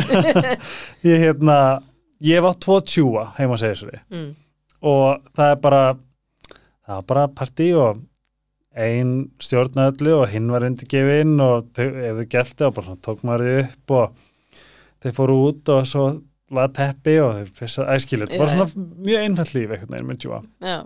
[1.11, 1.59] Ég hérna,
[2.23, 4.31] ég átt tvo tjúa heima að segja sér Mm.
[4.87, 5.83] og það er bara
[6.87, 8.01] það var bara partí og
[8.75, 9.11] ein
[9.43, 14.17] stjórnaðallu og hinn var undirgefin og þau hefðu gælti og bara tók maður upp og
[15.03, 16.07] þau fóru út og svo
[16.53, 20.19] var teppi og þau fyrst æskilut, Já, bara svona mjög einfalt líf einhvern veginn með
[20.25, 20.77] tjúa Já.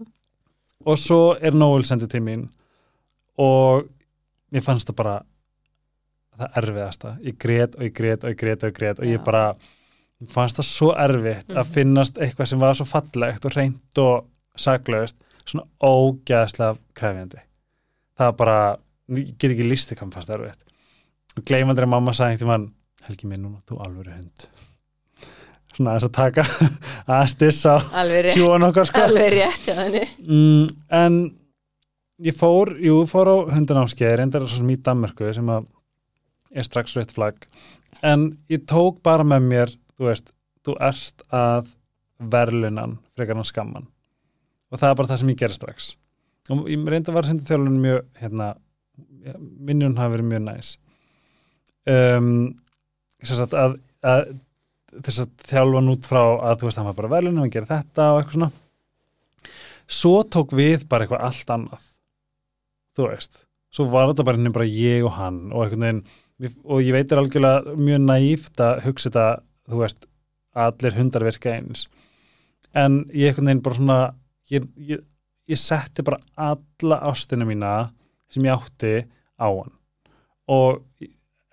[0.87, 2.47] og svo er Nóel sendið til mín
[3.39, 3.89] og
[4.53, 5.17] mér fannst það bara
[6.37, 9.25] það erfiðasta, ég grét og ég grét og ég grét og ég grét og ég
[9.25, 9.45] bara
[10.33, 11.73] fannst það svo erfitt að Mhm.
[11.75, 17.39] finnast eitthvað sem var svo fallegt og reynt og saklaust, svona ógæðslega krefjandi.
[18.19, 18.77] Það var bara,
[19.11, 20.63] ég get ekki lísti hvað mér fannst erfitt.
[21.37, 22.73] Og gleymandri að mamma sagði einhvern mann,
[23.07, 24.47] Helgi minn núna, þú alvöru hund.
[25.77, 26.45] Svona aðeins að taka
[27.19, 28.33] að stissa rétt.
[28.35, 29.05] tjúan okkar sko.
[29.07, 30.15] Alveg rétt, já, þannig.
[30.27, 30.69] mm,
[31.01, 31.19] en
[32.27, 35.69] ég fór, jú, fór á hundanámskeið reyndar svo sem í Danmörku sem að
[36.57, 37.45] er strax rautt flagg.
[38.07, 40.33] En ég tók bara með mér þú veist,
[40.67, 41.71] þú ert að
[42.33, 43.89] verlunan frekar hann skamman.
[44.73, 45.89] Og það er bara það sem ég gerði strax.
[46.53, 48.53] Og ég reyndar var hundaþjálunum mjög hérna,
[49.67, 50.73] minnjum hafi verið mjög næs.
[51.87, 52.31] Um,
[53.35, 53.75] sagt að,
[54.07, 54.23] að
[55.03, 58.13] þess að þjálfan út frá að þú veist, hann var bara verðlunum, hann gerir þetta
[58.13, 58.51] og eitthvað svona.
[59.87, 61.85] Svo tók við bara eitthvað allt annað
[62.97, 63.43] þú veist,
[63.75, 66.03] svo var þetta bara, henni bara ég og hann og veginn
[66.41, 69.27] við- og ég veit er algjörlega mjög næft að hugsa þetta,
[69.69, 70.07] þú veist
[70.57, 71.87] allir hundar virka eins.
[72.75, 74.15] En ég einhvern veginn bara svona
[74.51, 75.03] ég, ég,
[75.49, 77.91] ég setti bara alla ástina mína
[78.31, 79.05] sem ég átti
[79.37, 79.73] á hann.
[80.49, 80.83] Og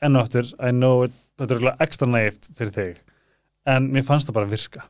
[0.02, 1.12] enn og aftur, I know it,
[1.44, 3.02] þetta er ekstra næft fyrir þig.
[3.70, 4.84] En mér fannst það bara virka.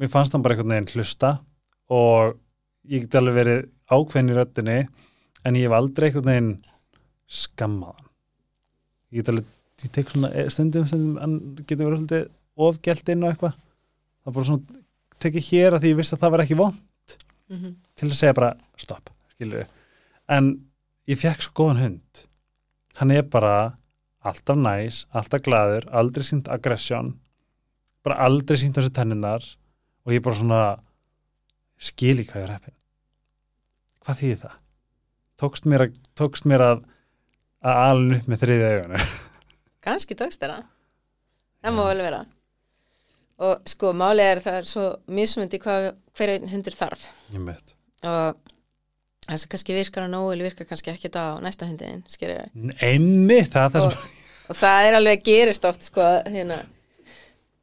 [0.00, 1.30] Mér fannst það bara einhvern veginn hlusta
[1.92, 2.36] og
[2.90, 4.76] ég get alveg verið ákveðin í röddinni
[5.44, 6.52] en ég hef aldrei einhvern veginn
[7.30, 8.08] skammað hann.
[9.10, 9.50] Ég get alveg,
[9.84, 11.04] ég tek svona eh, stundum sem
[11.66, 12.30] getur verið svolítið
[12.60, 13.58] ofgælt inn og eitthvað.
[14.20, 14.80] Það er bara svona
[15.20, 16.78] tekið hér að því ég vissi að það var ekki von
[17.50, 17.70] Mhm.
[17.98, 19.64] til að segja bara stopp, skilju
[20.30, 20.50] en
[21.10, 22.20] ég fekk svo góðan hund.
[23.00, 23.74] Hann er bara
[24.26, 27.14] alltaf næs, alltaf glaður aldrei sínt aggressjón
[28.04, 29.44] bara aldrei sínt þessu tenninar
[30.06, 30.62] og ég bara svona
[31.80, 32.78] skil í hvað ég er heppin
[34.04, 34.60] hvað þýðir það?
[35.40, 36.86] tókst mér að, tókst mér að
[37.60, 39.02] að alin upp með þriðja augunu
[39.84, 40.60] Kanski tókst þeirra.
[41.64, 42.20] Það má vel vera.
[43.40, 44.86] Og sko, málið er það er svo
[45.16, 45.86] mismundi hvað
[46.18, 47.06] hverju hundur þarf.
[47.32, 47.72] ég veit
[48.04, 48.50] Og
[49.30, 51.68] það sem kannski virkar á nógu virkar kannski ekki á næsta
[52.30, 52.74] við.
[52.82, 56.58] einmitt, það er það Og, sem og það er alveg gerist oft, sko, hérna,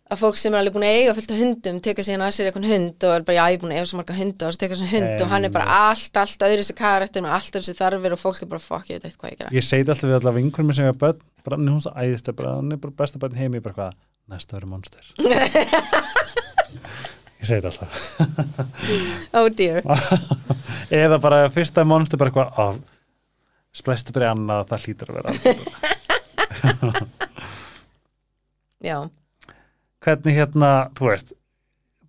[0.08, 2.48] að fólk sem er alveg búin að eiga fullt af hundum teka síðan að sér
[2.50, 4.56] eitthvað hund og er bara, já, ég er búin að eiga svo marga hunda og
[4.56, 7.58] svo teka sér hund og hann er bara allt, allt öðru sér karakter með allt
[7.60, 9.54] öðru sér þarfir og fólk er bara, fokk, ég veit eitthvað hvað ég gera.
[9.58, 11.92] Ég segi alltaf við alla vinkunum sem ég var börn bara, hann er hún svo
[12.00, 14.00] æðist, bara, hann er bara besta börn heimi bara hvað,
[14.32, 15.04] næsta verður monster
[17.48, 17.92] Ég segi þetta alltaf.
[19.38, 19.80] Oh dear,
[21.04, 22.68] Eða bara fyrsta monster bara eitthvað á,
[23.76, 25.30] splæstu bara í annað, það hlýtur að vera
[28.90, 28.98] já,
[30.04, 31.34] Hvernig hérna, þú veist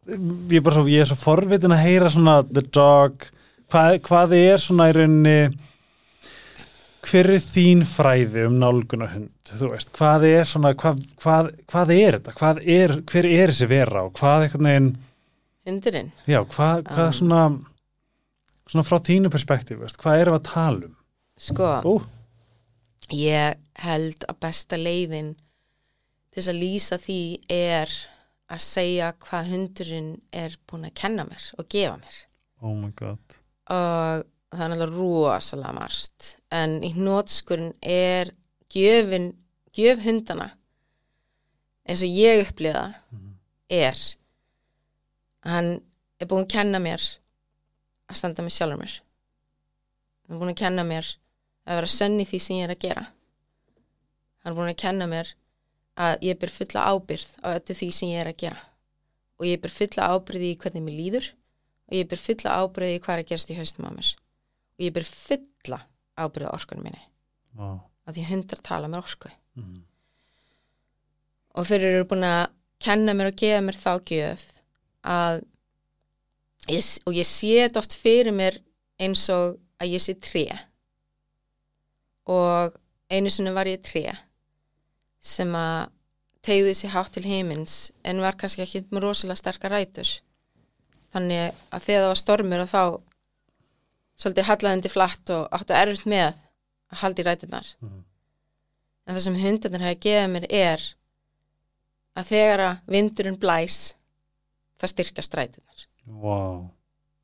[0.08, 3.26] ég er bara svo, ég er svo forvitin að heyra svona the dog.
[3.68, 5.40] Hvað, hvað er svona í rauninni
[7.08, 9.34] hver er þín fræði um nálguna hund?
[9.48, 13.68] Þú veist, hvað er svona hvað, hvað, hvað er þetta, hvað er hver er þessi
[13.70, 14.88] vera og hvað einhvern veginn
[15.68, 17.16] hundurinn já, hvað, hvað Um.
[17.20, 17.42] svona
[18.68, 20.94] svona frá þínu perspektíf, hvað erum við að tala um?
[21.38, 21.92] Sko, Ó,
[23.14, 25.34] ég held að besta leiðin
[26.28, 27.20] til þess að lýsa því
[27.54, 27.92] er
[28.48, 32.18] að segja hvað hundurinn er búin að kenna mér og gefa mér.
[32.64, 33.36] Oh my god.
[33.70, 38.32] Og það er náttúrulega rosalega marst en í hnótskurinn er
[38.72, 39.30] gjöfin,
[39.76, 40.50] gjöf hundana
[41.88, 42.86] eins og ég upplifa
[43.72, 44.06] er að
[45.46, 45.80] hann
[46.18, 47.02] er búin að kenna mér
[48.08, 48.94] að standa með sjálfur mér.
[50.26, 51.10] Hann er búin að kenna mér
[51.68, 53.04] að vera sönn í því sem ég er að gera.
[54.42, 55.34] Hann er búin að kenna mér
[55.98, 58.62] að ég ber fulla ábyrð á öllu því sem ég er að gera.
[59.38, 61.28] Og ég ber fulla ábyrð í hvernig mér líður.
[61.88, 64.10] Og ég ber fulla ábyrð í hvað er að gerast í haustum á mér.
[64.78, 65.80] Og ég ber fulla
[66.18, 67.04] ábyrð á orkunum minni.
[67.58, 67.78] Vá.
[68.08, 69.30] af því hundar tala með orku.
[69.58, 69.82] Mhm.
[71.58, 74.44] og þeir eru búin að kenna mér og gefa mér þá gjöf
[75.06, 75.42] að
[76.68, 78.58] ég, og ég sé þetta oft fyrir mér
[79.00, 80.46] eins og að ég sé tré.
[82.28, 82.74] Og
[83.08, 84.10] einu sinni var ég tré
[85.18, 85.88] sem að
[86.44, 90.10] tegði sér hátt til heimins en var kannski ekki með rosalega sterkar rætur.
[91.12, 92.82] Þannig að þegar það var stormur og þá
[94.18, 97.74] svolítið hallaðandi flatt og áttu erfitt með að halda í ræturnar.
[97.80, 98.04] Mhm.
[99.08, 100.82] en það sem hundarnir hefði gefið mér er
[102.18, 103.94] að þegar að vindurinn blæs
[104.78, 106.38] það styrkast ræturnar Vá.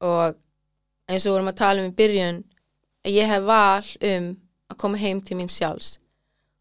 [0.05, 0.41] og
[1.11, 2.41] eins og vorum að tala um í byrjun
[3.05, 4.31] að ég hef val um
[4.73, 5.99] að koma heim til mín sjálfs.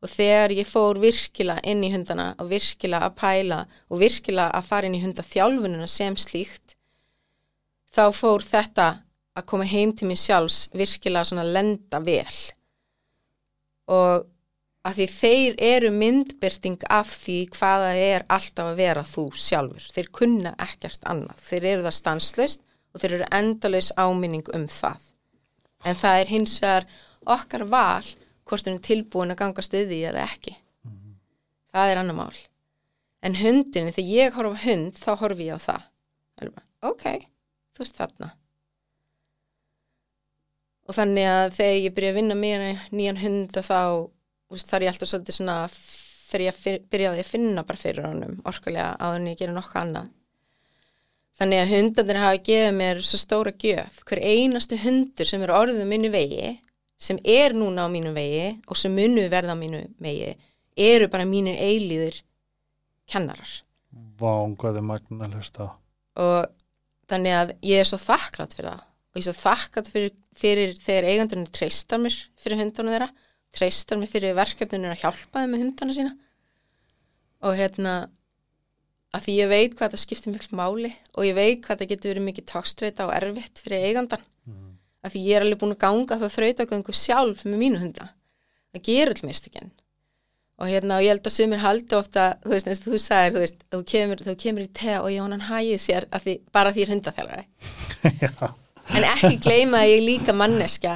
[0.03, 4.67] Og þegar ég fór virkilega inn í hundana og virkilega að pæla og virkilega að
[4.67, 6.75] fara inn í hundaþjálfununa sem slíkt
[7.95, 8.87] þá fór þetta
[9.33, 12.35] að koma heim til mín sjálfs virkilega svona lenda vel.
[13.87, 14.27] Og
[14.83, 19.85] að því þeir eru myndbyrting af því hvaða er alltaf að vera þú sjálfur.
[19.95, 21.39] Þeir kunna ekkert annað.
[21.39, 25.05] Þeir eru það stanslust og þeir eru endalaus áminning um það.
[25.87, 26.87] En það er hins vegar
[27.23, 28.03] okkar val
[28.43, 30.57] hvort þeir eru tilbúin að ganga stuði eða ekki.
[31.73, 32.41] Það er annar mál.
[33.23, 35.85] En hundin, þegar ég horf á hund þá horfi ég á það.
[36.41, 37.05] Bara, ok,
[37.71, 38.29] þú ert þarna.
[40.83, 43.79] Og þannig að þegar ég byrja að vinna með nýjan hund þá
[44.61, 45.57] þar ég alltaf svolítið svona
[46.33, 49.55] fyrir að byrja á því að finna bara fyrir honum orkulega áður en ég gera
[49.55, 50.11] nokkuð annað.
[51.33, 54.01] Þannig að hundarnir hafa gefið mér svo stóra gjöf.
[54.05, 56.51] Hver einastu hundur sem er orðið minni vegi
[57.01, 60.35] sem er núna á mínu vegi og sem munu verða á mínu vegi
[60.77, 62.21] eru bara mínir eilíður
[63.09, 63.49] kennarar.
[64.17, 65.69] Vá, hvað er magna að hlusta
[66.21, 66.49] og
[67.09, 68.85] þannig að ég er svo þakklátt fyrir það.
[69.13, 73.09] Og ég er svo þakklátt fyrir, fyrir þegar eigandurinn treystar mér fyrir hundana þeirra
[73.53, 76.13] treystar mér fyrir verkefninu að hjálpa þeim með hundana sína.
[77.43, 77.93] Og hérna
[79.13, 82.13] að því ég veit hvað það skiptir miklu máli og ég veit hvað það getur
[82.13, 84.71] verið mikið tókstreita og erfitt fyrir eigandan Mhm.
[85.05, 88.09] að því ég er alveg búin að ganga það þrautagöngu sjálf með mínu hunda.
[88.73, 89.71] Það gerur all mistökinn
[90.59, 93.33] og hérna og ég held að sumir haldi ofta þú veist eins og þú sagðir,
[93.33, 96.35] þú veist þú kemur, þú kemur í te og ég hann hægir sér að því,
[96.53, 97.45] bara því ég er hundafjálari
[98.23, 98.53] Já.
[98.97, 100.95] en ekki gleyma að ég er líka manneskja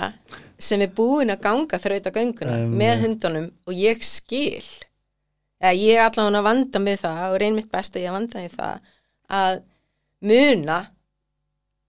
[0.60, 2.78] sem er búin að ganga þrautagönguna Einmitt.
[2.82, 4.64] með hundunum og ég skil
[5.62, 8.40] eða ég er allan að vanda með það og reyn mitt best að ég vanda
[8.40, 8.80] með það
[9.30, 9.62] að
[10.22, 10.78] muna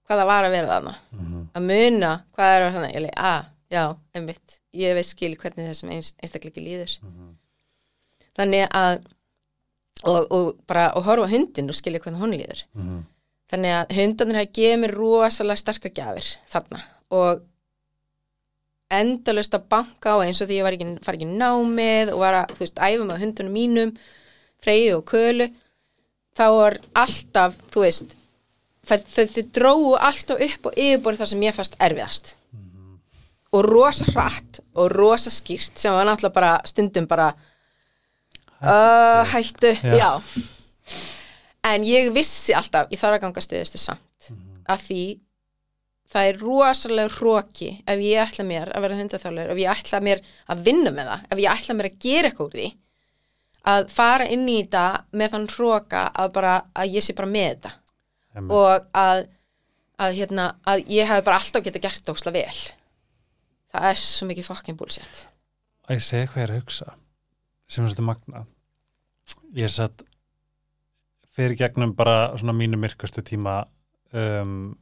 [0.08, 1.48] hvað það var að vera þarna Mhm.
[1.54, 3.84] að muna hvað er þannig ég leik, að, já,
[4.14, 7.34] einmitt ég veist skil hvernig þessum eins, einstakleiki líður Mhm.
[8.38, 9.04] þannig að
[10.04, 13.04] og, og bara og horfa hundin og skilja hvernig hún líður Mhm.
[13.50, 17.42] þannig að hundarnir hafa gefið mér rosalega sterkar gjafir þarna og
[18.90, 22.34] endalust að banka á eins og því ég var ekki, far ekki námið og var
[22.42, 23.90] að, þú veist, æfa með hundunum mínum
[24.64, 25.48] Freyju og Kölu
[26.38, 28.14] þá var alltaf, þú veist
[28.88, 32.34] þau, dróu alltaf upp og yfirbúrið þar sem ég fast erfiðast.
[33.52, 37.30] Og rosa hratt og rosa skýrt sem var náttúrulega bara stundum bara
[38.62, 39.94] uh, hættu, Já.
[39.96, 40.10] já,
[41.68, 44.64] en ég vissi alltaf, ég þarf að ganga stuðistu samt Mhm.
[44.68, 45.18] af því
[46.08, 50.22] það er rosalega hróki ef ég ætla mér að vera hundaþjálfur ef ég ætla mér
[50.48, 52.68] að vinna með það ef ég ætla mér að gera eitthvað úr því
[53.68, 54.84] að fara inn í þetta
[55.20, 57.72] með þann hróka að bara að ég sé bara með þetta.
[58.38, 58.54] Einmitt.
[58.54, 59.24] og að,
[59.98, 62.58] að, hérna, að ég hef bara alltaf getað gert ósla vel.
[63.72, 65.24] Það er svo mikið fucking bullshit.
[65.88, 66.94] Að ég segi hvað ég er að hugsa
[67.68, 68.46] sem er svolítið magna
[69.56, 70.04] ég er satt
[71.36, 73.60] fyrir gegnum bara svona mínu myrkastu tíma
[74.16, 74.72] um,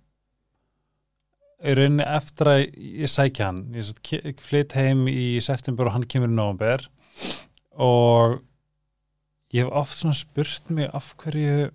[1.62, 3.62] rauninni eftir að ég sækja hann.
[3.77, 6.85] Ég flytt heim í september og hann kemur í november
[7.77, 8.39] og
[9.55, 11.70] ég hef oft svona spurt mig af hverju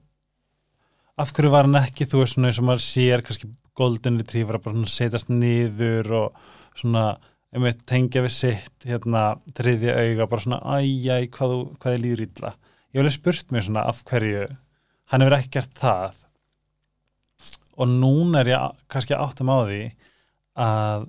[1.21, 4.57] af hverju var hann ekki þú veist svona eins og maður sér kannski golden retriever
[4.57, 6.41] að bara svona setjast niður og
[6.77, 7.05] svona
[7.51, 9.23] einmitt tengja við sitt hérna
[9.57, 12.53] þriðja auga bara svona æjæ hvað, hvað ég líður illa.
[12.91, 14.45] Ég hef alveg spurt mér svona af hverju
[15.11, 16.21] hann hefur ekki gert það
[17.77, 19.81] og núna er ég kannski áttum á því
[20.61, 21.07] að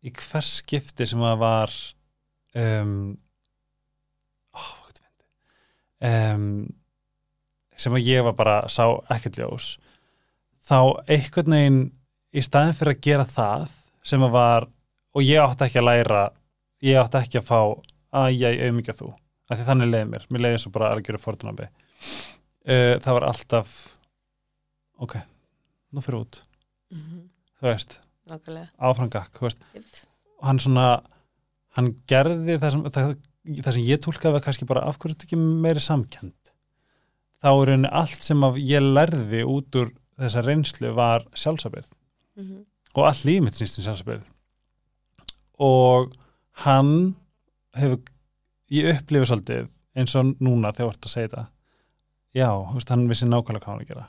[0.00, 1.74] í hvers skipti sem það var
[2.56, 2.94] um,
[4.56, 4.62] ó,
[6.08, 6.46] um,
[7.76, 9.74] sem að ég var bara sá ekkert ljós
[10.64, 11.80] þá einhvern veginn
[12.30, 13.70] í staðin fyrir að gera það
[14.06, 14.68] sem að var
[15.16, 16.24] og ég átti ekki að læra
[16.86, 17.60] ég átti ekki að fá
[18.20, 19.12] að ég auðmyggja þú.
[19.50, 23.16] Af því þannig leiði mér, mér leiði eins og bara að gera fórtunambi uh, það
[23.16, 23.72] var alltaf
[25.00, 25.16] ok,
[25.94, 26.42] nú fyrir út.
[26.90, 27.24] Mm -hmm.
[27.60, 28.00] þú veist,
[29.46, 29.84] veist, Yep.
[30.38, 31.02] og hann svona
[31.76, 33.14] hann gerði það sem það,
[33.62, 36.52] það sem ég tólkaði var kannski bara af hverju þetta ekki meiri samkend
[37.40, 41.88] þá er rauninni allt sem ég lærði út úr þessa reynslu var sjálfsabirð
[42.36, 42.64] mm -hmm.
[42.94, 44.24] og all líf mitt snýst um sjálfsabirð
[45.58, 46.16] og
[46.64, 47.14] hann
[47.76, 48.00] hefur
[48.70, 51.46] ég upplifu svolítið eins og núna þegar þú ert að segja þetta.
[52.34, 52.50] Já,
[52.90, 54.08] hann vissi nákvæmlega hvað hann að gera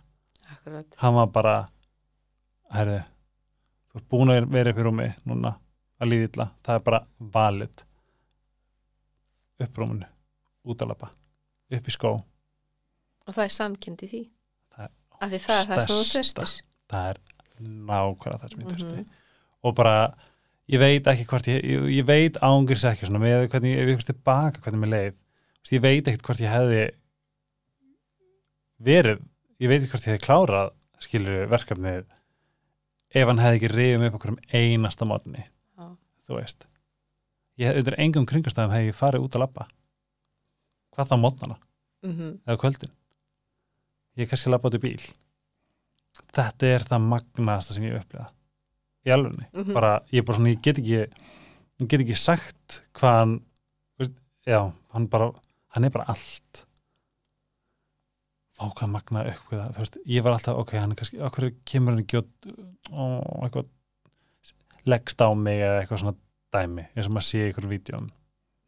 [0.62, 0.98] akkurat.
[1.02, 1.56] Hann var bara
[2.72, 3.00] herðu,
[3.92, 5.56] þú ert búin að vera upp í rúmi núna
[6.02, 7.02] að líði illa, það er bara
[7.38, 7.86] valið.
[9.62, 10.10] Upp rúminu
[10.72, 11.12] út að lappa,
[11.74, 12.16] upp í skó.
[13.28, 14.22] Og það er samkend í því?
[15.22, 16.54] Af því það er það sem þú þurstir
[16.92, 17.20] það er
[17.62, 19.02] nákvæmlega það sem ég þurfti.
[19.02, 19.20] Mhm.
[19.62, 19.98] og bara,
[20.72, 24.00] ég veit ekki hvort ég, ég, ég veit ángriðs ekki svona með hvernig, ef ég
[24.00, 26.82] fyrir tilbaka hvernig mér leið ég veit ekkert hvort ég hefði
[28.82, 29.22] verið
[29.62, 30.72] ég veit ekki hvort ég hefði klárað
[31.02, 32.06] skilur verkefnið
[33.22, 35.86] ef hann hefði ekki reyðum upp okkur um einasta mótni Já.
[36.28, 36.68] þú veist.
[37.62, 39.66] Ég, undir engum kringastæðum hefði ég farið út að labba.
[40.96, 41.58] Hvað þá mótnana
[42.04, 42.32] mm -hmm.
[42.48, 42.94] eða kvöldin?
[44.18, 45.04] Ég er kannski að labba út í bíl.
[46.36, 48.32] Þetta er það magnasta sem ég hef upplifað.
[49.06, 49.74] Í alvegni Mhm.
[49.74, 51.08] bara, ég er bara svona, ég get ekki
[51.82, 53.42] ég get ekki sagt hvað hann
[54.00, 54.12] veist,
[54.46, 55.32] já, hann bara
[55.70, 56.66] hann er bara allt
[58.62, 61.96] fá hvað magna það, þú veist, ég var alltaf, ok, hann er kannski okkur kemur
[61.96, 63.70] hann ekki og eitthvað
[64.90, 66.18] leggst á mig eða eitthvað svona
[66.52, 68.10] dæmi, eins og maður sé einhverjum vídjum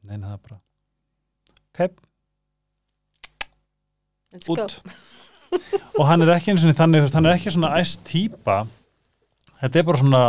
[0.03, 0.59] neina það er bara
[1.73, 1.79] ok,
[4.33, 4.57] let's go.
[4.57, 4.79] Út.
[5.99, 8.63] Og hann er ekki eins og þannig, þú veist, hann er ekki svona æst típa
[9.59, 10.23] þetta er bara svona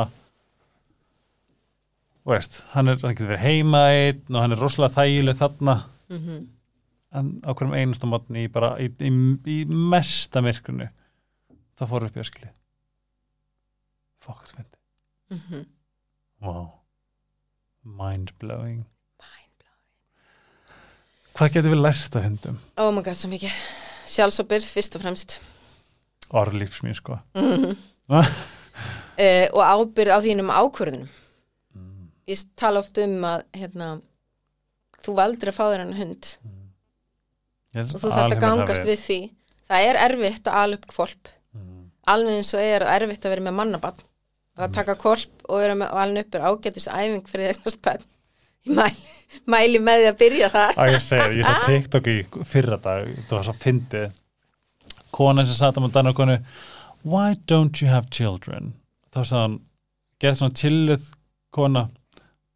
[2.24, 5.74] þú veist, hann er, hann getur verið heima einn og hann er rosalega þægileg þarna.
[6.09, 6.45] Mm -hmm.
[7.15, 9.11] En á hverjum einasta mótni í bara í, í,
[9.55, 10.89] í mesta myrkrunu
[11.78, 12.51] það fór upp í öskili
[14.24, 14.82] fokkt fyndi
[15.32, 15.62] Mm -hmm.
[16.45, 16.66] wow
[17.82, 18.85] mind blowing
[21.35, 22.59] hvað getur við lært af hundum?
[22.78, 23.55] Oh my god, svo mikið.
[24.07, 25.36] Sjálfsabyrð fyrst og fremst.
[26.35, 27.19] Orðlífs mín sko.
[27.35, 27.77] Mm
[28.09, 28.28] Ah.
[29.57, 31.09] og ábyrð á þínum ákvörðunum.
[31.74, 32.11] Mm.
[32.28, 34.03] ég tala oft um að hérna,
[35.01, 36.28] þú valdur að fá þér hann hund.
[36.45, 36.64] Held
[37.83, 39.21] og þú þarft að gangast við því.
[39.69, 41.85] Það er erfitt að ala upp kvolp mm.
[42.15, 44.03] alveg eins og er erfitt að vera með mannabann
[44.55, 48.05] og að taka kvolp og vera með alveg upp er ágætis æfing fyrir bann
[48.65, 49.09] ég mæli,
[49.51, 50.79] mæli með því að byrja þar.
[50.81, 52.17] Að ég segir, ég sá TikTok í
[52.49, 54.23] fyrra dag, það var svo fyndið.
[55.15, 56.39] Kona sem satt á maður dannar konu
[57.05, 58.73] why don't you have children?
[59.13, 59.59] Þá sagði hann,
[60.23, 61.11] get svona chilluð
[61.55, 61.89] kona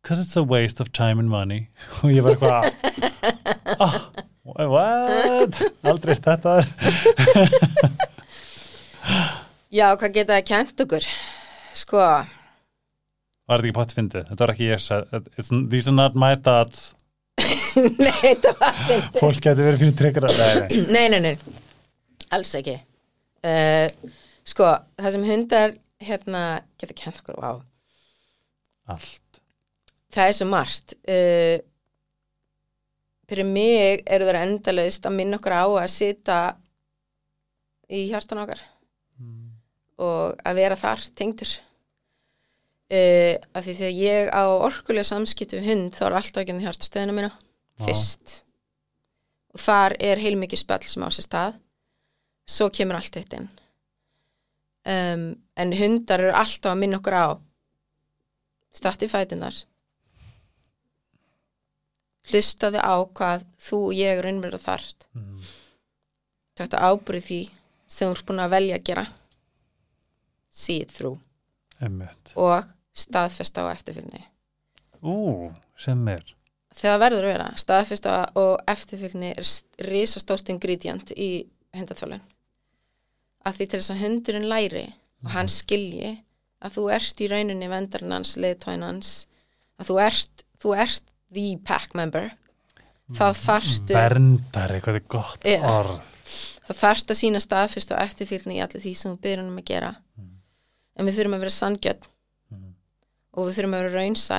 [0.02, 1.68] because it's a waste of time and money
[2.02, 3.98] og ég var eitthvað ah,
[4.56, 5.60] what?
[5.88, 6.58] Aldrei þetta
[9.78, 11.06] já, hvað geta það kent okkur?
[11.76, 12.02] Sko,
[13.48, 16.94] var þetta ekki pott fyndið, þetta var ekki ég these are not my thoughts.
[18.04, 19.20] Nei, þetta var fyndið.
[19.22, 20.82] fólk getur verið fyrir tryggara nei, nei.
[20.96, 21.54] nei, nei, nei,
[22.36, 22.76] alls ekki.
[23.48, 24.12] Uh,
[24.48, 26.42] sko, það sem hundar hérna,
[26.80, 27.50] geta kent okkur, vá.
[28.92, 29.40] Allt.
[30.12, 30.96] Það er svo margt.
[31.08, 31.56] Uh,
[33.28, 36.38] fyrir mig er það endalaust að minna okkur á að sita
[37.88, 38.60] í hjartan okkar.
[39.98, 41.54] Og að vera þar tengdur.
[42.88, 47.16] Uh, af því þegar ég á orkulega samskiptu hund þá er alltaf ekki hann hjartastöðina
[47.16, 47.32] mína
[47.84, 48.38] fyrst.
[49.52, 51.58] Og þar er heilmikið spjall sem á sér stað.
[52.48, 53.50] Svo kemur allt eitt inn.
[54.88, 57.28] Um, en hundar eru alltaf að minna okkur á
[58.72, 59.56] statti fætunar
[62.28, 65.40] hlustaði á hvað þú og ég raunverður þarft Mm.
[66.58, 67.38] þetta ábyrði því
[67.88, 69.06] sem þú ert búin að velja að gera
[70.50, 71.18] see it through
[71.80, 72.32] Einmitt.
[72.36, 72.64] og
[72.98, 74.24] staðfesta á eftirfylgni
[75.02, 76.24] Ú, sem er.
[76.74, 79.46] þegar verður að vera staðfesta og eftirfylgni er
[79.88, 82.22] risastórt ingredient í hundathjálun
[83.46, 84.86] að því til þess að hundurinn læri
[85.24, 86.16] og hann skilji
[86.62, 89.12] að þú ert í rauninni vendarinn hans, leiðtóin hans
[89.78, 92.30] að þú ert, þú ert the pack member
[93.12, 95.60] þá þarftu Verndar, eitthvað er gott Já.
[95.64, 96.00] orð.
[96.68, 99.64] það þarft að sína staðfyrst og eftirfylgni í allir því sem þú byrjum um að
[99.70, 99.94] gera
[100.98, 102.08] en við þurfum að vera sangjöld
[102.52, 102.74] Mm.
[103.36, 104.38] og við þurfum að vera raunsæ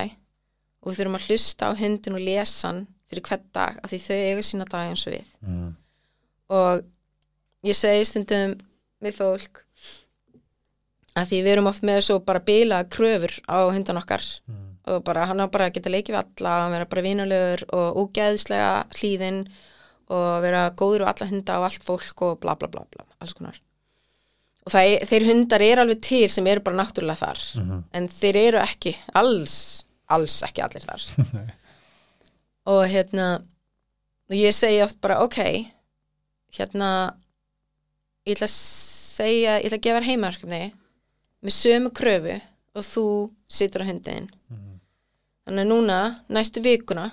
[0.82, 2.80] og við þurfum að hlusta á hundin og lesa hann
[3.10, 5.76] fyrir hvern dag af því þau eiga sína dag eins og við Mm.
[6.50, 6.84] og
[7.64, 8.56] ég segi stundum
[9.02, 9.62] við fólk
[11.20, 14.69] að því við erum oft með svo bara bila kröfur á hundan okkar Mm.
[14.90, 17.98] Og bara hann á bara að geta leikið við alla hann vera bara vinulegur og
[18.04, 19.42] ógeðslega hlýðin
[20.10, 23.34] og vera góður og alla hunda og allt fólk og bla bla bla bla alls
[23.38, 23.60] konar
[24.66, 27.84] og er- þeir hundar eru alveg til sem eru bara náttúrulega þar Mhm.
[27.94, 31.02] en þeir eru ekki alls, alls ekki allir þar
[32.70, 33.28] og hérna
[34.30, 35.38] og ég segi oft bara ok
[36.58, 36.90] hérna
[38.28, 40.62] ég ætla að segja, ég ætla að gefa þér heimaverkefni
[41.46, 42.36] með sömu kröfu
[42.76, 43.06] og þú
[43.50, 44.69] situr á hundin Mhm.
[45.50, 45.98] Þannig að núna,
[46.30, 47.08] næstu vikuna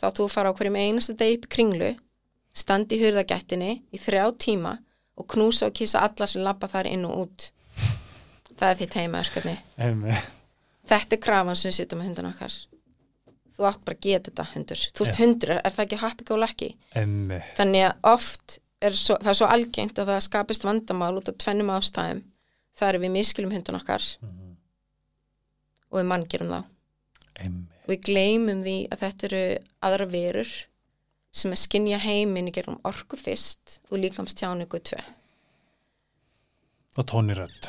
[0.00, 1.90] þá þú fara á hverjum einasta degi upp í kringlu
[2.60, 4.72] standi í hurðagættinni í þrjá tíma
[5.20, 7.50] og knúsa og kissa allar sem labba þar inn og út.
[8.58, 9.52] Það er þitt heimaverkefni.
[9.78, 10.30] Einmitt.
[10.90, 12.56] þetta er krafan sem við sittum með hundan okkar.
[13.54, 14.82] Þú átt bara að geta þetta hundur.
[14.96, 16.70] Þú ert hundur, er, það ekki happy go lucky?
[16.96, 21.38] Þannig að oft er svo, það er svo algengt að það skapist vandamál út af
[21.44, 22.22] tvennum ástæðum.
[22.80, 24.56] Það er við miskilum hundan okkar Mhm.
[25.90, 26.60] og við manngerum þá
[27.40, 27.78] Einmitt.
[27.90, 29.42] við gleymum því að þetta eru
[29.88, 30.50] aðra verur
[31.32, 35.00] sem að skinja heiminn í gerum orku fyrst og líkamstjáningu tvö
[36.98, 37.68] Og tóni rödd.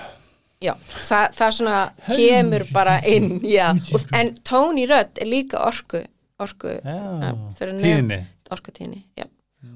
[0.62, 0.74] Já,
[1.06, 1.76] það, það svona
[2.10, 6.02] kemur bara inn, já, og, en tóni rödd er líka orku,
[6.42, 7.32] orku, Já.
[7.58, 8.18] fyrir nef- Tíðni.
[8.54, 9.26] orkutíðni, já.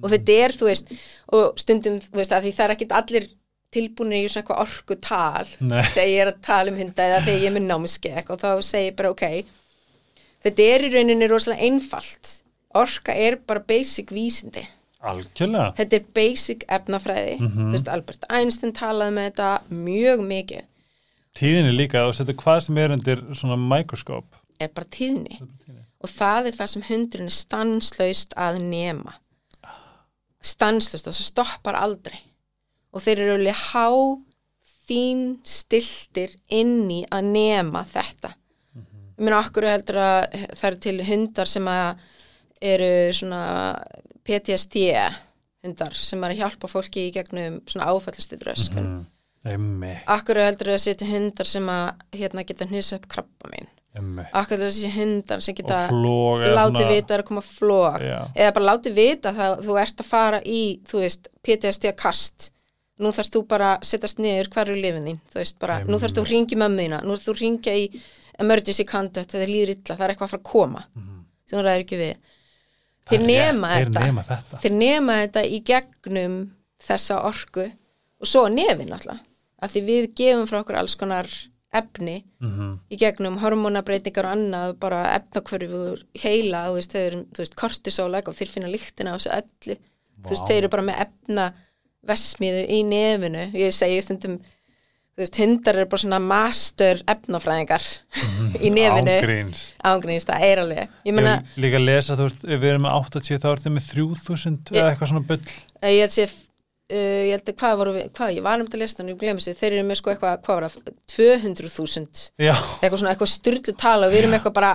[0.02, 0.92] Og þetta er, þú veist,
[1.34, 3.28] og stundum, þú veist, að því það er ekkit allir
[3.76, 5.82] tilbúinir í svona eitthvað orkutal Nei.
[5.94, 8.48] þegar ég er að tala um hunda eða þegar ég er með námskek og þá
[8.66, 9.26] segi ég bara, ok,
[10.46, 12.32] þetta er í rauninni rosalega einfalt.
[12.76, 14.66] Orka er bara basic vísindi.
[15.06, 15.74] Algjörlega.
[15.78, 17.36] Þetta er basic efnafræði.
[17.40, 17.68] Mhm.
[17.70, 20.64] Þú veist, Albert Einstein talaði með þetta mjög mikið.
[21.36, 24.40] Tíðinni líka og setja hvað sem er undir svona mikroskóp.
[24.60, 25.42] Er bara tíðni.
[26.06, 29.16] og það er það sem hundurinn er stanslaust að nema
[30.46, 32.20] stanslaust, það stoppar aldrei
[32.94, 33.88] og þeir eru alveg há
[34.86, 38.36] fín stiltir inn í að nema þetta
[39.18, 41.98] ég meina okkur heldur að það eru til hundar sem að
[42.62, 43.42] eru svona
[44.26, 44.76] PTSD
[45.66, 49.06] hundar sem er að hjálpa fólki í gegnum svona áfællastið röskun Mm.
[49.46, 50.02] Einmitt.
[50.10, 54.32] okkur heldur að setja hundar sem að hérna geta hnusa upp krabba mín Einmitt.
[54.34, 56.42] okkur heldur að setja hundar sem geta Og flóg.
[56.48, 58.32] eða láti svona- vita að er að koma flók Já.
[58.36, 62.52] eða bara láti vita að þú ert að fara í þú veist, PTSD að kast
[63.00, 65.98] nú þarfst þú bara að setjast niður hvar eru lifin þín, þú veist bara, nú
[66.00, 68.02] þarfst þú að ringja mömmina, nú þarfst þú að ringja í
[68.40, 70.84] emergency contact þegar þið líður illa, það er eitthvað að fara að koma
[71.46, 72.16] sem þú ræður ekki við.
[73.06, 74.00] Það þeir er nema rétt, þetta.
[74.00, 74.60] Þeir nema þetta.
[74.64, 76.38] þeir nema þetta í gegnum
[76.86, 77.66] þessa orku
[78.22, 79.20] og svo nefin alltaf
[79.62, 81.30] af því við gefum frá okkur alls konar
[81.76, 82.80] efni Mhm.
[82.92, 88.28] í gegnum hormonabreitingar og annað bara efnakvörfur heila þú veist, þau eru, þú veist, kortisólag
[88.28, 89.78] og þeir finna lyktina á þessu öllu.
[90.24, 91.54] Þú veist, þeir eru bara með efna
[92.08, 93.52] vesmiðu í nefinu.
[93.54, 94.40] Ég segi stundum
[95.16, 97.86] þú veist, hundar eru bara svona master efnafræðingar
[98.60, 99.14] í nefinu.
[99.16, 99.62] Ángríns.
[99.92, 100.82] ángríns, það er alveg.
[101.06, 103.78] Ég Ég meina, vil líka lesa, þú veist, við erum með 80 þá er þeim
[103.80, 105.54] með 3000 eða eitthvað svona bull.
[105.82, 108.68] eh, ég held sé uh, ég held að hvað voru við, hvað, ég var um
[108.68, 110.92] þetta listan ég glemur sér, þeir eru með sko eitthvað, hvað var það?
[111.16, 112.54] 200.000, Já.
[112.82, 114.74] eitthvað svona eitthvað styrlu tala og við erum eitthvað bara.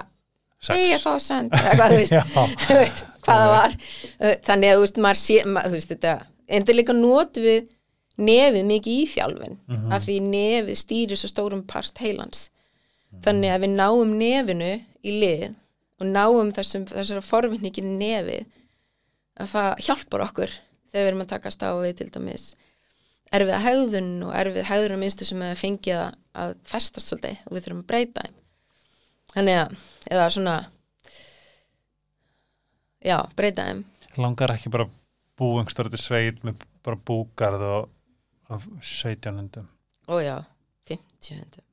[0.68, 2.32] Hey, ég fá send, eitthvað, þú veist,
[2.66, 3.76] þú veist hvað það var.
[4.20, 5.62] Uh, þannig að þú veist, maður sé ma,
[8.20, 9.92] nefið mikið í þjálfin Mhm.
[9.96, 12.48] af því nefið stýrir svo stórum part heilans.
[13.22, 14.72] Þannig að við náum nefinu
[15.04, 15.54] í lið
[16.00, 18.46] og náum þessum, þessara forvinningi nefið
[19.40, 20.50] að það hjálpar okkur
[20.92, 22.54] þegar við erum að takast á við til dæmis
[23.32, 27.64] erfiða hegðun og erfið hegðun minnstu sem hefur fengið að, að festast svolítið og við
[27.64, 28.24] þurfum að breyta
[29.34, 29.76] þannig að,
[30.10, 30.56] eða svona
[33.04, 33.84] já, breyta þeim.
[34.20, 34.88] Langar ekki bara
[35.40, 37.88] bú einhverjum sveit með bara búgarð og,
[38.50, 39.68] og 17 hundum
[40.10, 40.36] ó já,
[40.90, 41.66] 50 hundum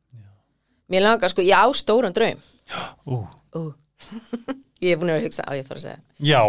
[0.87, 2.39] mér langar sko, ég á stóran draum.
[3.05, 3.23] Ú,
[3.55, 3.63] ú.
[4.83, 6.01] Ég er búin að hugsa á ég þarf að segja.
[6.21, 6.43] Já,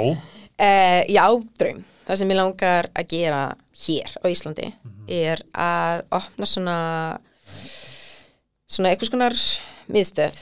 [0.59, 1.22] Uh, já,
[1.55, 1.84] draum.
[2.02, 3.42] Það sem ég langar að gera
[3.78, 4.64] hér á Íslandi
[5.06, 6.78] er að opna svona
[8.66, 9.36] svona einhvers konar
[9.86, 10.40] miðstöð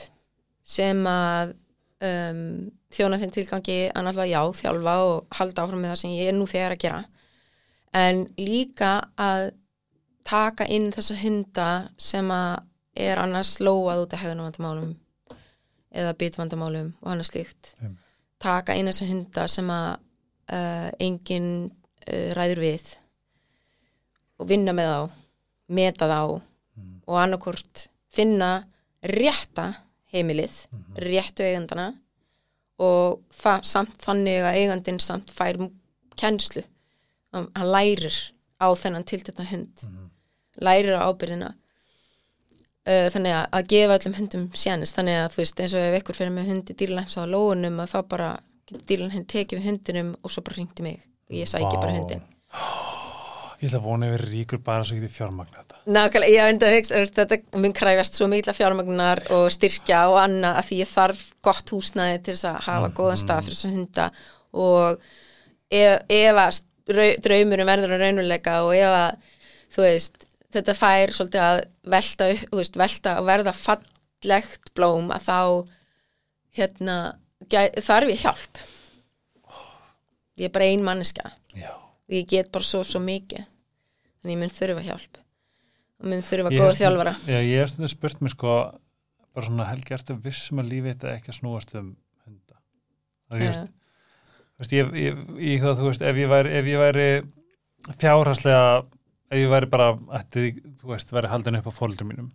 [0.65, 1.53] sem að
[2.01, 2.41] um,
[2.89, 6.37] þjóna þeim tilgangi að náttúrulega já, þjálfa og halda áfram með það sem ég er
[6.39, 7.03] nú þegar að gera.
[7.93, 9.51] En líka að
[10.27, 11.67] taka inn þessa hunda
[12.01, 12.57] sem að
[12.97, 14.93] er annars lóað út af hegðunumvandamálum
[15.97, 17.73] eða bitvandamálum og annars slíkt.
[17.81, 18.03] Einmitt.
[18.41, 19.87] taka inn þessa hunda sem að
[20.53, 22.89] uh, enginn uh, ræður við
[24.37, 25.17] og vinna með þá
[25.77, 26.21] meta þá
[27.07, 28.67] og annarkort finna
[29.01, 29.71] rétta
[30.13, 30.53] heimilið,
[31.01, 31.89] réttu eigandana
[32.77, 33.23] og
[33.65, 35.57] samt þannig að eigandinn samt fær
[36.19, 36.63] kennslu.
[37.33, 38.13] Hann lærir
[38.61, 39.87] á þennan tiltekna hund
[40.63, 41.51] lærir á ábyrðina
[42.87, 45.99] uh, þannig að, að gefa öllum hundum sjanist, þannig að þú veist eins og ef
[46.01, 48.29] ykkur fyrir með hundi dýrlæns á lóunum að þá bara
[48.89, 51.81] dýrlæn tekið við hundinum og svo bara ringti mig og ég sæki Vá.
[51.81, 52.25] bara hundin
[53.57, 55.79] ég ætla að vona yfir ríkur bara svo getið fjármagna þetta.
[55.89, 60.59] Nákvæmlega, ég enda að hugsa, þetta mun kræfast svo mikla fjármagnar og styrkja og annað
[60.59, 63.73] að því ég þarf gott húsnæði til þess að hafa góðan stað fyrir þess að
[63.79, 64.05] hunda.
[64.61, 65.01] Og
[65.73, 66.59] ef, ef að
[66.91, 69.33] drau- draumurum verður að raunuleika og ef að,
[69.73, 70.26] þú veist,
[70.59, 71.59] þetta fær svolítið að
[71.93, 75.39] velta, veist, velta og verða fallegt blóm að þá,
[76.59, 76.97] hérna,
[77.83, 78.63] þarf ég hjálp.
[80.37, 83.45] Ég er bara ein manneska já, og ég get bara svo, svo mikið.
[84.21, 85.21] Þannig ég mun þurfa hjálp
[85.97, 87.13] og mun þurfa góða þjálfara.
[87.25, 88.53] já, ég hef stundum spurt mér sko
[89.33, 91.87] bara svona helgi ertu vissum að lífi þetta ekki að snúast um
[92.25, 92.59] hunda
[93.31, 93.63] það ég Já.
[94.61, 97.07] veist ég, ég, ég, þú veist, ef ég væri, ef ég væri
[98.01, 98.61] fjárhagslega,
[99.31, 100.45] ef ég væri bara, ætti,
[100.81, 102.31] þú veist, væri haldin upp á fóldur mínum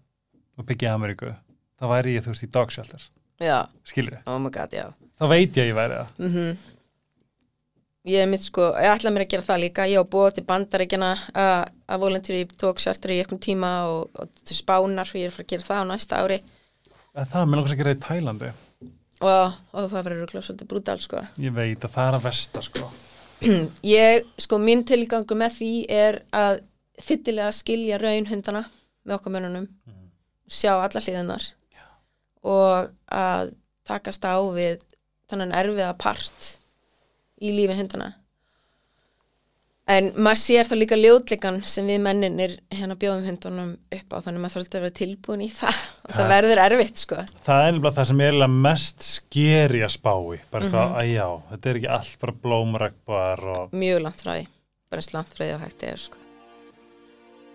[0.58, 1.32] og byggja Ameríku,
[1.80, 2.50] þá væri ég, þú veist, í
[3.42, 4.92] Já, skilur oh my god, já.
[5.18, 6.12] þá veit ég að ég væri það.
[6.18, 6.56] Mm
[8.02, 10.42] Ég er mitt sko, ég ætla mér að gera það líka, ég á búið til
[10.48, 15.36] bandaríkjana að að volunteer í í einhvern tíma og, og til spánar ég er að
[15.36, 16.38] fara að gera það á næsta ári
[17.14, 18.50] En það, mér langast að gera það í Tælandi.
[19.20, 21.22] og, og það verður svolítið brútal sko.
[21.44, 22.90] Ég veit að það er að versta, sko.
[23.98, 26.62] Ég, sko, mín tilgangur með því er að
[27.00, 28.64] fyllilega skilja raunhundana
[29.06, 29.68] með okkar mönnunum,
[30.52, 31.46] sjá alla hliðinar
[32.44, 33.54] og að
[33.88, 34.82] takast á við
[35.30, 36.56] þannig erfiða part
[37.42, 38.12] í lífi hundana.
[39.92, 44.38] En maður sér þá líka ljótleikan sem við menninir hérna bjóðum hundunum upp á þannig
[44.38, 46.28] að maður þarf alltaf að vera tilbúin í það og það Ja.
[46.30, 47.16] verður erfitt sko.
[47.48, 50.96] Það er nefnilega það sem er mest skeri að spá í, bara eitthvað, Mhm.
[51.02, 54.46] að já, þetta er ekki allt bara blómregnbar og Mjög langt frá því,
[54.90, 56.16] bara langt frá því og hægt er sko.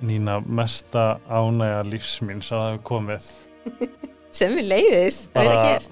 [0.05, 3.29] Nína mesta ánægja lífsmíns að það hefur komið.
[4.37, 5.87] Sem við leiðis að vera hér.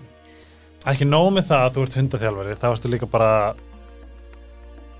[0.92, 3.30] ekki nóg með það að þú ert hundaþjálfari þá ertu líka bara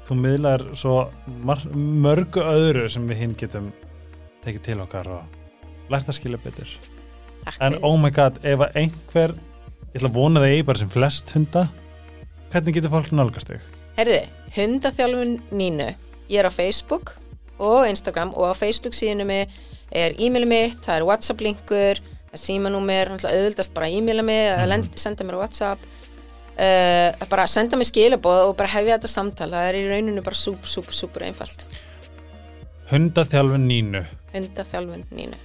[0.08, 0.96] þú miðlar svo
[1.76, 3.68] mörgu öðru sem við hinn getum
[4.46, 6.72] tekið til okkar og lært að skilja betur
[7.46, 7.86] Takk en fyrir.
[7.86, 11.36] oh my god, ef að einhver ég ætla að vona það eigi bara sem flest
[11.38, 11.66] hunda
[12.54, 13.68] hvernig getur fólk nálgast þig?
[14.00, 14.20] Herði,
[14.58, 15.92] hundaþjálfun Nínu.
[16.32, 17.14] Ég er á Facebook
[17.60, 19.48] og Instagram og á Facebook síðinu mig
[19.96, 24.66] er e-maili mitt, það er Whatsapp linkur, það er símanúmer, auðvildast bara e-maila mig eða
[24.72, 25.80] lend, senda mér Whatsapp.
[26.56, 29.50] Uh, bara senda mér skilabóð og bara hefja þetta samtal.
[29.52, 31.66] Það er í rauninu bara súper, súper, súper einfalt.
[32.92, 34.04] Hundaþjálfun Nínu
[34.34, 35.38] Hundaþjálfun Nínu.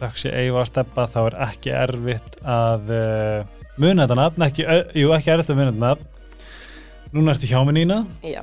[0.00, 4.64] þakk sé eiga að steppa þá er ekki erfitt að uh, muna þetta nafn ekki,
[4.64, 8.40] uh, jú ekki erfitt að muna þetta nafn núna ertu hjá mig Nína Já.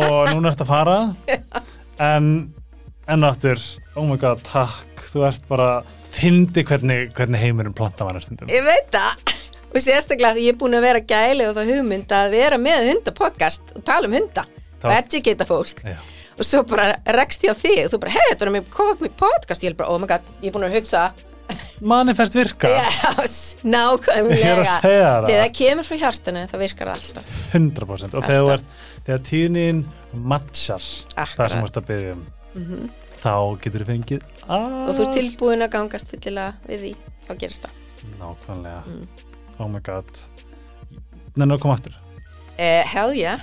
[0.00, 0.96] og núna ertu að fara
[2.00, 2.30] en
[3.10, 3.58] enn aftur,
[3.98, 4.86] oh my god, takk.
[5.10, 5.68] Þú ert bara,
[6.14, 8.50] fyndi hvernig, hvernig heimurinn planta var stundum.
[8.52, 9.34] Ég veit það.
[9.70, 13.74] Og sérstaklega ég er búin að vera gæli og það hugmynd að vera með hundapodcast
[13.78, 14.42] og tala um hunda
[14.80, 15.82] Þá- og educata fólk.
[15.86, 15.98] Já.
[16.40, 19.02] og svo bara rekst ég á þig og þú bara, hei, þetta er mér komað
[19.04, 19.62] með podcast.
[19.66, 21.10] Ég er bara, oh my god, ég er búin að hugsa.
[21.82, 24.76] Manifest virka, yes, nákvæmlega.
[24.84, 25.46] Þegar það.
[25.58, 27.32] kemur frá hjartanu, það virkar alltaf.
[27.56, 31.52] 100% og þegar, þú ert, þegar tíðnin matchar það sem Akkurat.
[31.52, 32.90] þú ert að byggja um Mhm.
[33.22, 36.94] þá getur þú fengið og þú ert tilbúin að gangast fyllilega við því,
[37.28, 37.70] þá gerist það
[38.20, 39.06] nákvæmlega, Mm.
[39.60, 40.06] oh my god
[41.36, 41.92] Nennu að koma aftur
[42.58, 43.40] uh, hell yeah,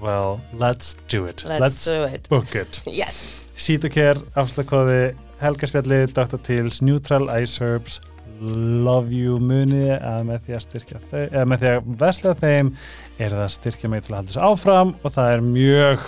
[0.00, 1.42] Well, let's do it.
[1.44, 2.80] let's, do it book it.
[2.86, 6.38] yes, Sítokær, afslagkóði, helgarspjalli, Dr.
[6.38, 8.00] Teals, Neutral Ice Herbs,
[8.40, 12.72] Love You Muni, að með því að styrkja þau, eða með því að vesla þeim
[13.20, 16.06] er það að styrkja mig til að halda þessu áfram og það er mjög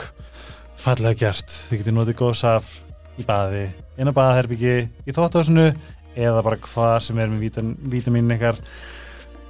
[0.82, 1.56] fallega gert.
[1.68, 2.72] Þið getur notið góðsaf
[3.20, 3.64] í baði,
[4.00, 5.68] inn á baðherbyggi, í þóttáðsunu
[6.16, 7.48] eða bara hvað sem er með
[7.92, 8.60] vítamín ykkar.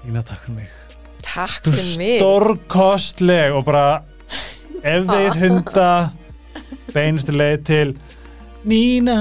[0.09, 0.78] Ína, takk fyrir mig.
[1.22, 4.02] takk fyrir mig stórkostleg og bara
[4.82, 5.90] ef þeir hunda
[6.92, 7.94] beinustu leið til
[8.66, 9.18] Nína